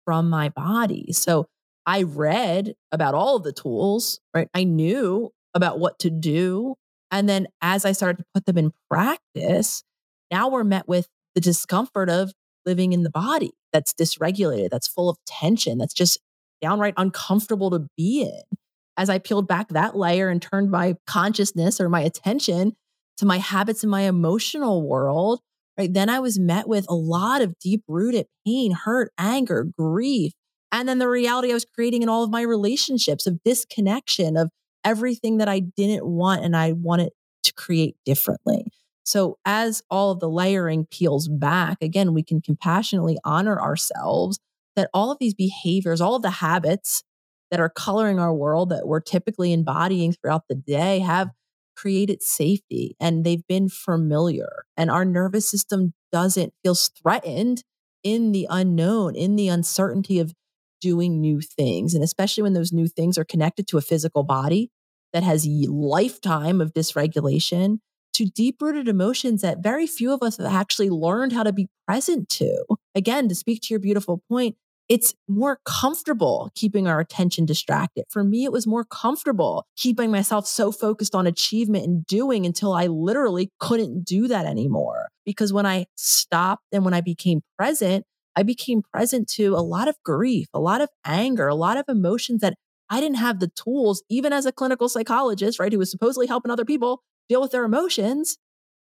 from 0.06 0.30
my 0.30 0.48
body. 0.48 1.12
So 1.12 1.48
I 1.88 2.02
read 2.02 2.74
about 2.92 3.14
all 3.14 3.36
of 3.36 3.44
the 3.44 3.52
tools, 3.52 4.20
right? 4.34 4.48
I 4.52 4.64
knew 4.64 5.30
about 5.54 5.78
what 5.78 5.98
to 6.00 6.10
do. 6.10 6.74
And 7.10 7.26
then 7.26 7.48
as 7.62 7.86
I 7.86 7.92
started 7.92 8.18
to 8.18 8.24
put 8.34 8.44
them 8.44 8.58
in 8.58 8.72
practice, 8.90 9.82
now 10.30 10.50
we're 10.50 10.64
met 10.64 10.86
with 10.86 11.08
the 11.34 11.40
discomfort 11.40 12.10
of 12.10 12.32
living 12.66 12.92
in 12.92 13.04
the 13.04 13.10
body 13.10 13.52
that's 13.72 13.94
dysregulated, 13.94 14.68
that's 14.68 14.86
full 14.86 15.08
of 15.08 15.16
tension, 15.26 15.78
that's 15.78 15.94
just 15.94 16.18
downright 16.60 16.92
uncomfortable 16.98 17.70
to 17.70 17.86
be 17.96 18.20
in. 18.20 18.58
As 18.98 19.08
I 19.08 19.18
peeled 19.18 19.48
back 19.48 19.68
that 19.68 19.96
layer 19.96 20.28
and 20.28 20.42
turned 20.42 20.70
my 20.70 20.96
consciousness 21.06 21.80
or 21.80 21.88
my 21.88 22.02
attention 22.02 22.76
to 23.16 23.24
my 23.24 23.38
habits 23.38 23.82
in 23.82 23.88
my 23.88 24.02
emotional 24.02 24.86
world, 24.86 25.40
right, 25.78 25.90
then 25.90 26.10
I 26.10 26.20
was 26.20 26.38
met 26.38 26.68
with 26.68 26.84
a 26.90 26.94
lot 26.94 27.40
of 27.40 27.58
deep 27.60 27.82
rooted 27.88 28.26
pain, 28.46 28.72
hurt, 28.72 29.10
anger, 29.16 29.66
grief. 29.78 30.34
And 30.70 30.88
then 30.88 30.98
the 30.98 31.08
reality 31.08 31.50
I 31.50 31.54
was 31.54 31.64
creating 31.64 32.02
in 32.02 32.08
all 32.08 32.24
of 32.24 32.30
my 32.30 32.42
relationships 32.42 33.26
of 33.26 33.42
disconnection, 33.42 34.36
of 34.36 34.50
everything 34.84 35.38
that 35.38 35.48
I 35.48 35.60
didn't 35.60 36.06
want 36.06 36.44
and 36.44 36.56
I 36.56 36.72
wanted 36.72 37.10
to 37.44 37.52
create 37.54 37.96
differently. 38.04 38.66
So, 39.04 39.38
as 39.46 39.82
all 39.90 40.10
of 40.10 40.20
the 40.20 40.28
layering 40.28 40.86
peels 40.86 41.28
back, 41.28 41.78
again, 41.80 42.12
we 42.12 42.22
can 42.22 42.42
compassionately 42.42 43.18
honor 43.24 43.58
ourselves 43.58 44.38
that 44.76 44.90
all 44.92 45.10
of 45.10 45.18
these 45.18 45.34
behaviors, 45.34 46.00
all 46.00 46.16
of 46.16 46.22
the 46.22 46.30
habits 46.30 47.02
that 47.50 47.58
are 47.58 47.70
coloring 47.70 48.18
our 48.18 48.34
world 48.34 48.68
that 48.68 48.86
we're 48.86 49.00
typically 49.00 49.52
embodying 49.52 50.12
throughout 50.12 50.44
the 50.48 50.54
day 50.54 50.98
have 50.98 51.30
created 51.74 52.22
safety 52.22 52.96
and 53.00 53.24
they've 53.24 53.46
been 53.46 53.68
familiar. 53.68 54.64
And 54.76 54.90
our 54.90 55.04
nervous 55.04 55.48
system 55.48 55.94
doesn't 56.12 56.52
feel 56.62 56.74
threatened 56.74 57.62
in 58.02 58.32
the 58.32 58.46
unknown, 58.50 59.14
in 59.14 59.36
the 59.36 59.48
uncertainty 59.48 60.18
of 60.18 60.34
doing 60.80 61.20
new 61.20 61.40
things. 61.40 61.94
And 61.94 62.02
especially 62.04 62.42
when 62.42 62.52
those 62.52 62.72
new 62.72 62.88
things 62.88 63.18
are 63.18 63.24
connected 63.24 63.66
to 63.68 63.78
a 63.78 63.82
physical 63.82 64.22
body 64.22 64.70
that 65.12 65.22
has 65.22 65.46
a 65.46 65.66
lifetime 65.70 66.60
of 66.60 66.72
dysregulation 66.74 67.78
to 68.14 68.26
deep 68.26 68.60
rooted 68.60 68.88
emotions 68.88 69.42
that 69.42 69.62
very 69.62 69.86
few 69.86 70.12
of 70.12 70.22
us 70.22 70.38
have 70.38 70.52
actually 70.52 70.90
learned 70.90 71.32
how 71.32 71.42
to 71.42 71.52
be 71.52 71.68
present 71.86 72.28
to. 72.28 72.64
Again, 72.94 73.28
to 73.28 73.34
speak 73.34 73.62
to 73.62 73.68
your 73.70 73.78
beautiful 73.78 74.22
point, 74.28 74.56
it's 74.88 75.14
more 75.28 75.60
comfortable 75.64 76.50
keeping 76.54 76.88
our 76.88 76.98
attention 76.98 77.44
distracted. 77.44 78.04
For 78.08 78.24
me, 78.24 78.44
it 78.44 78.52
was 78.52 78.66
more 78.66 78.84
comfortable 78.84 79.66
keeping 79.76 80.10
myself 80.10 80.46
so 80.46 80.72
focused 80.72 81.14
on 81.14 81.26
achievement 81.26 81.84
and 81.84 82.06
doing 82.06 82.46
until 82.46 82.72
I 82.72 82.86
literally 82.86 83.50
couldn't 83.60 84.04
do 84.04 84.28
that 84.28 84.46
anymore. 84.46 85.08
Because 85.26 85.52
when 85.52 85.66
I 85.66 85.86
stopped 85.96 86.64
and 86.72 86.84
when 86.84 86.94
I 86.94 87.02
became 87.02 87.42
present, 87.58 88.04
I 88.38 88.44
became 88.44 88.82
present 88.82 89.26
to 89.30 89.56
a 89.56 89.66
lot 89.66 89.88
of 89.88 89.96
grief, 90.04 90.46
a 90.54 90.60
lot 90.60 90.80
of 90.80 90.88
anger, 91.04 91.48
a 91.48 91.56
lot 91.56 91.76
of 91.76 91.86
emotions 91.88 92.40
that 92.40 92.54
I 92.88 93.00
didn't 93.00 93.16
have 93.16 93.40
the 93.40 93.48
tools, 93.48 94.04
even 94.08 94.32
as 94.32 94.46
a 94.46 94.52
clinical 94.52 94.88
psychologist, 94.88 95.58
right, 95.58 95.72
who 95.72 95.80
was 95.80 95.90
supposedly 95.90 96.28
helping 96.28 96.52
other 96.52 96.64
people 96.64 97.02
deal 97.28 97.40
with 97.42 97.50
their 97.50 97.64
emotions. 97.64 98.38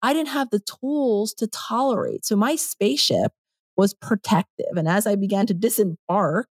I 0.03 0.13
didn't 0.13 0.29
have 0.29 0.51
the 0.51 0.61
tools 0.61 1.33
to 1.39 1.47
tolerate. 1.47 2.27
So 2.27 2.37
my 2.37 2.57
spaceship 2.57 3.33
was 3.75 3.95
protective. 3.95 4.77
And 4.77 4.87
as 4.87 5.07
I 5.07 5.17
began 5.17 5.47
to 5.47 5.55
disembark, 5.55 6.49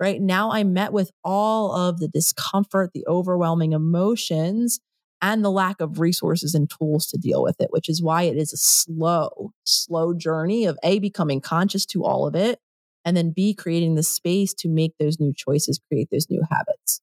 right 0.00 0.18
now 0.18 0.50
I 0.50 0.64
met 0.64 0.94
with 0.94 1.10
all 1.22 1.76
of 1.76 1.98
the 1.98 2.08
discomfort, 2.08 2.92
the 2.94 3.04
overwhelming 3.06 3.72
emotions, 3.72 4.80
and 5.20 5.44
the 5.44 5.50
lack 5.50 5.80
of 5.80 6.00
resources 6.00 6.54
and 6.54 6.70
tools 6.70 7.06
to 7.08 7.18
deal 7.18 7.42
with 7.42 7.60
it, 7.60 7.68
which 7.70 7.88
is 7.88 8.02
why 8.02 8.22
it 8.22 8.36
is 8.36 8.52
a 8.52 8.56
slow, 8.56 9.52
slow 9.64 10.14
journey 10.14 10.64
of 10.64 10.78
A, 10.82 10.98
becoming 10.98 11.40
conscious 11.40 11.84
to 11.86 12.04
all 12.04 12.26
of 12.26 12.34
it, 12.34 12.60
and 13.04 13.16
then 13.16 13.30
B, 13.30 13.54
creating 13.54 13.94
the 13.94 14.02
space 14.02 14.52
to 14.54 14.68
make 14.68 14.92
those 14.98 15.18
new 15.18 15.32
choices, 15.34 15.80
create 15.88 16.08
those 16.10 16.28
new 16.30 16.42
habits. 16.50 17.00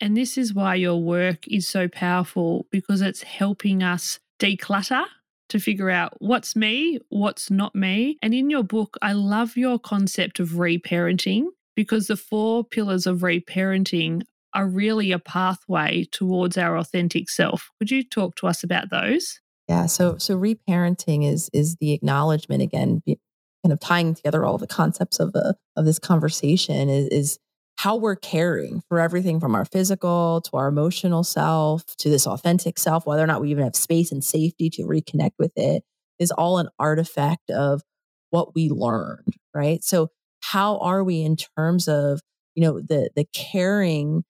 And 0.00 0.16
this 0.16 0.36
is 0.36 0.52
why 0.52 0.74
your 0.74 1.02
work 1.02 1.48
is 1.48 1.66
so 1.66 1.88
powerful 1.88 2.66
because 2.70 3.00
it's 3.00 3.22
helping 3.22 3.82
us 3.82 4.20
declutter 4.38 5.04
to 5.48 5.58
figure 5.58 5.90
out 5.90 6.14
what's 6.18 6.54
me, 6.56 6.98
what's 7.08 7.50
not 7.50 7.74
me. 7.74 8.18
And 8.20 8.34
in 8.34 8.50
your 8.50 8.64
book, 8.64 8.96
I 9.00 9.12
love 9.12 9.56
your 9.56 9.78
concept 9.78 10.40
of 10.40 10.50
reparenting 10.50 11.46
because 11.74 12.08
the 12.08 12.16
four 12.16 12.64
pillars 12.64 13.06
of 13.06 13.20
reparenting 13.20 14.22
are 14.56 14.66
really 14.66 15.12
a 15.12 15.18
pathway 15.18 16.06
towards 16.10 16.56
our 16.56 16.78
authentic 16.78 17.28
self. 17.28 17.70
Would 17.78 17.90
you 17.90 18.02
talk 18.02 18.36
to 18.36 18.46
us 18.46 18.64
about 18.64 18.90
those? 18.90 19.38
Yeah, 19.68 19.86
so 19.86 20.16
so 20.18 20.36
reparenting 20.36 21.30
is 21.30 21.50
is 21.52 21.76
the 21.76 21.92
acknowledgement 21.92 22.62
again, 22.62 23.02
kind 23.06 23.72
of 23.72 23.80
tying 23.80 24.14
together 24.14 24.44
all 24.44 24.58
the 24.58 24.66
concepts 24.66 25.20
of 25.20 25.32
the 25.32 25.56
of 25.76 25.84
this 25.84 25.98
conversation 25.98 26.88
is, 26.88 27.08
is 27.08 27.38
how 27.76 27.96
we're 27.96 28.16
caring 28.16 28.82
for 28.88 28.98
everything 28.98 29.38
from 29.38 29.54
our 29.54 29.66
physical 29.66 30.40
to 30.40 30.56
our 30.56 30.68
emotional 30.68 31.22
self 31.22 31.84
to 31.98 32.08
this 32.08 32.26
authentic 32.26 32.78
self, 32.78 33.06
whether 33.06 33.22
or 33.22 33.26
not 33.26 33.42
we 33.42 33.50
even 33.50 33.64
have 33.64 33.76
space 33.76 34.10
and 34.10 34.24
safety 34.24 34.70
to 34.70 34.82
reconnect 34.82 35.32
with 35.38 35.52
it, 35.56 35.82
is 36.18 36.30
all 36.30 36.58
an 36.58 36.68
artifact 36.78 37.50
of 37.50 37.82
what 38.30 38.54
we 38.54 38.70
learned, 38.70 39.34
right? 39.54 39.84
So, 39.84 40.08
how 40.40 40.78
are 40.78 41.02
we 41.02 41.22
in 41.22 41.36
terms 41.36 41.88
of, 41.88 42.20
you 42.54 42.62
know, 42.62 42.80
the 42.80 43.10
the 43.16 43.26
caring, 43.34 44.24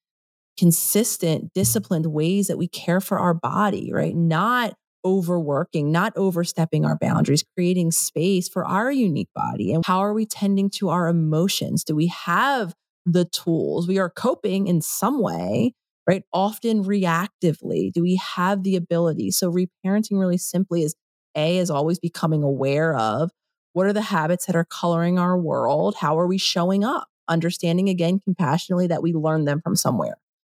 consistent, 0.59 1.53
disciplined 1.55 2.07
ways 2.07 2.49
that 2.49 2.59
we 2.59 2.69
care 2.69 3.01
for 3.01 3.19
our 3.19 3.35
body, 3.35 3.93
right? 3.93 4.15
Not 4.15 4.75
overworking, 5.05 5.93
not 5.93 6.13
overstepping 6.17 6.85
our 6.85 6.99
boundaries, 6.99 7.45
creating 7.57 7.93
space 7.93 8.49
for 8.49 8.67
our 8.67 8.91
unique 8.91 9.29
body. 9.35 9.73
And 9.73 9.85
how 9.87 10.01
are 10.01 10.13
we 10.13 10.27
tending 10.27 10.69
to 10.71 10.89
our 10.89 11.07
emotions? 11.09 11.85
Do 11.85 11.95
we 11.95 12.09
have 12.09 12.75
the 13.07 13.25
tools. 13.25 13.89
We 13.89 13.99
are 13.99 14.11
coping 14.11 14.67
in 14.67 14.83
some 14.83 15.23
way, 15.23 15.73
right? 16.07 16.25
Often 16.33 16.85
reactively. 16.85 17.93
Do 17.93 18.03
we 18.03 18.21
have 18.37 18.65
the 18.65 18.77
ability? 18.77 19.31
So, 19.31 19.51
reparenting 19.51 20.19
really 20.19 20.39
simply 20.39 20.83
is 20.83 20.95
A, 21.37 21.59
is 21.59 21.71
always 21.71 21.99
becoming 21.99 22.43
aware 22.43 22.95
of 22.95 23.31
what 23.73 23.87
are 23.87 23.93
the 23.93 24.03
habits 24.03 24.47
that 24.47 24.57
are 24.57 24.65
coloring 24.65 25.19
our 25.19 25.39
world? 25.39 25.95
How 26.01 26.19
are 26.19 26.27
we 26.27 26.39
showing 26.39 26.85
up? 26.85 27.07
Understanding 27.29 27.89
again 27.89 28.21
compassionately 28.21 28.89
that 28.89 29.03
we 29.03 29.13
learned 29.13 29.47
them 29.47 29.61
from 29.63 29.77
somewhere, 29.77 30.17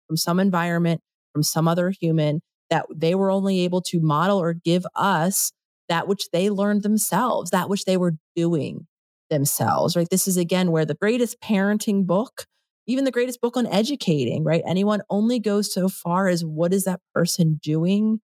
from 0.07 0.17
some 0.17 0.39
environment, 0.39 1.01
from 1.33 1.43
some 1.43 1.67
other 1.67 1.91
human. 1.91 2.41
that 2.69 2.85
they 2.93 3.15
were 3.15 3.31
only 3.31 3.61
able 3.61 3.81
to 3.81 3.99
model 4.01 4.37
or 4.41 4.53
give 4.53 4.85
us 4.95 5.51
that 5.89 6.07
which 6.07 6.29
they 6.33 6.49
learned 6.49 6.83
themselves, 6.83 7.51
that 7.51 7.69
which 7.69 7.85
they 7.85 7.95
were 7.97 8.15
doing 8.35 8.87
themselves, 9.29 9.95
right? 9.95 10.09
This 10.09 10.27
is 10.27 10.37
again 10.37 10.71
where 10.71 10.85
the 10.85 10.93
greatest 10.95 11.39
parenting 11.41 12.05
book, 12.05 12.45
even 12.87 13.05
the 13.05 13.11
greatest 13.11 13.41
book 13.41 13.55
on 13.57 13.67
educating, 13.67 14.43
right? 14.43 14.61
Anyone 14.67 15.01
only 15.09 15.39
goes 15.39 15.71
so 15.73 15.87
far 15.89 16.27
as 16.27 16.43
what 16.45 16.73
is 16.73 16.83
that 16.85 16.99
person 17.13 17.59
doing 17.63 18.19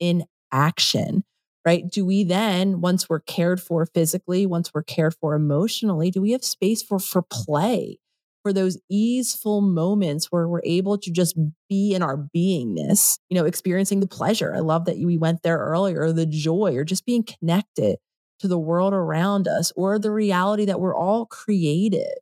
in 0.00 0.24
action, 0.52 1.24
right? 1.64 1.88
Do 1.90 2.04
we 2.04 2.24
then, 2.24 2.80
once 2.80 3.08
we're 3.08 3.20
cared 3.20 3.60
for 3.60 3.86
physically, 3.86 4.46
once 4.46 4.72
we're 4.74 4.82
cared 4.82 5.14
for 5.20 5.34
emotionally, 5.34 6.10
do 6.10 6.20
we 6.20 6.32
have 6.32 6.44
space 6.44 6.82
for 6.82 6.98
for 6.98 7.22
play? 7.22 7.98
For 8.44 8.52
those 8.52 8.78
easeful 8.90 9.62
moments 9.62 10.26
where 10.26 10.46
we're 10.46 10.60
able 10.64 10.98
to 10.98 11.10
just 11.10 11.34
be 11.68 11.94
in 11.94 12.02
our 12.02 12.28
beingness, 12.36 13.18
you 13.30 13.36
know, 13.36 13.46
experiencing 13.46 14.00
the 14.00 14.06
pleasure. 14.06 14.54
I 14.54 14.60
love 14.60 14.84
that 14.84 14.98
we 14.98 15.16
went 15.16 15.42
there 15.42 15.56
earlier, 15.56 16.12
the 16.12 16.26
joy, 16.26 16.76
or 16.76 16.84
just 16.84 17.06
being 17.06 17.24
connected 17.24 17.96
to 18.40 18.46
the 18.46 18.58
world 18.58 18.92
around 18.92 19.48
us, 19.48 19.72
or 19.76 19.98
the 19.98 20.10
reality 20.10 20.66
that 20.66 20.78
we're 20.78 20.94
all 20.94 21.24
creative, 21.24 22.18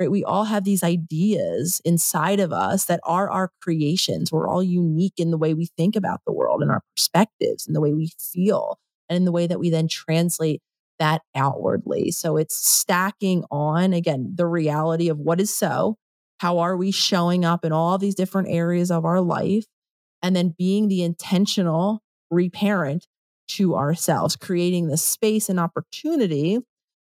right? 0.00 0.10
We 0.10 0.24
all 0.24 0.44
have 0.44 0.64
these 0.64 0.82
ideas 0.82 1.82
inside 1.84 2.40
of 2.40 2.52
us 2.52 2.86
that 2.86 3.00
are 3.04 3.28
our 3.30 3.50
creations. 3.60 4.32
We're 4.32 4.48
all 4.48 4.62
unique 4.62 5.14
in 5.18 5.30
the 5.30 5.38
way 5.38 5.52
we 5.52 5.68
think 5.76 5.94
about 5.94 6.20
the 6.26 6.32
world 6.32 6.62
and 6.62 6.70
our 6.70 6.80
perspectives 6.96 7.66
and 7.66 7.76
the 7.76 7.82
way 7.82 7.92
we 7.92 8.12
feel 8.18 8.78
and 9.10 9.18
in 9.18 9.24
the 9.26 9.32
way 9.32 9.46
that 9.46 9.60
we 9.60 9.68
then 9.68 9.88
translate 9.88 10.62
that 10.98 11.22
outwardly. 11.34 12.10
So 12.10 12.36
it's 12.36 12.56
stacking 12.56 13.44
on, 13.50 13.92
again, 13.92 14.32
the 14.34 14.46
reality 14.46 15.08
of 15.08 15.18
what 15.18 15.40
is 15.40 15.56
so, 15.56 15.96
how 16.38 16.58
are 16.58 16.76
we 16.76 16.90
showing 16.90 17.44
up 17.44 17.64
in 17.64 17.72
all 17.72 17.98
these 17.98 18.14
different 18.14 18.48
areas 18.50 18.90
of 18.90 19.04
our 19.04 19.20
life, 19.20 19.64
and 20.22 20.34
then 20.34 20.54
being 20.56 20.88
the 20.88 21.02
intentional 21.02 22.00
reparent 22.30 23.06
to 23.48 23.76
ourselves, 23.76 24.36
creating 24.36 24.88
the 24.88 24.96
space 24.96 25.48
and 25.48 25.60
opportunity 25.60 26.58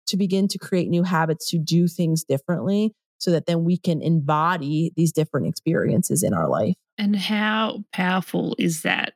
to 0.07 0.17
begin 0.17 0.49
to 0.49 0.59
create 0.59 0.89
new 0.89 1.05
habits 1.05 1.49
to 1.51 1.59
do 1.59 1.87
things 1.87 2.25
differently 2.25 2.93
so 3.19 3.31
that 3.31 3.47
then 3.47 3.65
we 3.65 3.79
can 3.79 4.03
embody 4.03 4.93
these 4.97 5.13
different 5.13 5.47
experiences 5.47 6.25
in 6.25 6.35
our 6.35 6.49
life. 6.49 6.75
And 6.99 7.15
how 7.15 7.85
powerful 7.93 8.57
is 8.59 8.83
that 8.83 9.15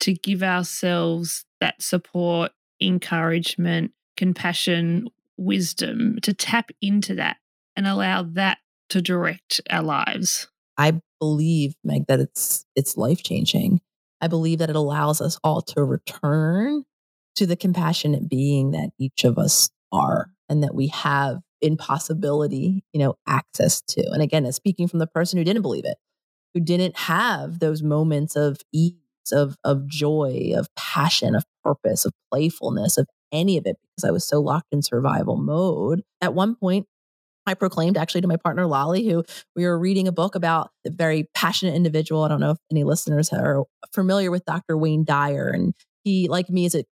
to 0.00 0.14
give 0.14 0.42
ourselves 0.42 1.44
that 1.60 1.82
support, 1.82 2.52
encouragement, 2.80 3.92
compassion, 4.22 5.08
wisdom, 5.36 6.16
to 6.22 6.32
tap 6.32 6.70
into 6.80 7.12
that 7.16 7.38
and 7.74 7.88
allow 7.88 8.22
that 8.22 8.58
to 8.88 9.02
direct 9.02 9.60
our 9.68 9.82
lives. 9.82 10.46
I 10.78 11.00
believe, 11.18 11.74
Meg, 11.82 12.06
that 12.06 12.20
it's 12.20 12.64
it's 12.76 12.96
life 12.96 13.24
changing. 13.24 13.80
I 14.20 14.28
believe 14.28 14.60
that 14.60 14.70
it 14.70 14.76
allows 14.76 15.20
us 15.20 15.40
all 15.42 15.60
to 15.62 15.82
return 15.82 16.84
to 17.34 17.46
the 17.46 17.56
compassionate 17.56 18.28
being 18.28 18.70
that 18.70 18.90
each 18.96 19.24
of 19.24 19.38
us 19.38 19.70
are 19.90 20.28
and 20.48 20.62
that 20.62 20.76
we 20.76 20.86
have 20.86 21.40
in 21.60 21.76
possibility, 21.76 22.84
you 22.92 23.00
know, 23.00 23.16
access 23.26 23.80
to. 23.88 24.08
And 24.12 24.22
again, 24.22 24.50
speaking 24.52 24.86
from 24.86 25.00
the 25.00 25.08
person 25.08 25.36
who 25.36 25.44
didn't 25.44 25.62
believe 25.62 25.84
it, 25.84 25.96
who 26.54 26.60
didn't 26.60 26.96
have 26.96 27.58
those 27.58 27.82
moments 27.82 28.36
of 28.36 28.58
ease, 28.72 28.94
of 29.32 29.56
of 29.64 29.88
joy, 29.88 30.52
of 30.54 30.72
passion, 30.76 31.34
of 31.34 31.44
purpose, 31.64 32.04
of 32.04 32.12
playfulness, 32.30 32.96
of 32.96 33.08
any 33.32 33.56
of 33.56 33.66
it 33.66 33.76
because 33.96 34.08
I 34.08 34.12
was 34.12 34.26
so 34.26 34.40
locked 34.40 34.68
in 34.72 34.82
survival 34.82 35.36
mode. 35.36 36.02
At 36.20 36.34
one 36.34 36.54
point, 36.54 36.86
I 37.46 37.54
proclaimed 37.54 37.96
actually 37.96 38.20
to 38.20 38.28
my 38.28 38.36
partner 38.36 38.66
Lolly, 38.66 39.08
who 39.08 39.24
we 39.56 39.64
were 39.66 39.78
reading 39.78 40.06
a 40.06 40.12
book 40.12 40.34
about 40.34 40.70
a 40.86 40.90
very 40.90 41.28
passionate 41.34 41.74
individual. 41.74 42.22
I 42.22 42.28
don't 42.28 42.40
know 42.40 42.52
if 42.52 42.58
any 42.70 42.84
listeners 42.84 43.32
are 43.32 43.64
familiar 43.92 44.30
with 44.30 44.44
Dr. 44.44 44.76
Wayne 44.76 45.04
Dyer. 45.04 45.48
And 45.48 45.74
he, 46.04 46.28
like 46.28 46.48
me, 46.48 46.66
is 46.66 46.76
a 46.76 46.84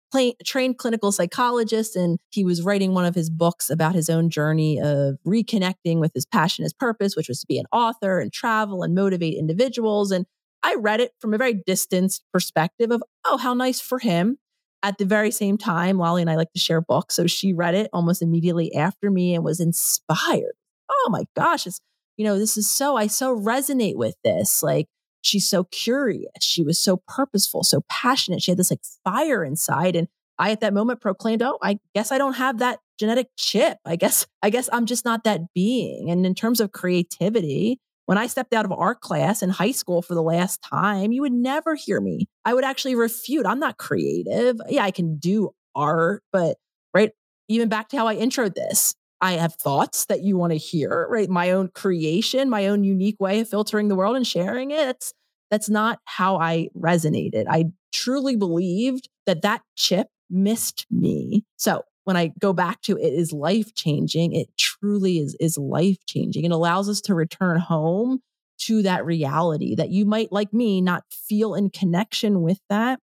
trained 0.45 0.79
clinical 0.79 1.13
psychologist. 1.13 1.97
And 1.97 2.19
he 2.31 2.45
was 2.45 2.63
writing 2.63 2.95
one 2.95 3.05
of 3.05 3.15
his 3.15 3.29
books 3.29 3.69
about 3.69 3.95
his 3.95 4.09
own 4.09 4.31
journey 4.31 4.81
of 4.81 5.19
reconnecting 5.27 5.99
with 5.99 6.13
his 6.15 6.25
passion, 6.25 6.63
his 6.63 6.73
purpose, 6.73 7.15
which 7.15 7.29
was 7.29 7.41
to 7.41 7.47
be 7.47 7.59
an 7.59 7.67
author 7.73 8.19
and 8.21 8.33
travel 8.33 8.83
and 8.83 8.95
motivate 8.95 9.37
individuals. 9.37 10.11
And 10.11 10.25
I 10.63 10.77
read 10.77 11.01
it 11.01 11.13
from 11.21 11.35
a 11.35 11.39
very 11.39 11.63
distanced 11.67 12.25
perspective 12.33 12.91
of, 12.91 13.03
oh, 13.27 13.37
how 13.37 13.53
nice 13.53 13.81
for 13.81 13.99
him 13.99 14.39
at 14.83 14.99
the 14.99 15.05
very 15.05 15.31
same 15.31 15.59
time, 15.59 15.99
Lolly 15.99 16.23
and 16.23 16.31
I 16.31 16.37
like 16.37 16.53
to 16.53 16.61
share 16.61 16.81
books. 16.81 17.17
So 17.17 17.27
she 17.27 17.53
read 17.53 17.75
it 17.75 17.91
almost 17.93 18.23
immediately 18.23 18.75
after 18.75 19.11
me 19.11 19.35
and 19.35 19.45
was 19.45 19.61
inspired. 19.61 20.55
Oh 20.91 21.09
my 21.11 21.25
gosh, 21.37 21.67
it's, 21.67 21.81
you 22.17 22.25
know, 22.25 22.39
this 22.39 22.57
is 22.57 22.71
so, 22.71 22.97
I 22.97 23.07
so 23.07 23.37
resonate 23.37 23.97
with 23.97 24.15
this. 24.25 24.63
Like, 24.63 24.87
she's 25.23 25.49
so 25.49 25.65
curious. 25.65 26.31
She 26.41 26.63
was 26.63 26.79
so 26.79 27.03
purposeful, 27.09 27.65
so 27.65 27.83
passionate. 27.89 28.43
She 28.43 28.51
had 28.51 28.59
this 28.59 28.71
like 28.71 28.85
fire 29.05 29.45
inside. 29.45 29.97
And 29.97 30.09
I 30.39 30.53
at 30.53 30.61
that 30.61 30.73
moment 30.73 31.01
proclaimed, 31.01 31.43
oh, 31.43 31.59
I 31.63 31.79
guess 31.95 32.13
I 32.13 32.19
don't 32.19 32.35
have 32.35 32.59
that 32.59 32.79
genetic 32.99 33.29
chip. 33.37 33.79
I 33.85 33.97
guess, 33.97 34.27
I 34.43 34.51
guess 34.51 34.69
I'm 34.73 34.87
just 34.87 35.05
not 35.05 35.25
that 35.25 35.53
being. 35.55 36.11
And 36.11 36.25
in 36.25 36.35
terms 36.35 36.61
of 36.61 36.73
creativity, 36.73 37.81
when 38.09 38.17
I 38.17 38.27
stepped 38.27 38.55
out 38.55 38.65
of 38.65 38.73
art 38.73 39.03
class 39.03 39.43
in 39.43 39.51
high 39.51 39.71
school 39.71 40.01
for 40.01 40.15
the 40.15 40.23
last 40.23 40.63
time, 40.63 41.13
you 41.13 41.21
would 41.21 41.33
never 41.33 41.75
hear 41.75 42.01
me. 42.01 42.27
I 42.43 42.55
would 42.55 42.65
actually 42.65 42.95
refute. 42.95 43.45
I'm 43.45 43.61
not 43.61 43.77
creative. 43.77 44.57
Yeah, 44.67 44.83
I 44.85 44.93
can 44.93 45.19
do 45.19 45.51
art, 45.75 46.23
but 46.33 46.57
right, 46.95 47.13
even 47.51 47.69
back 47.69 47.91
to 47.91 47.99
how 47.99 48.07
I 48.07 48.17
introed 48.17 48.55
this, 48.55 48.95
I 49.21 49.33
have 49.33 49.57
thoughts 49.57 50.07
that 50.07 50.23
you 50.23 50.39
want 50.39 50.55
to 50.55 50.57
hear, 50.57 51.07
right? 51.11 51.29
My 51.29 51.51
own 51.51 51.69
creation, 51.69 52.49
my 52.49 52.69
own 52.69 52.83
unique 52.83 53.21
way 53.21 53.41
of 53.41 53.51
filtering 53.51 53.89
the 53.89 53.95
world 53.95 54.17
and 54.17 54.27
sharing 54.27 54.71
it. 54.71 55.13
That's 55.51 55.69
not 55.69 55.99
how 56.07 56.39
I 56.39 56.71
resonated. 56.75 57.45
I 57.47 57.67
truly 57.93 58.37
believed 58.37 59.11
that 59.27 59.43
that 59.43 59.61
chip 59.77 60.07
missed 60.31 60.87
me. 60.91 61.45
So 61.59 61.83
when 62.05 62.17
I 62.17 62.33
go 62.41 62.55
back 62.55 62.81
to 62.85 62.97
it 62.97 63.13
is 63.13 63.35
life 63.35 63.75
changing, 63.75 64.33
it 64.33 64.49
truly 64.81 65.19
is, 65.19 65.37
is 65.41 65.59
life 65.59 65.99
changing. 66.07 66.45
It 66.45 66.53
allows 66.53 66.89
us 66.89 67.01
to 67.03 67.15
return 67.15 67.59
home 67.59 68.21
to 68.63 68.83
that 68.83 69.05
reality 69.05 69.75
that 69.77 69.91
you 69.91 70.05
might, 70.05 70.33
like 70.33 70.53
me, 70.53 70.81
not 70.81 71.05
feel 71.11 71.55
in 71.55 71.71
connection 71.71 72.43
with 72.43 72.61
that. 72.69 72.99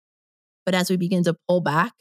But 0.66 0.74
as 0.74 0.90
we 0.90 0.96
begin 0.96 1.24
to 1.24 1.36
pull 1.48 1.60
back 1.60 1.92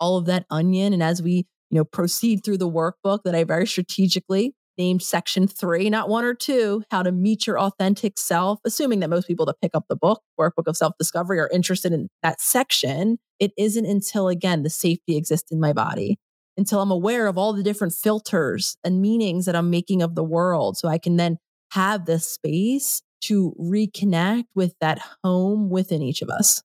all 0.00 0.18
of 0.18 0.26
that 0.26 0.46
onion 0.50 0.92
and 0.92 1.02
as 1.02 1.22
we, 1.22 1.46
you 1.70 1.78
know, 1.78 1.84
proceed 1.84 2.44
through 2.44 2.58
the 2.58 2.70
workbook 2.70 3.20
that 3.24 3.34
I 3.34 3.44
very 3.44 3.66
strategically 3.66 4.54
named 4.76 5.02
section 5.02 5.48
three, 5.48 5.90
not 5.90 6.08
one 6.08 6.24
or 6.24 6.34
two, 6.34 6.84
how 6.90 7.02
to 7.02 7.10
meet 7.10 7.46
your 7.46 7.58
authentic 7.58 8.18
self, 8.18 8.60
assuming 8.64 9.00
that 9.00 9.10
most 9.10 9.26
people 9.26 9.44
that 9.46 9.60
pick 9.60 9.72
up 9.74 9.84
the 9.88 9.96
book, 9.96 10.22
Workbook 10.38 10.66
of 10.66 10.76
Self 10.76 10.94
Discovery, 10.98 11.40
are 11.40 11.50
interested 11.52 11.92
in 11.92 12.08
that 12.22 12.40
section. 12.40 13.18
It 13.40 13.52
isn't 13.58 13.86
until, 13.86 14.28
again, 14.28 14.62
the 14.62 14.70
safety 14.70 15.16
exists 15.16 15.50
in 15.50 15.60
my 15.60 15.72
body 15.72 16.18
until 16.58 16.82
I'm 16.82 16.90
aware 16.90 17.26
of 17.28 17.38
all 17.38 17.52
the 17.52 17.62
different 17.62 17.94
filters 17.94 18.76
and 18.84 19.00
meanings 19.00 19.46
that 19.46 19.56
I'm 19.56 19.70
making 19.70 20.02
of 20.02 20.14
the 20.14 20.24
world. 20.24 20.76
So 20.76 20.88
I 20.88 20.98
can 20.98 21.16
then 21.16 21.38
have 21.72 22.04
the 22.04 22.18
space 22.18 23.00
to 23.20 23.54
reconnect 23.58 24.44
with 24.54 24.74
that 24.80 24.98
home 25.24 25.70
within 25.70 26.02
each 26.02 26.20
of 26.22 26.28
us. 26.28 26.62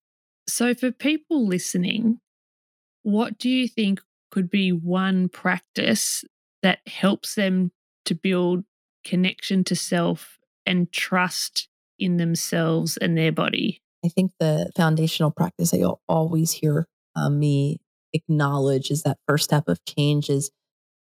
So, 0.47 0.73
for 0.73 0.91
people 0.91 1.47
listening, 1.47 2.19
what 3.03 3.37
do 3.37 3.49
you 3.49 3.67
think 3.67 4.01
could 4.31 4.49
be 4.49 4.71
one 4.71 5.29
practice 5.29 6.25
that 6.63 6.79
helps 6.87 7.35
them 7.35 7.71
to 8.05 8.15
build 8.15 8.65
connection 9.05 9.63
to 9.65 9.75
self 9.75 10.37
and 10.65 10.91
trust 10.91 11.69
in 11.97 12.17
themselves 12.17 12.97
and 12.97 13.17
their 13.17 13.31
body? 13.31 13.81
I 14.03 14.09
think 14.09 14.31
the 14.39 14.69
foundational 14.75 15.31
practice 15.31 15.71
that 15.71 15.77
you'll 15.77 16.01
always 16.09 16.51
hear 16.51 16.87
uh, 17.15 17.29
me 17.29 17.79
acknowledge 18.13 18.91
is 18.91 19.03
that 19.03 19.17
first 19.27 19.45
step 19.45 19.67
of 19.67 19.83
change 19.85 20.29
is 20.29 20.51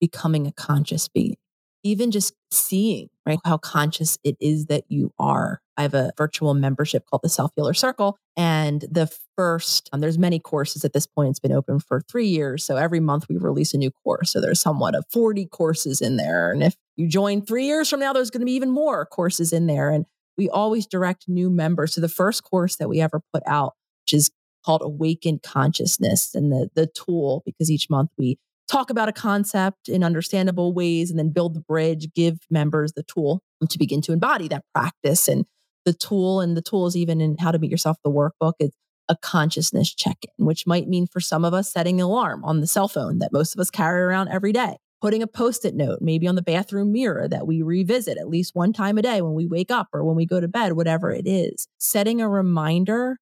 becoming 0.00 0.46
a 0.46 0.52
conscious 0.52 1.08
being. 1.08 1.36
Even 1.82 2.10
just 2.10 2.34
seeing, 2.50 3.08
right, 3.24 3.38
how 3.44 3.56
conscious 3.56 4.18
it 4.22 4.36
is 4.38 4.66
that 4.66 4.84
you 4.88 5.12
are. 5.18 5.60
I 5.78 5.82
have 5.82 5.94
a 5.94 6.12
virtual 6.18 6.52
membership 6.52 7.04
called 7.06 7.22
the 7.22 7.30
Self 7.30 7.52
Healer 7.56 7.72
Circle. 7.72 8.18
And 8.36 8.82
the 8.90 9.10
first, 9.34 9.88
um, 9.92 10.00
there's 10.00 10.18
many 10.18 10.38
courses 10.38 10.84
at 10.84 10.92
this 10.92 11.06
point. 11.06 11.30
It's 11.30 11.40
been 11.40 11.52
open 11.52 11.80
for 11.80 12.02
three 12.02 12.26
years. 12.26 12.64
So 12.64 12.76
every 12.76 13.00
month 13.00 13.26
we 13.30 13.38
release 13.38 13.72
a 13.72 13.78
new 13.78 13.90
course. 13.90 14.30
So 14.30 14.42
there's 14.42 14.60
somewhat 14.60 14.94
of 14.94 15.06
40 15.10 15.46
courses 15.46 16.02
in 16.02 16.18
there. 16.18 16.52
And 16.52 16.62
if 16.62 16.74
you 16.96 17.08
join 17.08 17.40
three 17.40 17.64
years 17.64 17.88
from 17.88 18.00
now, 18.00 18.12
there's 18.12 18.30
going 18.30 18.40
to 18.40 18.46
be 18.46 18.52
even 18.52 18.70
more 18.70 19.06
courses 19.06 19.54
in 19.54 19.66
there. 19.66 19.88
And 19.88 20.04
we 20.36 20.50
always 20.50 20.86
direct 20.86 21.28
new 21.28 21.48
members 21.48 21.92
to 21.92 22.00
the 22.00 22.08
first 22.08 22.44
course 22.44 22.76
that 22.76 22.88
we 22.90 23.00
ever 23.00 23.22
put 23.32 23.42
out, 23.46 23.72
which 24.02 24.12
is 24.12 24.30
called 24.64 24.82
Awakened 24.82 25.42
Consciousness 25.42 26.34
and 26.34 26.52
the, 26.52 26.68
the 26.74 26.86
tool, 26.86 27.42
because 27.44 27.70
each 27.70 27.88
month 27.90 28.10
we 28.18 28.38
talk 28.68 28.90
about 28.90 29.08
a 29.08 29.12
concept 29.12 29.88
in 29.88 30.04
understandable 30.04 30.72
ways 30.72 31.10
and 31.10 31.18
then 31.18 31.30
build 31.30 31.54
the 31.54 31.60
bridge, 31.60 32.08
give 32.14 32.38
members 32.50 32.92
the 32.92 33.02
tool 33.02 33.42
to 33.68 33.78
begin 33.78 34.00
to 34.02 34.12
embody 34.12 34.48
that 34.48 34.64
practice. 34.74 35.28
And 35.28 35.44
the 35.84 35.92
tool, 35.92 36.40
and 36.40 36.56
the 36.56 36.62
tool 36.62 36.86
is 36.86 36.96
even 36.96 37.20
in 37.20 37.36
How 37.38 37.50
to 37.50 37.58
Meet 37.58 37.70
Yourself, 37.70 37.96
the 38.04 38.10
workbook, 38.10 38.52
it's 38.58 38.76
a 39.08 39.16
consciousness 39.16 39.92
check 39.92 40.18
in, 40.22 40.46
which 40.46 40.66
might 40.66 40.86
mean 40.86 41.06
for 41.06 41.20
some 41.20 41.44
of 41.44 41.52
us 41.52 41.72
setting 41.72 42.00
an 42.00 42.06
alarm 42.06 42.44
on 42.44 42.60
the 42.60 42.66
cell 42.66 42.86
phone 42.86 43.18
that 43.18 43.32
most 43.32 43.54
of 43.54 43.60
us 43.60 43.70
carry 43.70 44.02
around 44.02 44.28
every 44.28 44.52
day. 44.52 44.76
Putting 45.00 45.22
a 45.22 45.26
post 45.26 45.64
it 45.64 45.74
note, 45.74 45.98
maybe 46.02 46.28
on 46.28 46.34
the 46.34 46.42
bathroom 46.42 46.92
mirror 46.92 47.26
that 47.26 47.46
we 47.46 47.62
revisit 47.62 48.18
at 48.18 48.28
least 48.28 48.54
one 48.54 48.72
time 48.72 48.98
a 48.98 49.02
day 49.02 49.22
when 49.22 49.32
we 49.32 49.46
wake 49.46 49.70
up 49.70 49.88
or 49.92 50.04
when 50.04 50.14
we 50.14 50.26
go 50.26 50.40
to 50.40 50.46
bed, 50.46 50.74
whatever 50.74 51.10
it 51.10 51.26
is. 51.26 51.66
Setting 51.78 52.20
a 52.20 52.28
reminder 52.28 53.18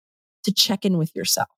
to 0.46 0.52
check 0.52 0.84
in 0.84 0.98
with 0.98 1.14
yourself. 1.14 1.48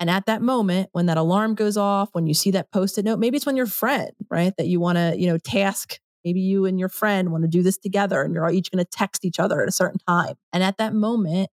And 0.00 0.10
at 0.10 0.26
that 0.26 0.42
moment, 0.42 0.88
when 0.92 1.06
that 1.06 1.16
alarm 1.16 1.54
goes 1.54 1.76
off, 1.76 2.08
when 2.12 2.26
you 2.26 2.34
see 2.34 2.50
that 2.52 2.72
post-it 2.72 3.04
note, 3.04 3.20
maybe 3.20 3.36
it's 3.36 3.46
when 3.46 3.56
your 3.56 3.66
friend, 3.66 4.10
right, 4.30 4.52
that 4.58 4.66
you 4.66 4.80
want 4.80 4.98
to, 4.98 5.14
you 5.16 5.28
know, 5.28 5.38
task. 5.38 6.00
Maybe 6.24 6.40
you 6.40 6.66
and 6.66 6.78
your 6.78 6.88
friend 6.88 7.30
want 7.30 7.42
to 7.42 7.48
do 7.48 7.62
this 7.62 7.78
together 7.78 8.22
and 8.22 8.32
you're 8.34 8.50
each 8.50 8.70
going 8.70 8.84
to 8.84 8.90
text 8.90 9.24
each 9.24 9.38
other 9.38 9.62
at 9.62 9.68
a 9.68 9.72
certain 9.72 10.00
time. 10.08 10.34
And 10.52 10.62
at 10.62 10.78
that 10.78 10.94
moment, 10.94 11.50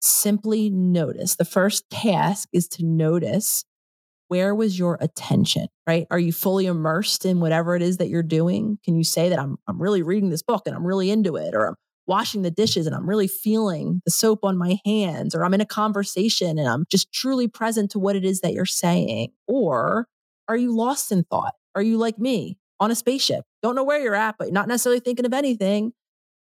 simply 0.00 0.70
notice. 0.70 1.36
The 1.36 1.44
first 1.44 1.88
task 1.90 2.48
is 2.52 2.68
to 2.68 2.84
notice 2.84 3.64
where 4.28 4.54
was 4.54 4.78
your 4.78 4.98
attention, 5.00 5.68
right? 5.86 6.06
Are 6.10 6.18
you 6.18 6.32
fully 6.32 6.66
immersed 6.66 7.24
in 7.24 7.40
whatever 7.40 7.76
it 7.76 7.82
is 7.82 7.98
that 7.98 8.08
you're 8.08 8.22
doing? 8.22 8.78
Can 8.84 8.96
you 8.96 9.04
say 9.04 9.28
that 9.28 9.38
I'm, 9.38 9.56
I'm 9.68 9.80
really 9.80 10.02
reading 10.02 10.30
this 10.30 10.42
book 10.42 10.62
and 10.66 10.74
I'm 10.74 10.86
really 10.86 11.10
into 11.10 11.36
it, 11.36 11.54
or 11.54 11.66
I'm 11.66 11.74
washing 12.06 12.42
the 12.42 12.50
dishes 12.50 12.86
and 12.86 12.94
I'm 12.94 13.08
really 13.08 13.28
feeling 13.28 14.02
the 14.04 14.10
soap 14.10 14.40
on 14.42 14.56
my 14.58 14.78
hands, 14.84 15.34
or 15.34 15.44
I'm 15.44 15.54
in 15.54 15.60
a 15.60 15.66
conversation 15.66 16.58
and 16.58 16.68
I'm 16.68 16.84
just 16.90 17.12
truly 17.12 17.48
present 17.48 17.90
to 17.92 17.98
what 17.98 18.16
it 18.16 18.24
is 18.24 18.40
that 18.40 18.52
you're 18.52 18.66
saying? 18.66 19.32
Or 19.46 20.06
are 20.48 20.56
you 20.56 20.74
lost 20.74 21.10
in 21.12 21.24
thought? 21.24 21.54
Are 21.74 21.82
you 21.82 21.96
like 21.96 22.18
me 22.18 22.58
on 22.80 22.90
a 22.90 22.94
spaceship? 22.94 23.44
Don't 23.62 23.74
know 23.74 23.84
where 23.84 24.00
you're 24.00 24.14
at, 24.14 24.36
but 24.38 24.52
not 24.52 24.68
necessarily 24.68 25.00
thinking 25.00 25.26
of 25.26 25.32
anything, 25.32 25.92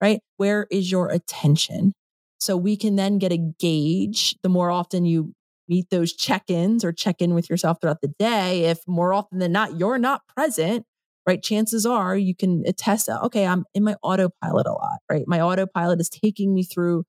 right? 0.02 0.20
Where 0.38 0.68
is 0.72 0.92
your 0.92 1.10
attention? 1.10 1.94
So 2.40 2.58
we 2.58 2.76
can 2.76 2.96
then 2.96 3.20
get 3.20 3.32
a 3.32 3.38
gauge 3.38 4.36
the 4.42 4.50
more 4.50 4.72
often 4.72 5.06
you 5.06 5.34
meet 5.68 5.90
those 5.90 6.12
check 6.14 6.50
ins 6.50 6.84
or 6.84 6.92
check 6.92 7.22
in 7.22 7.34
with 7.34 7.50
yourself 7.50 7.78
throughout 7.80 8.02
the 8.02 8.14
day. 8.20 8.66
If 8.66 8.80
more 8.88 9.14
often 9.14 9.40
than 9.40 9.52
not, 9.52 9.78
you're 9.78 10.00
not 10.00 10.22
present, 10.36 10.86
right? 11.28 11.42
Chances 11.42 11.86
are 11.86 12.18
you 12.18 12.36
can 12.36 12.64
attest 12.66 13.08
that, 13.08 13.22
okay, 13.24 13.46
I'm 13.46 13.66
in 13.74 13.84
my 13.84 13.96
autopilot 14.02 14.68
a 14.68 14.72
lot, 14.72 15.00
right? 15.10 15.24
My 15.28 15.42
autopilot 15.42 16.00
is 16.00 16.10
taking 16.10 16.54
me 16.54 16.64
through 16.64 17.04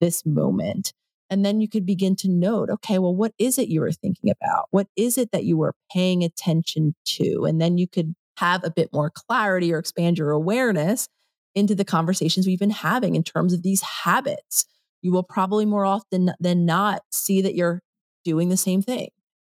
this 0.00 0.24
moment. 0.24 0.92
And 1.30 1.44
then 1.44 1.60
you 1.60 1.68
could 1.68 1.84
begin 1.84 2.16
to 2.16 2.28
note, 2.30 2.70
okay, 2.70 2.98
well, 2.98 3.14
what 3.14 3.32
is 3.38 3.58
it 3.58 3.68
you 3.68 3.80
were 3.80 3.92
thinking 3.92 4.30
about? 4.30 4.66
What 4.70 4.86
is 4.96 5.18
it 5.18 5.30
that 5.32 5.44
you 5.44 5.58
were 5.58 5.74
paying 5.92 6.24
attention 6.24 6.94
to? 7.04 7.44
And 7.44 7.60
then 7.60 7.76
you 7.76 7.86
could 7.86 8.14
have 8.38 8.64
a 8.64 8.70
bit 8.70 8.90
more 8.92 9.10
clarity 9.10 9.72
or 9.72 9.78
expand 9.78 10.16
your 10.16 10.30
awareness 10.30 11.08
into 11.54 11.74
the 11.74 11.84
conversations 11.84 12.46
we've 12.46 12.58
been 12.58 12.70
having 12.70 13.14
in 13.14 13.24
terms 13.24 13.52
of 13.52 13.62
these 13.62 13.82
habits. 13.82 14.64
You 15.02 15.12
will 15.12 15.22
probably 15.22 15.66
more 15.66 15.84
often 15.84 16.32
than 16.40 16.64
not 16.64 17.02
see 17.10 17.42
that 17.42 17.54
you're 17.54 17.82
doing 18.24 18.48
the 18.48 18.56
same 18.56 18.80
thing 18.80 19.08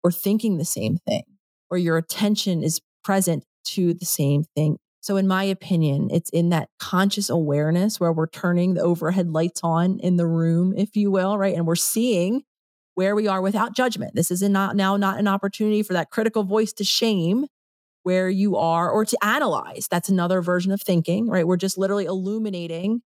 or 0.03 0.11
thinking 0.11 0.57
the 0.57 0.65
same 0.65 0.99
thing, 1.09 1.25
or 1.71 1.77
your 1.77 1.99
attention 1.99 2.63
is 2.63 2.81
present 3.05 3.45
to 3.75 3.95
the 3.95 4.07
same 4.07 4.45
thing. 4.57 4.79
So, 5.01 5.17
in 5.17 5.29
my 5.29 5.45
opinion, 5.45 6.09
it's 6.11 6.31
in 6.31 6.51
that 6.51 6.69
conscious 6.79 7.31
awareness 7.31 8.01
where 8.01 8.13
we're 8.13 8.29
turning 8.29 8.75
the 8.75 8.83
overhead 8.83 9.31
lights 9.31 9.61
on 9.63 10.01
in 10.01 10.17
the 10.17 10.27
room, 10.27 10.75
if 10.77 10.97
you 10.97 11.11
will, 11.11 11.39
right? 11.39 11.55
And 11.55 11.67
we're 11.67 11.77
seeing 11.77 12.43
where 12.95 13.15
we 13.15 13.29
are 13.29 13.41
without 13.41 13.77
judgment. 13.77 14.15
This 14.15 14.31
is 14.31 14.43
not 14.43 14.75
now 14.75 14.97
not 14.97 15.19
an 15.19 15.29
opportunity 15.29 15.83
for 15.83 15.93
that 15.93 16.11
critical 16.11 16.43
voice 16.43 16.73
to 16.75 16.85
shame 16.85 17.47
where 18.03 18.29
you 18.29 18.57
are 18.57 18.91
or 18.91 19.05
to 19.05 19.17
analyze. 19.23 19.87
That's 19.91 20.09
another 20.09 20.43
version 20.43 20.73
of 20.73 20.83
thinking, 20.83 21.29
right? 21.29 21.47
We're 21.47 21.57
just 21.57 21.79
literally 21.79 22.07
illuminating 22.07 23.03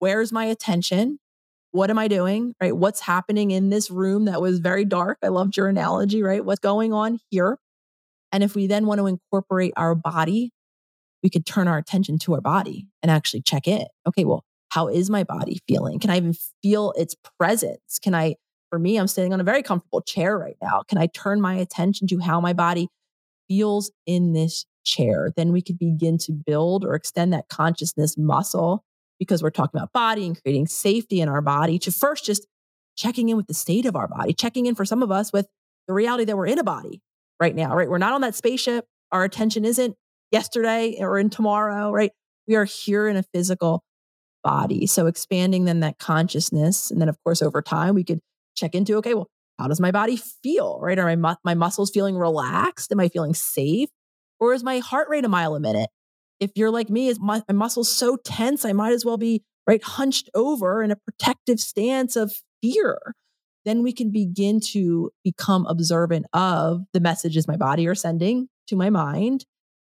where's 0.00 0.32
my 0.32 0.46
attention? 0.46 1.18
What 1.70 1.90
am 1.90 1.98
I 1.98 2.08
doing? 2.08 2.54
Right? 2.60 2.76
What's 2.76 3.00
happening 3.00 3.52
in 3.52 3.70
this 3.70 3.90
room 3.90 4.24
that 4.24 4.42
was 4.42 4.58
very 4.58 4.84
dark? 4.84 5.18
I 5.22 5.28
loved 5.28 5.56
your 5.56 5.68
analogy, 5.68 6.22
right? 6.22 6.44
What's 6.44 6.60
going 6.60 6.92
on 6.92 7.20
here? 7.30 7.58
And 8.32 8.42
if 8.42 8.54
we 8.54 8.66
then 8.66 8.86
want 8.86 9.00
to 9.00 9.06
incorporate 9.06 9.72
our 9.76 9.94
body, 9.94 10.52
we 11.22 11.30
could 11.30 11.46
turn 11.46 11.68
our 11.68 11.78
attention 11.78 12.18
to 12.20 12.34
our 12.34 12.40
body 12.40 12.86
and 13.02 13.10
actually 13.10 13.42
check 13.42 13.66
it. 13.66 13.88
Okay, 14.06 14.24
well, 14.24 14.44
how 14.70 14.88
is 14.88 15.10
my 15.10 15.24
body 15.24 15.58
feeling? 15.68 15.98
Can 15.98 16.10
I 16.10 16.16
even 16.16 16.34
feel 16.62 16.92
its 16.96 17.14
presence? 17.38 17.98
Can 18.00 18.14
I, 18.14 18.36
for 18.70 18.78
me, 18.78 18.96
I'm 18.96 19.08
sitting 19.08 19.32
on 19.32 19.40
a 19.40 19.44
very 19.44 19.62
comfortable 19.62 20.00
chair 20.00 20.38
right 20.38 20.56
now. 20.62 20.82
Can 20.88 20.98
I 20.98 21.06
turn 21.06 21.40
my 21.40 21.54
attention 21.54 22.06
to 22.08 22.18
how 22.20 22.40
my 22.40 22.52
body 22.52 22.88
feels 23.48 23.90
in 24.06 24.32
this 24.32 24.64
chair? 24.84 25.32
Then 25.36 25.52
we 25.52 25.60
could 25.60 25.78
begin 25.78 26.18
to 26.18 26.32
build 26.32 26.84
or 26.84 26.94
extend 26.94 27.32
that 27.32 27.48
consciousness 27.48 28.16
muscle 28.16 28.84
because 29.18 29.42
we're 29.42 29.50
talking 29.50 29.78
about 29.78 29.92
body 29.92 30.26
and 30.26 30.40
creating 30.40 30.66
safety 30.66 31.20
in 31.20 31.28
our 31.28 31.42
body 31.42 31.78
to 31.80 31.90
first 31.90 32.24
just 32.24 32.46
checking 32.96 33.28
in 33.28 33.36
with 33.36 33.48
the 33.48 33.54
state 33.54 33.86
of 33.86 33.96
our 33.96 34.08
body, 34.08 34.32
checking 34.32 34.66
in 34.66 34.74
for 34.74 34.84
some 34.84 35.02
of 35.02 35.10
us 35.10 35.32
with 35.32 35.48
the 35.88 35.92
reality 35.92 36.24
that 36.24 36.36
we're 36.36 36.46
in 36.46 36.58
a 36.58 36.64
body 36.64 37.02
right 37.40 37.54
now, 37.54 37.74
right? 37.74 37.88
We're 37.88 37.98
not 37.98 38.12
on 38.12 38.20
that 38.20 38.34
spaceship. 38.34 38.84
Our 39.10 39.24
attention 39.24 39.64
isn't 39.64 39.96
yesterday 40.30 40.96
or 41.00 41.18
in 41.18 41.30
tomorrow, 41.30 41.90
right? 41.90 42.12
We 42.46 42.54
are 42.56 42.64
here 42.64 43.08
in 43.08 43.16
a 43.16 43.24
physical 43.34 43.82
body. 44.44 44.86
So 44.86 45.06
expanding 45.06 45.64
then 45.64 45.80
that 45.80 45.98
consciousness. 45.98 46.90
And 46.90 47.00
then, 47.00 47.08
of 47.08 47.16
course, 47.24 47.42
over 47.42 47.62
time, 47.62 47.94
we 47.94 48.04
could 48.04 48.20
check 48.54 48.74
into, 48.74 48.96
okay, 48.96 49.14
well, 49.14 49.28
how 49.58 49.68
does 49.68 49.80
my 49.80 49.90
body 49.90 50.16
feel, 50.16 50.78
right? 50.80 50.98
Are 50.98 51.04
my, 51.04 51.16
mu- 51.16 51.40
my 51.44 51.54
muscles 51.54 51.90
feeling 51.90 52.16
relaxed? 52.16 52.92
Am 52.92 53.00
I 53.00 53.08
feeling 53.08 53.34
safe? 53.34 53.88
Or 54.38 54.54
is 54.54 54.62
my 54.62 54.78
heart 54.78 55.08
rate 55.10 55.24
a 55.24 55.28
mile 55.28 55.54
a 55.54 55.60
minute? 55.60 55.90
If 56.38 56.52
you're 56.54 56.70
like 56.70 56.88
me, 56.88 57.08
is 57.08 57.20
my, 57.20 57.42
my 57.48 57.54
muscles 57.54 57.90
so 57.90 58.16
tense, 58.24 58.64
I 58.64 58.72
might 58.72 58.92
as 58.92 59.04
well 59.04 59.18
be 59.18 59.42
right 59.66 59.82
hunched 59.82 60.30
over 60.34 60.82
in 60.82 60.90
a 60.90 60.96
protective 60.96 61.60
stance 61.60 62.16
of 62.16 62.32
fear 62.62 62.98
then 63.70 63.84
we 63.84 63.92
can 63.92 64.10
begin 64.10 64.58
to 64.58 65.12
become 65.22 65.64
observant 65.66 66.26
of 66.32 66.82
the 66.92 66.98
messages 66.98 67.46
my 67.46 67.56
body 67.56 67.86
are 67.86 67.94
sending 67.94 68.48
to 68.66 68.74
my 68.74 68.90
mind 68.90 69.44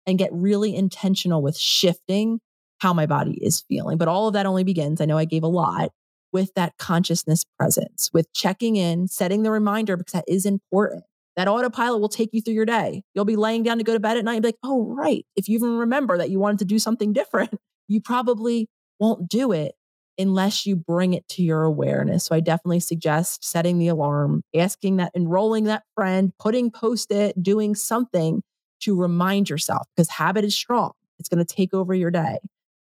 and 0.07 0.19
get 0.19 0.31
really 0.33 0.77
intentional 0.77 1.43
with 1.43 1.57
shifting 1.57 2.39
how 2.79 2.95
my 2.95 3.07
body 3.07 3.39
is 3.43 3.65
feeling. 3.69 3.99
But 3.99 4.07
all 4.07 4.29
of 4.29 4.35
that 4.35 4.47
only 4.47 4.63
begins, 4.63 5.01
I 5.01 5.05
know 5.05 5.19
I 5.19 5.25
gave 5.25 5.43
a 5.43 5.49
lot, 5.49 5.91
with 6.33 6.55
that 6.55 6.79
consciousness 6.79 7.45
presence, 7.59 8.09
with 8.13 8.33
checking 8.33 8.77
in, 8.77 9.09
setting 9.09 9.43
the 9.43 9.51
reminder, 9.51 9.97
because 9.97 10.13
that 10.13 10.25
is 10.29 10.47
important. 10.47 11.03
That 11.35 11.49
autopilot 11.49 12.01
will 12.01 12.09
take 12.09 12.31
you 12.33 12.41
through 12.41 12.55
your 12.55 12.65
day. 12.65 13.03
You'll 13.15 13.25
be 13.25 13.37
laying 13.37 13.65
down 13.65 13.79
to 13.79 13.85
go 13.85 13.95
to 13.95 14.01
bed 14.01 14.17
at 14.17 14.25
night 14.25 14.35
and 14.35 14.43
be 14.43 14.49
like, 14.49 14.59
oh, 14.63 14.87
right. 14.95 15.27
If 15.35 15.49
you 15.49 15.57
even 15.57 15.77
remember 15.77 16.19
that 16.19 16.31
you 16.31 16.39
wanted 16.39 16.61
to 16.61 16.65
do 16.67 16.79
something 16.79 17.13
different, 17.13 17.55
you 17.89 18.01
probably 18.01 18.69
won't 19.01 19.29
do 19.29 19.51
it 19.51 19.75
unless 20.23 20.65
you 20.65 20.77
bring 20.77 21.13
it 21.13 21.29
to 21.29 21.43
your 21.43 21.65
awareness. 21.65 22.25
So 22.25 22.35
I 22.35 22.41
definitely 22.41 22.81
suggest 22.81 23.45
setting 23.45 23.79
the 23.79 23.89
alarm, 23.89 24.43
asking 24.55 24.97
that, 24.97 25.13
enrolling 25.15 25.65
that 25.65 25.83
friend, 25.95 26.33
putting 26.39 26.71
post 26.71 27.11
it, 27.11 27.43
doing 27.43 27.75
something 27.75 28.43
to 28.81 28.99
remind 28.99 29.51
yourself 29.51 29.87
because 29.95 30.09
habit 30.09 30.45
is 30.45 30.57
strong. 30.57 30.93
It's 31.19 31.29
going 31.29 31.45
to 31.45 31.55
take 31.55 31.75
over 31.75 31.95
your 31.95 32.11
day. 32.11 32.39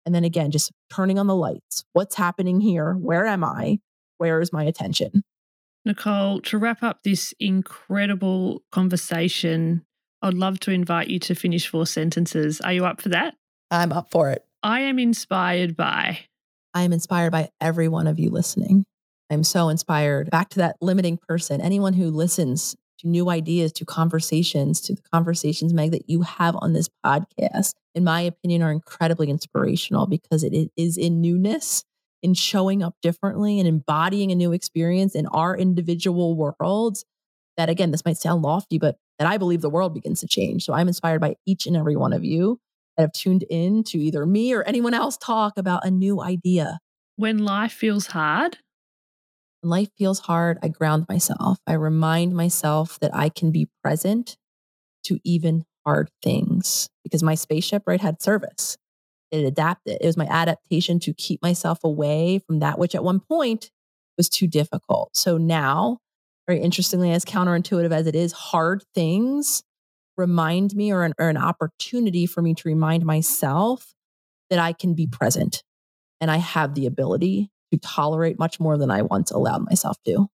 And 0.07 0.15
then 0.15 0.25
again, 0.25 0.51
just 0.51 0.73
turning 0.93 1.19
on 1.19 1.27
the 1.27 1.37
lights. 1.37 1.85
What's 1.93 2.15
happening 2.15 2.61
here? 2.61 2.95
Where 2.95 3.27
am 3.27 3.45
I? 3.45 3.79
Where 4.19 4.41
is 4.41 4.53
my 4.53 4.65
attention? 4.65 5.23
Nicole, 5.85 6.41
to 6.43 6.59
wrap 6.59 6.83
up 6.83 7.03
this 7.03 7.35
incredible 7.41 8.63
conversation, 8.71 9.85
I'd 10.23 10.35
love 10.35 10.61
to 10.61 10.71
invite 10.71 11.09
you 11.09 11.19
to 11.21 11.35
finish 11.35 11.67
four 11.67 11.87
sentences. 11.87 12.61
Are 12.61 12.73
you 12.73 12.85
up 12.85 13.01
for 13.01 13.09
that? 13.09 13.35
I'm 13.71 13.93
up 13.93 14.11
for 14.11 14.31
it. 14.31 14.45
I 14.63 14.81
am 14.81 14.99
inspired 14.99 15.77
by 15.77 16.21
I 16.75 16.83
am 16.83 16.93
inspired 16.93 17.33
by 17.33 17.51
every 17.61 17.89
one 17.89 18.07
of 18.07 18.19
you 18.19 18.31
listening. 18.31 18.85
I'm 19.31 19.45
so 19.45 19.69
inspired. 19.69 20.31
Back 20.31 20.51
to 20.51 20.59
that 20.59 20.77
limiting 20.81 21.19
person, 21.19 21.61
anyone 21.61 21.95
who 21.95 22.11
listens 22.11 22.77
to 22.99 23.09
new 23.09 23.31
ideas, 23.31 23.73
to 23.73 23.85
conversations, 23.85 24.81
to 24.83 24.95
the 24.95 25.03
conversations, 25.13 25.73
Meg, 25.73 25.91
that 25.93 26.09
you 26.09 26.23
have 26.23 26.57
on 26.59 26.73
this 26.73 26.89
podcast, 27.05 27.73
in 27.95 28.05
my 28.05 28.21
opinion, 28.21 28.63
are 28.63 28.73
incredibly 28.73 29.29
inspirational 29.31 30.07
because 30.07 30.45
it 30.45 30.71
is 30.77 30.97
in 30.97 31.21
newness, 31.21 31.85
in 32.23 32.35
showing 32.35 32.83
up 32.83 32.95
differently 33.03 33.59
and 33.59 33.67
embodying 33.69 34.31
a 34.31 34.35
new 34.35 34.53
experience 34.53 35.15
in 35.15 35.27
our 35.29 35.57
individual 35.57 36.35
worlds. 36.35 37.05
That 37.57 37.69
again, 37.69 37.91
this 37.91 38.05
might 38.05 38.17
sound 38.17 38.43
lofty, 38.43 38.79
but 38.79 38.97
that 39.19 39.29
I 39.29 39.37
believe 39.37 39.61
the 39.61 39.71
world 39.71 39.95
begins 39.95 40.21
to 40.21 40.27
change. 40.27 40.65
So 40.65 40.73
I'm 40.73 40.89
inspired 40.89 41.21
by 41.21 41.37
each 41.47 41.67
and 41.67 41.77
every 41.77 41.97
one 41.97 42.13
of 42.13 42.25
you 42.25 42.59
that 42.97 43.03
have 43.03 43.13
tuned 43.13 43.45
in 43.49 43.85
to 43.85 43.99
either 43.99 44.27
me 44.27 44.53
or 44.53 44.63
anyone 44.63 44.95
else 44.95 45.17
talk 45.17 45.55
about 45.57 45.87
a 45.87 45.91
new 45.91 46.21
idea. 46.21 46.79
When 47.17 47.39
life 47.39 47.73
feels 47.73 48.07
hard, 48.07 48.59
when 49.61 49.71
life 49.71 49.89
feels 49.97 50.21
hard, 50.21 50.59
I 50.63 50.69
ground 50.69 51.07
myself. 51.09 51.59
I 51.67 51.75
remind 51.75 52.35
myself 52.35 52.99
that 53.01 53.15
I 53.15 53.29
can 53.29 53.53
be 53.53 53.69
present 53.83 54.37
to 55.05 55.19
even 55.25 55.65
hard 55.85 56.11
things 56.23 56.89
because 57.05 57.23
my 57.23 57.35
spaceship, 57.35 57.83
right, 57.87 58.01
had 58.01 58.23
service. 58.23 58.77
It 59.31 59.45
adapted. 59.45 59.99
It 60.01 60.07
was 60.07 60.17
my 60.17 60.27
adaptation 60.27 61.01
to 61.01 61.15
keep 61.15 61.41
myself 61.43 61.79
away 61.85 62.41
from 62.47 62.59
that 62.59 62.79
which 62.79 62.95
at 62.95 63.05
one 63.05 63.21
point 63.21 63.71
was 64.19 64.29
too 64.29 64.47
difficult. 64.47 65.17
So 65.17 65.39
now, 65.39 65.99
very 66.47 66.61
interestingly, 66.61 67.13
as 67.13 67.25
counterintuitive 67.25 67.93
as 67.93 68.07
it 68.07 68.15
is, 68.15 68.33
hard 68.33 68.85
things 68.95 69.63
remind 70.17 70.75
me 70.75 70.93
or 70.93 71.05
an, 71.05 71.15
or 71.19 71.29
an 71.29 71.37
opportunity 71.37 72.27
for 72.27 72.43
me 72.43 72.55
to 72.55 72.63
remind 72.67 73.05
myself 73.05 73.95
that 74.51 74.59
I 74.59 74.73
can 74.73 74.95
be 74.95 75.07
present 75.07 75.63
and 76.21 76.31
I 76.31 76.37
have 76.37 76.75
the 76.75 76.87
ability 76.87 77.51
to 77.73 77.79
tolerate 77.79 78.39
much 78.39 78.61
more 78.61 78.77
than 78.77 78.91
I 78.91 79.03
once 79.03 79.31
allowed 79.31 79.65
myself 79.65 79.97
to. 80.05 80.29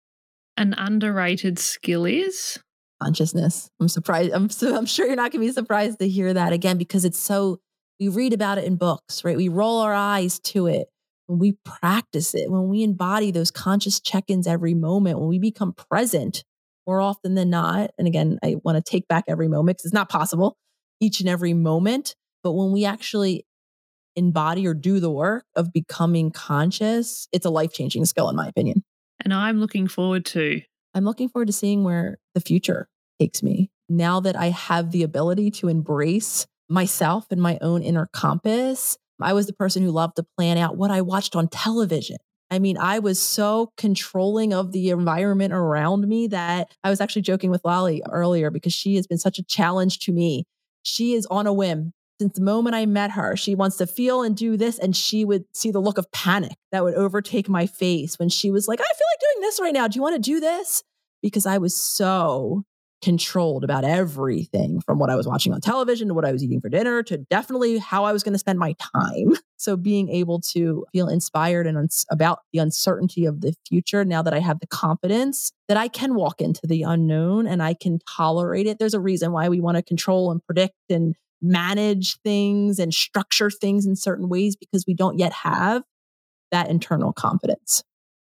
An 0.56 0.74
underrated 0.76 1.58
skill 1.58 2.04
is 2.04 2.58
consciousness. 3.00 3.70
I'm 3.80 3.88
surprised. 3.88 4.32
I'm, 4.32 4.50
so, 4.50 4.76
I'm 4.76 4.86
sure 4.86 5.06
you're 5.06 5.14
not 5.14 5.30
going 5.30 5.42
to 5.42 5.46
be 5.46 5.52
surprised 5.52 6.00
to 6.00 6.08
hear 6.08 6.34
that 6.34 6.52
again 6.52 6.78
because 6.78 7.04
it's 7.04 7.18
so, 7.18 7.60
we 8.00 8.08
read 8.08 8.32
about 8.32 8.58
it 8.58 8.64
in 8.64 8.74
books, 8.74 9.24
right? 9.24 9.36
We 9.36 9.48
roll 9.48 9.78
our 9.78 9.94
eyes 9.94 10.40
to 10.40 10.66
it. 10.66 10.88
when 11.28 11.38
we 11.38 11.52
practice 11.64 12.34
it, 12.34 12.50
when 12.50 12.68
we 12.68 12.82
embody 12.82 13.30
those 13.30 13.50
conscious 13.50 14.00
check 14.00 14.24
ins 14.28 14.46
every 14.46 14.74
moment, 14.74 15.20
when 15.20 15.28
we 15.28 15.38
become 15.38 15.72
present 15.74 16.42
more 16.88 17.00
often 17.02 17.34
than 17.34 17.50
not. 17.50 17.90
And 17.98 18.08
again, 18.08 18.38
I 18.42 18.56
want 18.64 18.82
to 18.84 18.90
take 18.90 19.06
back 19.06 19.24
every 19.28 19.46
moment 19.46 19.76
because 19.76 19.84
it's 19.84 19.94
not 19.94 20.08
possible 20.08 20.56
each 21.00 21.20
and 21.20 21.28
every 21.28 21.52
moment. 21.52 22.16
But 22.42 22.52
when 22.52 22.72
we 22.72 22.86
actually 22.86 23.44
embody 24.16 24.66
or 24.66 24.72
do 24.72 24.98
the 24.98 25.10
work 25.10 25.44
of 25.54 25.72
becoming 25.72 26.30
conscious, 26.30 27.28
it's 27.30 27.44
a 27.44 27.50
life 27.50 27.72
changing 27.74 28.06
skill, 28.06 28.30
in 28.30 28.36
my 28.36 28.48
opinion. 28.48 28.82
And 29.22 29.34
I'm 29.34 29.60
looking 29.60 29.86
forward 29.86 30.24
to. 30.26 30.62
I'm 30.94 31.04
looking 31.04 31.28
forward 31.28 31.48
to 31.48 31.52
seeing 31.52 31.84
where 31.84 32.18
the 32.34 32.40
future 32.40 32.88
takes 33.20 33.42
me 33.42 33.70
now 33.90 34.20
that 34.20 34.34
I 34.34 34.46
have 34.46 34.90
the 34.90 35.02
ability 35.02 35.50
to 35.52 35.68
embrace 35.68 36.46
myself 36.70 37.26
and 37.30 37.40
my 37.40 37.58
own 37.60 37.82
inner 37.82 38.08
compass. 38.12 38.96
I 39.20 39.34
was 39.34 39.46
the 39.46 39.52
person 39.52 39.82
who 39.82 39.90
loved 39.90 40.16
to 40.16 40.26
plan 40.38 40.56
out 40.56 40.76
what 40.76 40.90
I 40.90 41.02
watched 41.02 41.36
on 41.36 41.48
television. 41.48 42.16
I 42.50 42.58
mean, 42.58 42.78
I 42.78 42.98
was 42.98 43.20
so 43.20 43.72
controlling 43.76 44.54
of 44.54 44.72
the 44.72 44.90
environment 44.90 45.52
around 45.52 46.08
me 46.08 46.28
that 46.28 46.74
I 46.82 46.90
was 46.90 47.00
actually 47.00 47.22
joking 47.22 47.50
with 47.50 47.64
Lolly 47.64 48.02
earlier 48.10 48.50
because 48.50 48.72
she 48.72 48.96
has 48.96 49.06
been 49.06 49.18
such 49.18 49.38
a 49.38 49.44
challenge 49.44 49.98
to 50.00 50.12
me. 50.12 50.44
She 50.82 51.14
is 51.14 51.26
on 51.26 51.46
a 51.46 51.52
whim. 51.52 51.92
Since 52.20 52.34
the 52.34 52.42
moment 52.42 52.74
I 52.74 52.86
met 52.86 53.12
her, 53.12 53.36
she 53.36 53.54
wants 53.54 53.76
to 53.76 53.86
feel 53.86 54.22
and 54.22 54.36
do 54.36 54.56
this. 54.56 54.78
And 54.78 54.96
she 54.96 55.24
would 55.24 55.44
see 55.54 55.70
the 55.70 55.80
look 55.80 55.98
of 55.98 56.10
panic 56.10 56.56
that 56.72 56.82
would 56.82 56.94
overtake 56.94 57.48
my 57.48 57.66
face 57.66 58.18
when 58.18 58.28
she 58.28 58.50
was 58.50 58.66
like, 58.66 58.80
I 58.80 58.84
feel 58.84 59.06
like 59.12 59.20
doing 59.34 59.42
this 59.42 59.60
right 59.60 59.74
now. 59.74 59.86
Do 59.86 59.96
you 59.96 60.02
want 60.02 60.16
to 60.16 60.30
do 60.30 60.40
this? 60.40 60.82
Because 61.22 61.46
I 61.46 61.58
was 61.58 61.80
so 61.80 62.64
controlled 63.02 63.64
about 63.64 63.84
everything 63.84 64.80
from 64.80 64.98
what 64.98 65.10
I 65.10 65.16
was 65.16 65.26
watching 65.26 65.52
on 65.52 65.60
television 65.60 66.08
to 66.08 66.14
what 66.14 66.24
I 66.24 66.32
was 66.32 66.42
eating 66.42 66.60
for 66.60 66.68
dinner 66.68 67.02
to 67.04 67.18
definitely 67.18 67.78
how 67.78 68.04
I 68.04 68.12
was 68.12 68.22
going 68.22 68.32
to 68.32 68.38
spend 68.38 68.58
my 68.58 68.74
time. 68.78 69.36
So 69.60 69.76
being 69.76 70.08
able 70.08 70.40
to 70.52 70.86
feel 70.92 71.08
inspired 71.08 71.66
and 71.66 71.76
uns- 71.76 72.06
about 72.12 72.42
the 72.52 72.60
uncertainty 72.60 73.24
of 73.24 73.40
the 73.40 73.54
future 73.68 74.04
now 74.04 74.22
that 74.22 74.32
I 74.32 74.38
have 74.38 74.60
the 74.60 74.68
confidence 74.68 75.50
that 75.66 75.76
I 75.76 75.88
can 75.88 76.14
walk 76.14 76.40
into 76.40 76.60
the 76.64 76.84
unknown 76.84 77.48
and 77.48 77.60
I 77.60 77.74
can 77.74 77.98
tolerate 78.08 78.68
it. 78.68 78.78
There's 78.78 78.94
a 78.94 79.00
reason 79.00 79.32
why 79.32 79.48
we 79.48 79.60
want 79.60 79.76
to 79.76 79.82
control 79.82 80.30
and 80.30 80.40
predict 80.46 80.76
and 80.88 81.16
manage 81.42 82.20
things 82.20 82.78
and 82.78 82.94
structure 82.94 83.50
things 83.50 83.84
in 83.84 83.96
certain 83.96 84.28
ways 84.28 84.54
because 84.54 84.84
we 84.86 84.94
don't 84.94 85.18
yet 85.18 85.32
have 85.32 85.82
that 86.52 86.70
internal 86.70 87.12
confidence. 87.12 87.82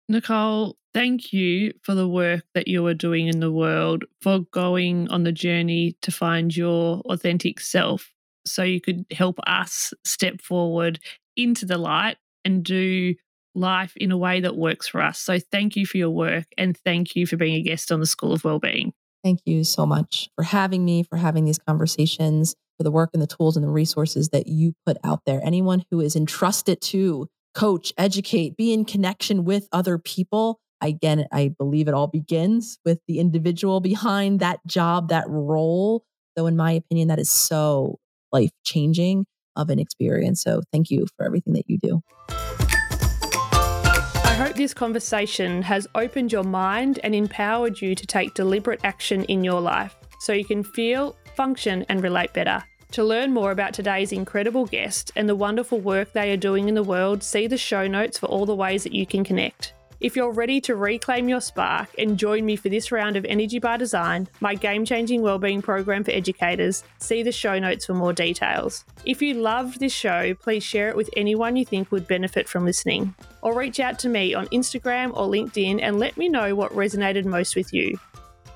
Nicole, 0.10 0.76
thank 0.94 1.34
you 1.34 1.74
for 1.82 1.96
the 1.96 2.08
work 2.08 2.44
that 2.54 2.68
you 2.68 2.86
are 2.88 2.94
doing 2.94 3.28
in 3.28 3.40
the 3.40 3.52
world, 3.52 4.04
for 4.22 4.40
going 4.52 5.10
on 5.10 5.24
the 5.24 5.32
journey 5.32 5.96
to 6.02 6.12
find 6.12 6.56
your 6.56 7.02
authentic 7.02 7.60
self 7.60 8.12
so 8.46 8.64
you 8.64 8.82
could 8.82 9.06
help 9.12 9.40
us 9.46 9.94
step 10.04 10.42
forward 10.42 11.00
into 11.38 11.66
the 11.66 11.78
light 11.78 12.18
and 12.44 12.64
do 12.64 13.14
life 13.54 13.94
in 13.98 14.12
a 14.12 14.18
way 14.18 14.40
that 14.42 14.56
works 14.56 14.88
for 14.88 15.02
us. 15.02 15.20
So 15.20 15.38
thank 15.52 15.76
you 15.76 15.86
for 15.86 15.98
your 15.98 16.10
work 16.10 16.46
and 16.58 16.78
thank 16.78 17.16
you 17.16 17.28
for 17.28 17.38
being 17.38 17.56
a 17.56 17.62
guest 17.62 17.92
on 17.92 18.00
the 18.00 18.06
School 18.06 18.34
of 18.34 18.44
Wellbeing. 18.44 18.94
Thank 19.24 19.42
you 19.46 19.64
so 19.64 19.86
much 19.86 20.30
for 20.36 20.44
having 20.44 20.84
me, 20.84 21.04
for 21.04 21.18
having 21.18 21.46
these 21.46 21.60
conversations, 21.60 22.56
for 22.78 22.84
the 22.84 22.92
work 22.92 23.12
and 23.14 23.22
the 23.22 23.28
tools 23.28 23.56
and 23.56 23.64
the 23.64 23.70
resources 23.70 24.30
that 24.30 24.48
you 24.48 24.74
put 24.86 24.98
out 25.04 25.22
there. 25.26 25.40
Anyone 25.44 25.84
who 25.92 26.00
is 26.00 26.16
entrusted 26.16 26.82
to 26.82 27.28
coach, 27.54 27.94
educate, 27.98 28.58
be 28.58 28.74
in 28.74 28.86
connection 28.86 29.44
with 29.44 29.68
other 29.72 29.98
people. 29.98 30.60
Again, 30.82 31.28
I 31.32 31.54
believe 31.58 31.88
it 31.88 31.94
all 31.94 32.08
begins 32.08 32.80
with 32.84 33.00
the 33.08 33.20
individual 33.20 33.82
behind 33.82 34.40
that 34.40 34.60
job, 34.66 35.10
that 35.10 35.30
role. 35.30 36.04
Though, 36.36 36.48
in 36.48 36.56
my 36.56 36.72
opinion, 36.72 37.10
that 37.10 37.20
is 37.20 37.30
so 37.30 38.00
life 38.32 38.52
changing 38.64 39.26
of 39.56 39.70
an 39.70 39.80
experience. 39.80 40.42
So, 40.42 40.62
thank 40.72 40.90
you 40.90 41.06
for 41.18 41.26
everything 41.26 41.54
that 41.54 41.66
you 41.68 41.78
do. 41.78 42.02
I 42.30 44.36
hope 44.36 44.56
this 44.56 44.74
conversation 44.74 45.62
has 45.62 45.88
opened 45.94 46.32
your 46.32 46.44
mind 46.44 47.00
and 47.04 47.14
empowered 47.14 47.80
you 47.80 47.94
to 47.94 48.08
take 48.08 48.34
deliberate 48.34 48.80
action 48.84 49.24
in 49.26 49.44
your 49.44 49.62
life 49.62 49.96
so 50.20 50.34
you 50.34 50.46
can 50.46 50.64
feel, 50.64 51.16
function, 51.36 51.86
and 51.90 52.02
relate 52.02 52.34
better. 52.34 52.64
To 52.94 53.04
learn 53.04 53.34
more 53.34 53.52
about 53.52 53.74
today's 53.74 54.12
incredible 54.12 54.66
guest 54.66 55.12
and 55.16 55.30
the 55.30 55.36
wonderful 55.36 55.80
work 55.80 56.12
they 56.12 56.32
are 56.32 56.38
doing 56.38 56.70
in 56.70 56.76
the 56.76 56.84
world, 56.84 57.24
see 57.24 57.48
the 57.48 57.58
show 57.58 57.88
notes 57.88 58.18
for 58.18 58.26
all 58.26 58.46
the 58.46 58.56
ways 58.56 58.84
that 58.84 58.94
you 58.94 59.06
can 59.06 59.24
connect. 59.24 59.74
If 60.02 60.16
you're 60.16 60.32
ready 60.32 60.60
to 60.62 60.76
reclaim 60.76 61.30
your 61.30 61.42
spark 61.42 61.88
and 62.00 62.18
join 62.18 62.44
me 62.44 62.56
for 62.56 62.70
this 62.70 62.92
round 62.92 63.16
of 63.16 63.26
Energy 63.26 63.60
by 63.60 63.78
Design, 63.78 64.28
my 64.40 64.56
game 64.56 64.84
changing 64.84 65.22
wellbeing 65.22 65.62
program 65.62 66.04
for 66.04 66.10
educators, 66.10 66.84
see 66.98 67.22
the 67.22 67.32
show 67.32 67.60
notes 67.60 67.86
for 67.86 67.94
more 67.94 68.12
details. 68.12 68.84
If 69.06 69.22
you 69.22 69.36
loved 69.36 69.80
this 69.80 69.94
show, 69.94 70.34
please 70.34 70.64
share 70.64 70.90
it 70.90 70.96
with 70.96 71.12
anyone 71.16 71.56
you 71.56 71.66
think 71.66 71.92
would 71.92 72.08
benefit 72.08 72.50
from 72.50 72.66
listening. 72.66 73.14
Or 73.44 73.56
reach 73.56 73.80
out 73.80 74.00
to 74.00 74.10
me 74.10 74.34
on 74.34 74.48
Instagram 74.48 75.16
or 75.16 75.28
LinkedIn 75.28 75.80
and 75.84 76.00
let 76.00 76.18
me 76.18 76.30
know 76.30 76.56
what 76.56 76.74
resonated 76.74 77.26
most 77.26 77.56
with 77.56 77.72
you. 77.72 78.00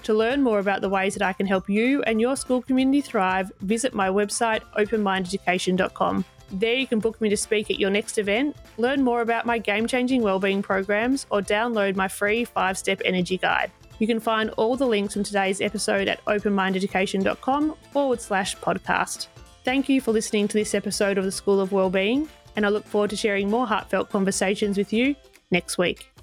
To 0.02 0.16
learn 0.16 0.41
more 0.41 0.58
about 0.58 0.82
the 0.82 0.89
ways 0.89 1.14
that 1.14 1.28
I 1.28 1.34
can 1.34 1.46
help 1.46 1.70
you 1.70 2.02
and 2.04 2.20
your 2.20 2.36
school 2.36 2.64
community 2.64 3.02
thrive, 3.02 3.52
visit 3.62 3.93
my 3.93 4.10
website, 4.10 4.62
openmindeducation.com. 4.80 6.26
There 6.52 6.76
you 6.76 6.88
can 6.88 7.00
book 7.00 7.20
me 7.20 7.30
to 7.30 7.38
speak 7.38 7.72
at 7.72 7.80
your 7.80 7.89
next 7.89 8.18
event, 8.18 8.56
learn 8.78 9.04
more 9.04 9.22
about 9.22 9.46
my 9.46 9.58
game 9.58 9.88
changing 9.88 10.22
wellbeing 10.22 10.62
programs, 10.62 11.26
or 11.30 11.41
download 11.41 11.96
my 11.96 12.08
free 12.08 12.46
five 12.46 12.78
step 12.78 13.02
energy 13.04 13.38
guide. 13.38 13.72
You 14.00 14.08
can 14.08 14.20
find 14.20 14.50
all 14.52 14.76
the 14.76 14.88
links 14.88 15.14
from 15.14 15.24
today's 15.24 15.62
episode 15.62 16.08
at 16.08 16.24
openmindeducation.com 16.26 17.76
forward 17.91 18.22
slash 18.22 18.58
podcast. 18.58 19.28
Thank 19.64 19.89
you 19.89 20.02
for 20.02 20.12
listening 20.12 20.48
to 20.50 20.58
this 20.58 20.76
episode 20.76 21.18
of 21.18 21.24
the 21.24 21.32
School 21.32 21.60
of 21.60 21.72
Wellbeing, 21.72 22.30
and 22.56 22.66
I 22.66 22.70
look 22.70 22.86
forward 22.86 23.10
to 23.12 23.16
sharing 23.16 23.50
more 23.50 23.66
heartfelt 23.66 24.10
conversations 24.10 24.78
with 24.78 24.93
you 24.93 25.16
next 25.50 25.78
week. 25.78 26.14